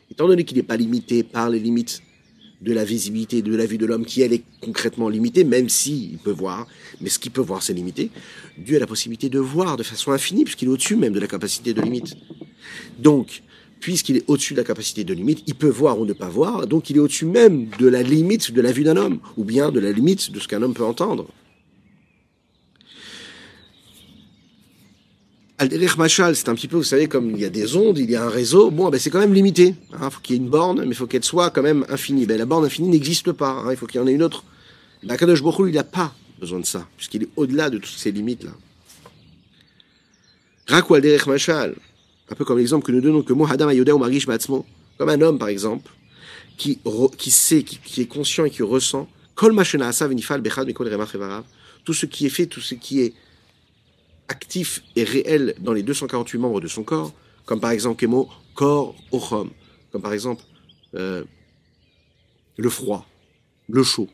[0.10, 2.02] Étant donné qu'il n'est pas limité par les limites
[2.64, 6.18] de la visibilité, de la vue de l'homme, qui elle est concrètement limitée, même s'il
[6.18, 6.66] peut voir,
[7.02, 8.10] mais ce qu'il peut voir c'est limité,
[8.58, 11.28] Dieu a la possibilité de voir de façon infinie, puisqu'il est au-dessus même de la
[11.28, 12.16] capacité de limite.
[12.98, 13.43] Donc,
[13.84, 16.68] puisqu'il est au-dessus de la capacité de limite, il peut voir ou ne pas voir,
[16.68, 19.72] donc il est au-dessus même de la limite de la vue d'un homme, ou bien
[19.72, 21.28] de la limite de ce qu'un homme peut entendre.
[25.58, 28.10] Al-Derech Machal, c'est un petit peu, vous savez, comme il y a des ondes, il
[28.10, 29.76] y a un réseau, bon, ben c'est quand même limité.
[29.90, 31.86] Il hein, faut qu'il y ait une borne, mais il faut qu'elle soit quand même
[31.90, 32.26] infinie.
[32.26, 34.46] Ben, la borne infinie n'existe pas, hein, il faut qu'il y en ait une autre.
[35.04, 38.52] La Kadosh il n'a pas besoin de ça, puisqu'il est au-delà de toutes ces limites-là.
[40.68, 41.76] Rakou Al-Derech Machal,
[42.34, 44.66] un peu comme l'exemple que nous donnons que Mohadam Ayoda ou Marish Batzmo,
[44.98, 45.92] comme un homme, par exemple,
[46.58, 46.80] qui,
[47.16, 49.54] qui sait, qui, est conscient et qui ressent Tout
[51.94, 53.14] ce qui est fait, tout ce qui est
[54.28, 57.14] actif et réel dans les 248 membres de son corps,
[57.46, 59.52] comme par exemple Kemo, corps ochom,
[59.92, 60.44] comme par exemple
[60.96, 61.24] euh,
[62.58, 63.06] le froid,
[63.70, 64.10] le chaud,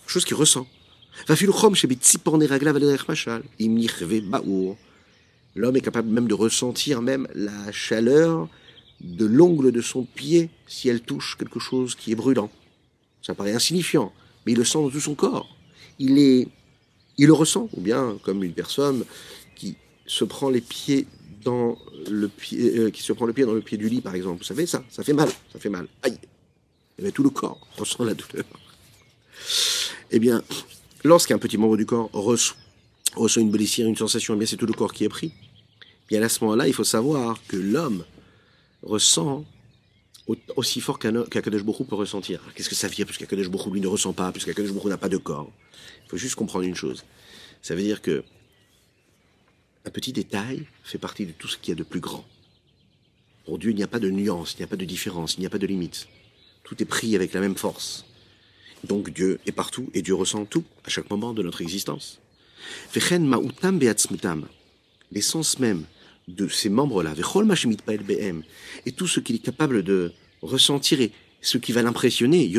[0.00, 0.66] quelque chose qu'il ressent.
[5.56, 8.48] L'homme est capable même de ressentir même la chaleur
[9.00, 12.50] de l'ongle de son pied si elle touche quelque chose qui est brûlant.
[13.22, 14.12] Ça paraît insignifiant,
[14.44, 15.48] mais il le sent dans tout son corps.
[15.98, 16.46] Il
[17.18, 19.04] le ressent, ou bien comme une personne
[19.54, 19.76] qui
[20.06, 21.06] se prend les pieds
[21.42, 21.78] dans
[22.10, 24.38] le pied, euh, qui se prend le pied dans le pied du lit, par exemple.
[24.38, 25.88] Vous savez ça, ça fait mal, ça fait mal.
[26.02, 26.18] Aïe.
[26.98, 28.44] Et bien, tout le corps ressent la douleur.
[30.10, 30.42] Eh bien,
[31.02, 34.74] lorsqu'un petit membre du corps reçoit une blessure, une sensation, eh bien c'est tout le
[34.74, 35.32] corps qui est pris.
[36.08, 38.04] Bien à ce moment-là, il faut savoir que l'homme
[38.82, 39.44] ressent
[40.56, 42.40] aussi fort qu'Akadosh peut ressentir.
[42.54, 45.08] Qu'est-ce que ça veut dire Puisqu'Akadosh Baruch lui ne ressent pas, puisqu'Akadosh Baruch n'a pas
[45.08, 45.50] de corps?
[46.04, 47.04] Il faut juste comprendre une chose.
[47.62, 48.24] Ça veut dire que
[49.84, 52.24] un petit détail fait partie de tout ce qu'il y a de plus grand.
[53.44, 55.40] Pour Dieu, il n'y a pas de nuance, il n'y a pas de différence, il
[55.40, 56.08] n'y a pas de limite.
[56.64, 58.04] Tout est pris avec la même force.
[58.82, 62.20] Donc Dieu est partout et Dieu ressent tout à chaque moment de notre existence.
[65.12, 65.84] L'essence même
[66.28, 67.14] de ces membres-là,
[68.84, 70.12] et tout ce qu'il est capable de
[70.42, 72.52] ressentir et ce qui va l'impressionner,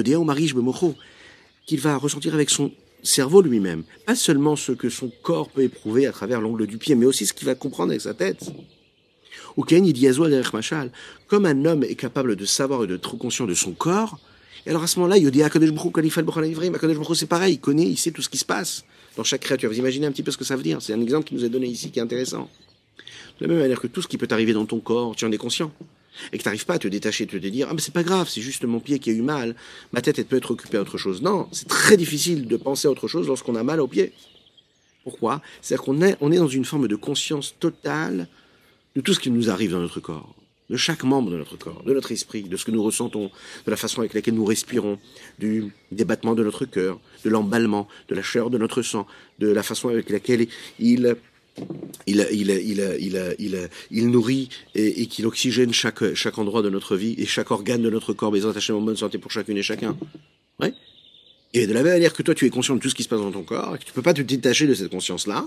[1.66, 2.72] qu'il va ressentir avec son
[3.04, 3.84] cerveau lui-même.
[4.06, 7.26] Pas seulement ce que son corps peut éprouver à travers l'ongle du pied, mais aussi
[7.26, 8.50] ce qu'il va comprendre avec sa tête.
[11.28, 14.18] Comme un homme est capable de savoir et de être conscient de son corps,
[14.66, 15.42] et alors à ce moment-là, il dit
[17.16, 19.70] c'est pareil, il connaît, il sait tout ce qui se passe dans chaque créature.
[19.70, 21.46] Vous imaginez un petit peu ce que ça veut dire C'est un exemple qui nous
[21.46, 22.50] est donné ici qui est intéressant.
[23.40, 25.32] De la même manière que tout ce qui peut arriver dans ton corps, tu en
[25.32, 25.72] es conscient.
[26.32, 28.28] Et que tu n'arrives pas à te détacher, te dire, ah mais c'est pas grave,
[28.28, 29.56] c'est juste mon pied qui a eu mal,
[29.92, 31.22] ma tête peut être occupée à autre chose.
[31.22, 34.14] Non, c'est très difficile de penser à autre chose lorsqu'on a mal au pied.
[35.04, 35.42] Pourquoi?
[35.62, 38.28] C'est-à-dire qu'on est, on est dans une forme de conscience totale
[38.96, 40.36] de tout ce qui nous arrive dans notre corps,
[40.70, 43.32] de chaque membre de notre corps, de notre esprit, de ce que nous ressentons,
[43.66, 44.98] de la façon avec laquelle nous respirons,
[45.38, 49.06] du débattement de notre cœur, de l'emballement, de la chaleur de notre sang,
[49.38, 50.48] de la façon avec laquelle
[50.80, 51.16] il
[52.06, 57.90] il, nourrit et, qu'il oxygène chaque, chaque endroit de notre vie et chaque organe de
[57.90, 59.98] notre corps, mais attachés en bonne santé pour chacune et chacun.
[60.60, 60.74] Ouais.
[61.54, 63.10] Et de la même manière que toi, tu es conscient de tout ce qui se
[63.10, 65.46] passe dans ton corps, et que tu peux pas te détacher de cette conscience-là,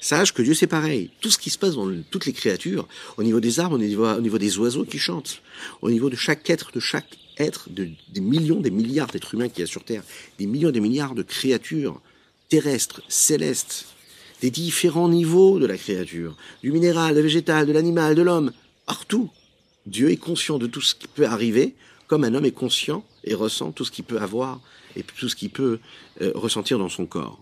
[0.00, 1.10] sache que Dieu c'est pareil.
[1.20, 4.06] Tout ce qui se passe dans toutes les créatures, au niveau des arbres, au niveau,
[4.06, 5.42] au niveau des oiseaux qui chantent,
[5.82, 9.48] au niveau de chaque être, de chaque être, de, des millions, des milliards d'êtres humains
[9.48, 10.02] qu'il y a sur Terre,
[10.38, 12.00] des millions, des milliards de créatures
[12.48, 13.86] terrestres, célestes,
[14.40, 18.52] des différents niveaux de la créature, du minéral, du végétal, de l'animal, de l'homme,
[18.86, 19.30] partout.
[19.86, 21.74] Dieu est conscient de tout ce qui peut arriver,
[22.06, 24.60] comme un homme est conscient et ressent tout ce qu'il peut avoir
[24.96, 25.78] et tout ce qu'il peut
[26.20, 27.38] euh, ressentir dans son corps.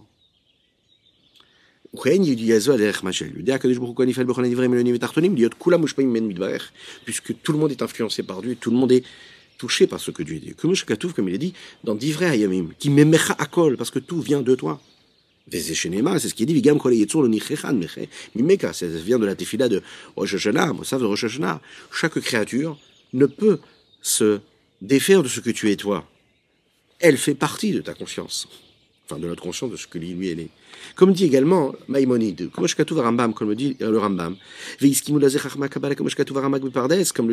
[7.05, 9.05] Puisque tout le monde est influencé par Dieu, tout le monde est
[9.57, 10.55] touché par ce que Dieu dit.
[10.55, 14.55] Comme il est dit dans Divrei Hayamim, qui m'aimecha akol, parce que tout vient de
[14.55, 14.80] toi.
[15.51, 16.78] C'est ce qui est dit, Vigam
[18.34, 19.82] Mimeka, ça vient de la tefila de
[20.16, 21.61] Rosh Hashanah, Mosav de Rosh Hashanah.
[21.92, 22.78] Chaque créature
[23.12, 23.59] ne peut
[24.03, 24.40] se
[24.80, 26.09] défaire de ce que tu es toi.
[27.01, 28.49] Elle fait partie de ta conscience.
[29.07, 30.51] Enfin, de notre conscience de ce que lui, elle est.
[30.94, 33.57] Comme dit également Maïmonide, comme le dit le Rambam, comme le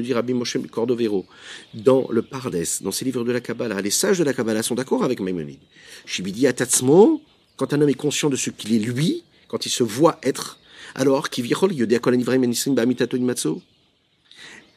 [0.01, 1.25] dit Rabbi Moshe Cordovero,
[1.73, 4.75] dans le Pardes, dans ses livres de la Kabbalah, les sages de la Kabbalah sont
[4.75, 5.59] d'accord avec Maïmonide.
[6.05, 7.21] Shibidi Atatzmo,
[7.57, 10.59] quand un homme est conscient de ce qu'il est lui, quand il se voit être,
[10.95, 11.27] alors,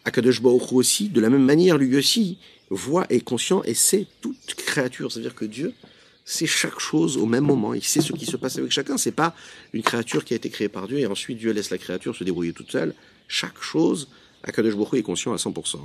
[0.05, 2.39] Akadosh Baruch aussi, de la même manière, lui aussi,
[2.71, 5.13] voit et est conscient et sait toute créature.
[5.13, 5.75] C'est-à-dire que Dieu
[6.25, 7.75] sait chaque chose au même moment.
[7.75, 8.99] Il sait ce qui se passe avec chacun.
[8.99, 9.35] C'est pas
[9.73, 12.25] une créature qui a été créée par Dieu et ensuite Dieu laisse la créature se
[12.25, 12.95] débrouiller toute seule.
[13.29, 14.09] Chaque chose,
[14.43, 15.79] Akadosh est conscient à 100%.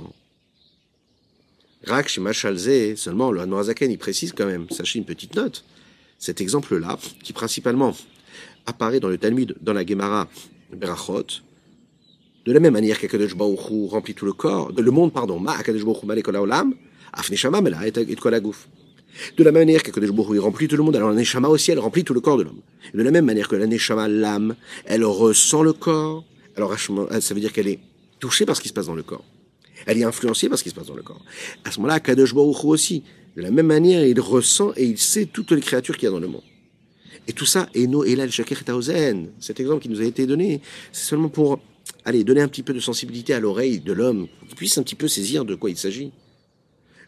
[1.86, 5.64] Rak seulement le Hanoazaken, il précise quand même, sachez une petite note
[6.24, 7.94] cet exemple-là, qui principalement
[8.64, 10.26] apparaît dans le Talmud, dans la Gemara
[10.74, 11.26] Berachot,
[12.46, 15.84] de la même manière qu'Akadosh Baruch remplit tout le corps, le monde, pardon, ma Akadosh
[15.84, 16.74] Baruch Malekol Olam,
[17.12, 17.90] Afneshama Mela et.
[17.90, 21.78] De la même manière qu'Akadosh Baruch remplit tout le monde, alors la Neshama aussi, elle
[21.78, 22.62] remplit tout le corps de l'homme.
[22.94, 24.56] De la même manière que la Neshama, l'âme,
[24.86, 26.24] elle ressent le corps,
[26.56, 27.80] alors ça veut dire qu'elle est
[28.18, 29.24] touchée par ce qui se passe dans le corps.
[29.84, 31.22] Elle est influencée par ce qui se passe dans le corps.
[31.64, 33.02] À ce moment-là, Akadosh Baruch aussi,
[33.36, 36.12] de la même manière, il ressent et il sait toutes les créatures qu'il y a
[36.12, 36.42] dans le monde.
[37.26, 38.62] Et tout ça, et no elal shakir
[39.40, 40.60] cet exemple qui nous a été donné,
[40.92, 41.58] c'est seulement pour,
[42.04, 44.94] allez, donner un petit peu de sensibilité à l'oreille de l'homme, qu'il puisse un petit
[44.94, 46.12] peu saisir de quoi il s'agit.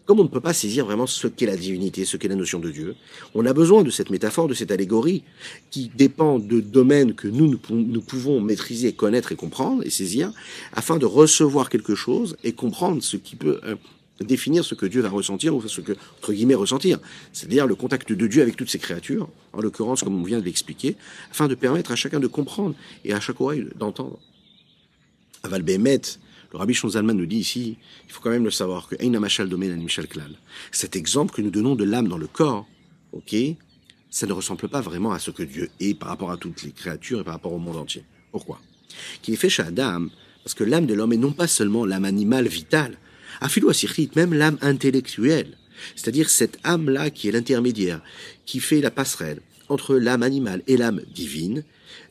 [0.07, 2.61] comme on ne peut pas saisir vraiment ce qu'est la divinité, ce qu'est la notion
[2.61, 2.95] de Dieu,
[3.35, 5.23] on a besoin de cette métaphore, de cette allégorie,
[5.71, 10.33] qui dépend de domaines que nous, nous pouvons maîtriser, connaître et comprendre et saisir,
[10.73, 13.75] afin de recevoir quelque chose et comprendre ce qui peut euh,
[14.25, 16.99] définir ce que Dieu va ressentir, ou ce que, entre guillemets, ressentir.
[17.33, 20.45] C'est-à-dire le contact de Dieu avec toutes ces créatures, en l'occurrence, comme on vient de
[20.45, 20.97] l'expliquer,
[21.31, 22.75] afin de permettre à chacun de comprendre
[23.05, 24.19] et à chaque oreille d'entendre.
[25.43, 26.01] Aval Behemet,
[26.53, 27.77] le rabbi Shonzalman nous dit ici,
[28.07, 30.33] il faut quand même le savoir, que Machal Domen Michel Klal.
[30.73, 32.67] Cet exemple que nous donnons de l'âme dans le corps,
[33.13, 33.35] ok,
[34.11, 36.71] ça ne ressemble pas vraiment à ce que Dieu est par rapport à toutes les
[36.71, 38.05] créatures et par rapport au monde entier.
[38.33, 38.61] Pourquoi?
[39.21, 40.07] Qu'il est fait chez Adam,
[40.43, 42.97] parce que l'âme de l'homme est non pas seulement l'âme animale vitale,
[43.41, 43.71] Afilo
[44.15, 45.57] même l'âme intellectuelle,
[45.95, 48.03] c'est-à-dire cette âme-là qui est l'intermédiaire,
[48.45, 51.65] qui fait la passerelle entre l'âme animale et l'âme divine,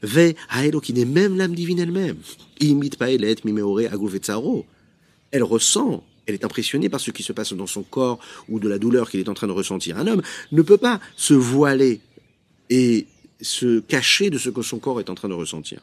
[0.04, 0.34] ve
[0.82, 2.18] qui n'est même l'âme divine elle-même.
[2.60, 3.82] Imite paelet mimeore
[5.32, 8.20] Elle ressent, elle est impressionnée par ce qui se passe dans son corps
[8.50, 9.98] ou de la douleur qu'il est en train de ressentir.
[9.98, 10.22] Un homme
[10.52, 12.02] ne peut pas se voiler
[12.70, 13.08] et
[13.42, 15.82] se cacher de ce que son corps est en train de ressentir.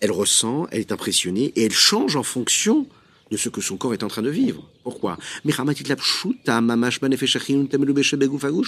[0.00, 2.86] Elle ressent, elle est impressionnée et elle change en fonction
[3.30, 4.62] de ce que son corps est en train de vivre.
[4.82, 5.18] Pourquoi?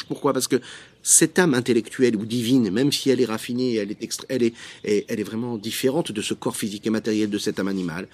[0.09, 0.33] Pourquoi?
[0.33, 0.61] Parce que
[1.03, 4.55] cette âme intellectuelle ou divine, même si elle est raffinée, elle est, elle est,
[4.85, 8.09] elle est vraiment différente de ce corps physique et matériel de cette âme animale,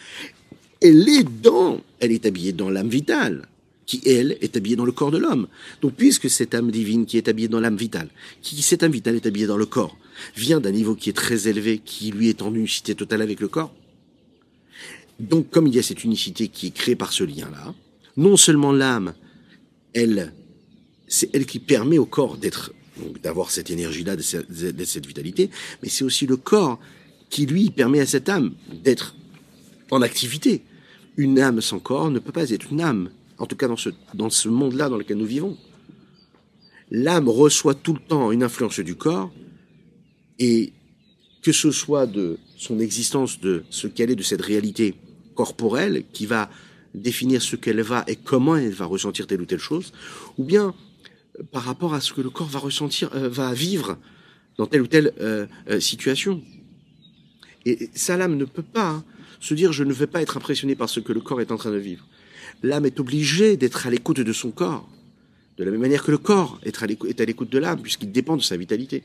[0.81, 3.49] elle est dans, elle est habillée dans l'âme vitale,
[3.87, 5.47] qui elle est habillée dans le corps de l'homme.
[5.81, 8.09] Donc puisque cette âme divine qui est habillée dans l'âme vitale,
[8.43, 9.97] qui cette âme vitale est habillée dans le corps,
[10.37, 13.49] vient d'un niveau qui est très élevé, qui lui est en unicité totale avec le
[13.49, 13.73] corps,
[15.19, 17.75] donc, comme il y a cette unicité qui est créée par ce lien-là,
[18.17, 19.15] non seulement l'âme,
[19.95, 20.33] elle,
[21.09, 22.73] c'est elle qui permet au corps d'être,
[23.23, 24.23] d'avoir cette énergie-là, de
[24.85, 25.51] cette vitalité,
[25.83, 26.79] mais c'est aussi le corps
[27.31, 29.15] qui, lui, permet à cette âme d'être
[29.91, 30.63] en activité.
[31.17, 33.91] Une âme sans corps ne peut pas être une âme, en tout cas dans ce,
[34.15, 35.57] dans ce monde-là dans lequel nous vivons.
[36.91, 39.33] L'âme reçoit tout le temps une influence du corps,
[40.39, 40.73] et
[41.43, 44.95] que ce soit de son existence, de ce qu'elle est, de cette réalité,
[45.37, 46.51] corporelle qui va
[46.95, 49.93] définir ce qu'elle va et comment elle va ressentir telle ou telle chose,
[50.39, 50.75] ou bien
[51.39, 53.99] euh, par rapport à ce que le corps va ressentir, euh, va vivre
[54.59, 55.47] dans telle ou telle euh,
[55.79, 56.43] situation.
[57.67, 59.05] Et ça, l'âme ne peut pas hein,
[59.41, 61.57] se dire je ne vais pas être impressionné par ce que le corps est en
[61.57, 62.07] train de vivre.
[62.63, 64.89] L'âme est obligée d'être à l'écoute de son corps,
[65.59, 66.83] de la même manière que le corps est
[67.21, 69.03] à l'écoute de l'âme, puisqu'il dépend de sa vitalité.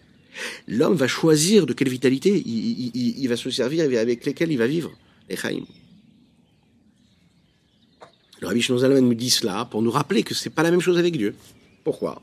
[0.67, 4.67] L'homme va choisir de quelle vitalité il, va se servir et avec lesquelles il va
[4.67, 4.91] vivre.
[5.29, 5.35] Les
[8.41, 10.97] le Rabbi Zalman nous dit cela pour nous rappeler que c'est pas la même chose
[10.97, 11.35] avec Dieu.
[11.83, 12.21] Pourquoi?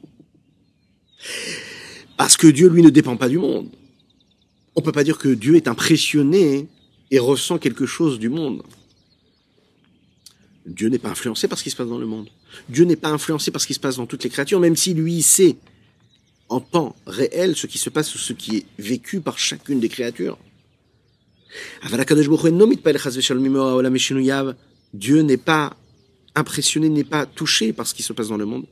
[2.16, 3.70] Parce que Dieu, lui, ne dépend pas du monde.
[4.74, 6.66] On peut pas dire que Dieu est impressionné
[7.12, 8.65] et ressent quelque chose du monde.
[10.66, 12.28] Dieu n'est pas influencé par ce qui se passe dans le monde.
[12.69, 14.95] Dieu n'est pas influencé par ce qui se passe dans toutes les créatures, même si
[14.95, 15.57] lui sait
[16.49, 19.89] en temps réel ce qui se passe ou ce qui est vécu par chacune des
[19.89, 20.36] créatures.
[24.95, 25.77] Dieu n'est pas
[26.39, 28.66] impressionné, n'est pas touché par ce qui se passe dans le monde.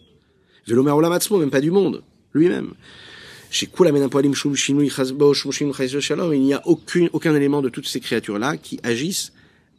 [0.67, 2.03] Velomer Olamatzmo, même pas du monde,
[2.33, 2.75] lui-même.
[3.51, 3.93] Chez il
[6.43, 9.33] n'y a aucun, aucun élément de toutes ces créatures-là qui agissent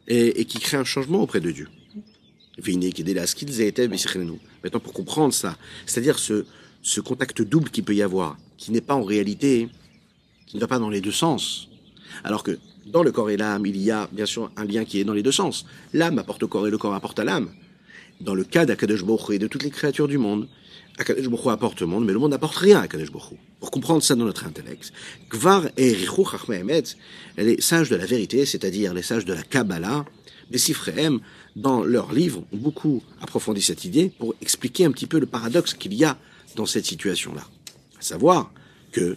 [0.06, 1.68] et, et, qui créent un changement auprès de Dieu.
[4.64, 5.56] Maintenant, pour comprendre ça,
[5.86, 6.46] c'est-à-dire ce,
[6.82, 9.68] ce contact double qu'il peut y avoir, qui n'est pas en réalité,
[10.46, 11.68] qui ne va pas dans les deux sens,
[12.24, 14.98] alors que dans le corps et l'âme, il y a bien sûr un lien qui
[14.98, 15.66] est dans les deux sens.
[15.92, 17.50] L'âme apporte au corps et le corps apporte à l'âme
[18.20, 20.48] dans le cas d'Akadosh Baruch et de toutes les créatures du monde,
[20.98, 24.02] Akadosh Baruch apporte au monde, mais le monde n'apporte rien à Akadosh Baruch Pour comprendre
[24.02, 24.92] ça dans notre intellect,
[25.30, 25.94] Kvar et
[27.36, 30.04] les sages de la vérité, c'est-à-dire les sages de la Kabbalah,
[30.50, 31.20] les Sifrehem,
[31.56, 35.74] dans leurs livres, ont beaucoup approfondi cette idée pour expliquer un petit peu le paradoxe
[35.74, 36.16] qu'il y a
[36.56, 37.42] dans cette situation-là.
[37.98, 38.52] À savoir
[38.92, 39.16] que,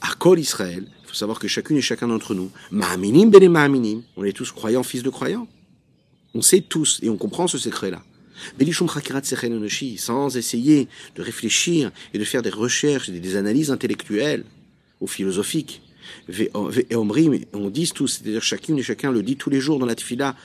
[0.00, 4.02] à Kol Israël, il faut savoir que chacune et chacun d'entre nous, Ma'aminim bene Ma'aminim,
[4.16, 5.46] on est tous croyants, fils de croyants.
[6.34, 8.02] On sait tous et on comprend ce secret-là
[9.98, 14.44] sans essayer de réfléchir et de faire des recherches et des analyses intellectuelles
[15.00, 15.82] ou philosophiques.
[16.28, 16.50] Et
[16.96, 20.36] on dit tous, c'est-à-dire chacune et chacun le dit tous les jours dans la tefila,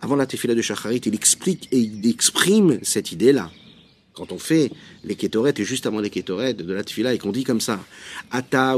[0.00, 3.50] avant la tefila de Shacharit, il explique et il exprime cette idée-là.
[4.14, 4.70] Quand on fait
[5.04, 7.82] les kétorettes et juste avant les kétorettes de la tefila et qu'on dit comme ça,
[8.30, 8.76] Ata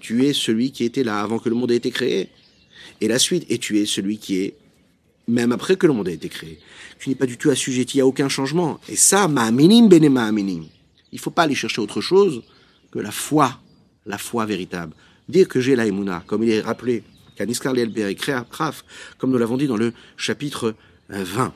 [0.00, 2.28] tu es celui qui était là avant que le monde ait été créé.
[3.00, 4.54] Et la suite, et tu es celui qui est
[5.28, 6.58] même après que le monde a été créé.
[6.98, 8.80] Tu n'es pas du tout assujetti à aucun changement.
[8.88, 10.64] Et ça, ma'aminim bene ma'aminim.
[11.12, 12.42] Il faut pas aller chercher autre chose
[12.90, 13.58] que la foi,
[14.06, 14.94] la foi véritable.
[15.28, 15.86] Dire que j'ai la
[16.26, 17.02] comme il est rappelé,
[17.36, 17.74] qu'Aniskar
[18.50, 18.84] Kraf,
[19.18, 20.74] comme nous l'avons dit dans le chapitre
[21.08, 21.44] 20.
[21.44, 21.48] Euh,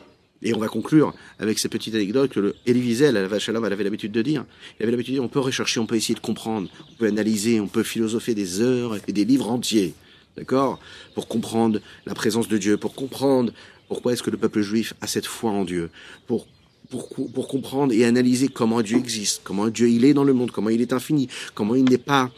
[0.43, 3.49] Et on va conclure avec cette petite anecdote que le Elie Wiesel, à la vache
[3.49, 4.45] elle avait l'habitude de dire.
[4.79, 7.07] Il avait l'habitude de dire, on peut rechercher, on peut essayer de comprendre, on peut
[7.07, 9.95] analyser, on peut philosopher des heures et des livres entiers.
[10.39, 10.79] D'accord?
[11.15, 13.53] Pour comprendre la présence de Dieu, pour comprendre
[13.89, 15.91] pourquoi est-ce que le peuple juif a cette foi en Dieu,
[16.27, 16.47] pour
[16.91, 20.71] pour, comprendre et analyser comment Dieu existe, comment Dieu il est dans le monde, comment
[20.71, 22.31] il est infini, comment il n'est pas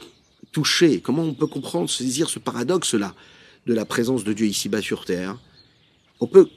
[0.50, 3.14] touché, comment on peut comprendre, saisir ce paradoxe-là
[3.66, 5.38] de la présence de Dieu ici-bas sur terre.
[6.18, 6.48] On peut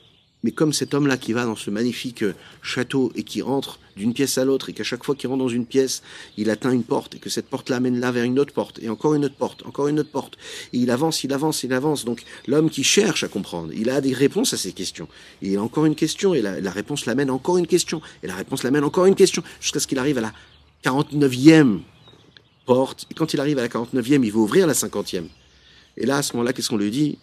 [0.44, 4.14] mais comme cet homme-là qui va dans ce magnifique euh, château et qui rentre d'une
[4.14, 6.02] pièce à l'autre et qu'à chaque fois qu'il rentre dans une pièce,
[6.38, 8.90] il atteint une porte et que cette porte l'amène là vers une autre porte et
[8.90, 10.38] encore une autre porte, encore une autre porte.
[10.74, 12.06] Et il avance, il avance, il avance.
[12.06, 15.08] Donc l'homme qui cherche à comprendre, il a des réponses à ces questions.
[15.42, 18.36] Il a encore une question et la, la réponse l'amène encore une question et la
[18.36, 20.34] réponse l'amène encore une question jusqu'à ce qu'il arrive à la
[20.84, 21.80] 49e
[22.66, 23.06] porte.
[23.12, 25.26] Et quand il arrive à la 49e, il veut ouvrir la 50e.
[25.98, 27.18] Et là, à ce moment-là, qu'est-ce qu'on lui dit?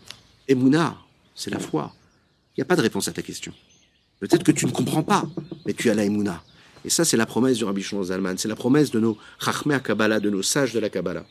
[0.49, 0.97] Emouna,
[1.35, 1.93] c'est la foi.
[2.57, 3.53] Il n'y a pas de réponse à ta question.
[4.21, 5.25] Peut-être que tu ne comprends pas,
[5.67, 6.43] mais tu as la Emouna.
[6.85, 8.37] Et ça, c'est la promesse du Rabbi Shimon Zalman.
[8.39, 11.27] C'est la promesse de nos Chachmei Kabbalah, de nos sages de la Kabbalah.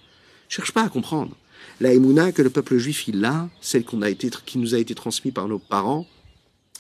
[0.48, 1.36] Cherche pas à comprendre.
[1.80, 4.80] La Emouna que le peuple juif, il a, celle qu'on a été, qui nous a
[4.80, 6.06] été transmise par nos parents,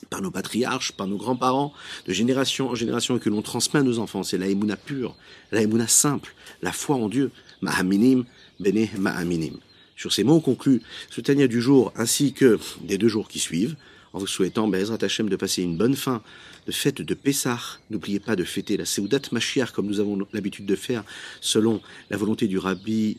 [0.10, 1.74] par nos patriarches, par nos grands-parents,
[2.06, 4.24] de génération en génération, et que l'on transmet à nos enfants.
[4.24, 5.16] C'est la Emouna pure,
[5.52, 7.32] la Emouna simple, la foi en Dieu.
[7.62, 8.26] Ma'aminim,
[8.60, 9.58] bene ma'aminim.
[9.96, 13.40] Sur ces mots, on conclut ce Tania du jour, ainsi que des deux jours qui
[13.40, 13.76] suivent
[14.14, 16.22] en vous souhaitant, Bezrat Hashem, de passer une bonne fin
[16.70, 17.80] de fête de Pessah.
[17.90, 21.04] N'oubliez pas de fêter la Seudat Mashiach comme nous avons l'habitude de faire
[21.42, 21.82] selon
[22.12, 23.18] la volonté du rabbi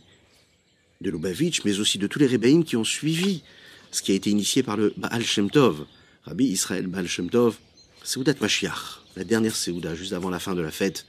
[1.01, 3.43] de Lubavitch, mais aussi de tous les rébéines qui ont suivi
[3.90, 5.85] ce qui a été initié par le Baal Shem Tov,
[6.22, 7.56] Rabbi Israël Baal Shem Tov,
[8.05, 11.05] Seudat Mashiach, la dernière Seuda, juste avant la fin de la fête.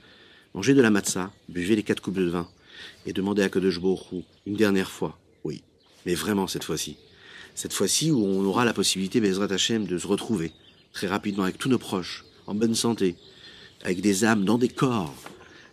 [0.52, 2.48] Mangez de la matzah, buvez les quatre coupes de vin
[3.06, 5.62] et demandez à Kadosh Baruch une dernière fois, oui,
[6.06, 6.96] mais vraiment cette fois-ci,
[7.54, 10.50] cette fois-ci où on aura la possibilité, Bezrat Hashem, de se retrouver
[10.92, 13.16] très rapidement avec tous nos proches, en bonne santé,
[13.82, 15.14] avec des âmes dans des corps.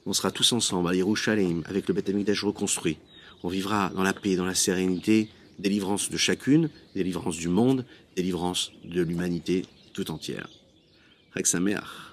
[0.06, 2.98] On sera tous ensemble à Yerushalayim, avec le Beth Amikdash reconstruit.
[3.44, 5.30] On vivra dans la paix, dans la sérénité,
[5.60, 7.86] délivrance de chacune, délivrance du monde,
[8.16, 10.50] délivrance de l'humanité tout entière.
[11.60, 12.09] Mère.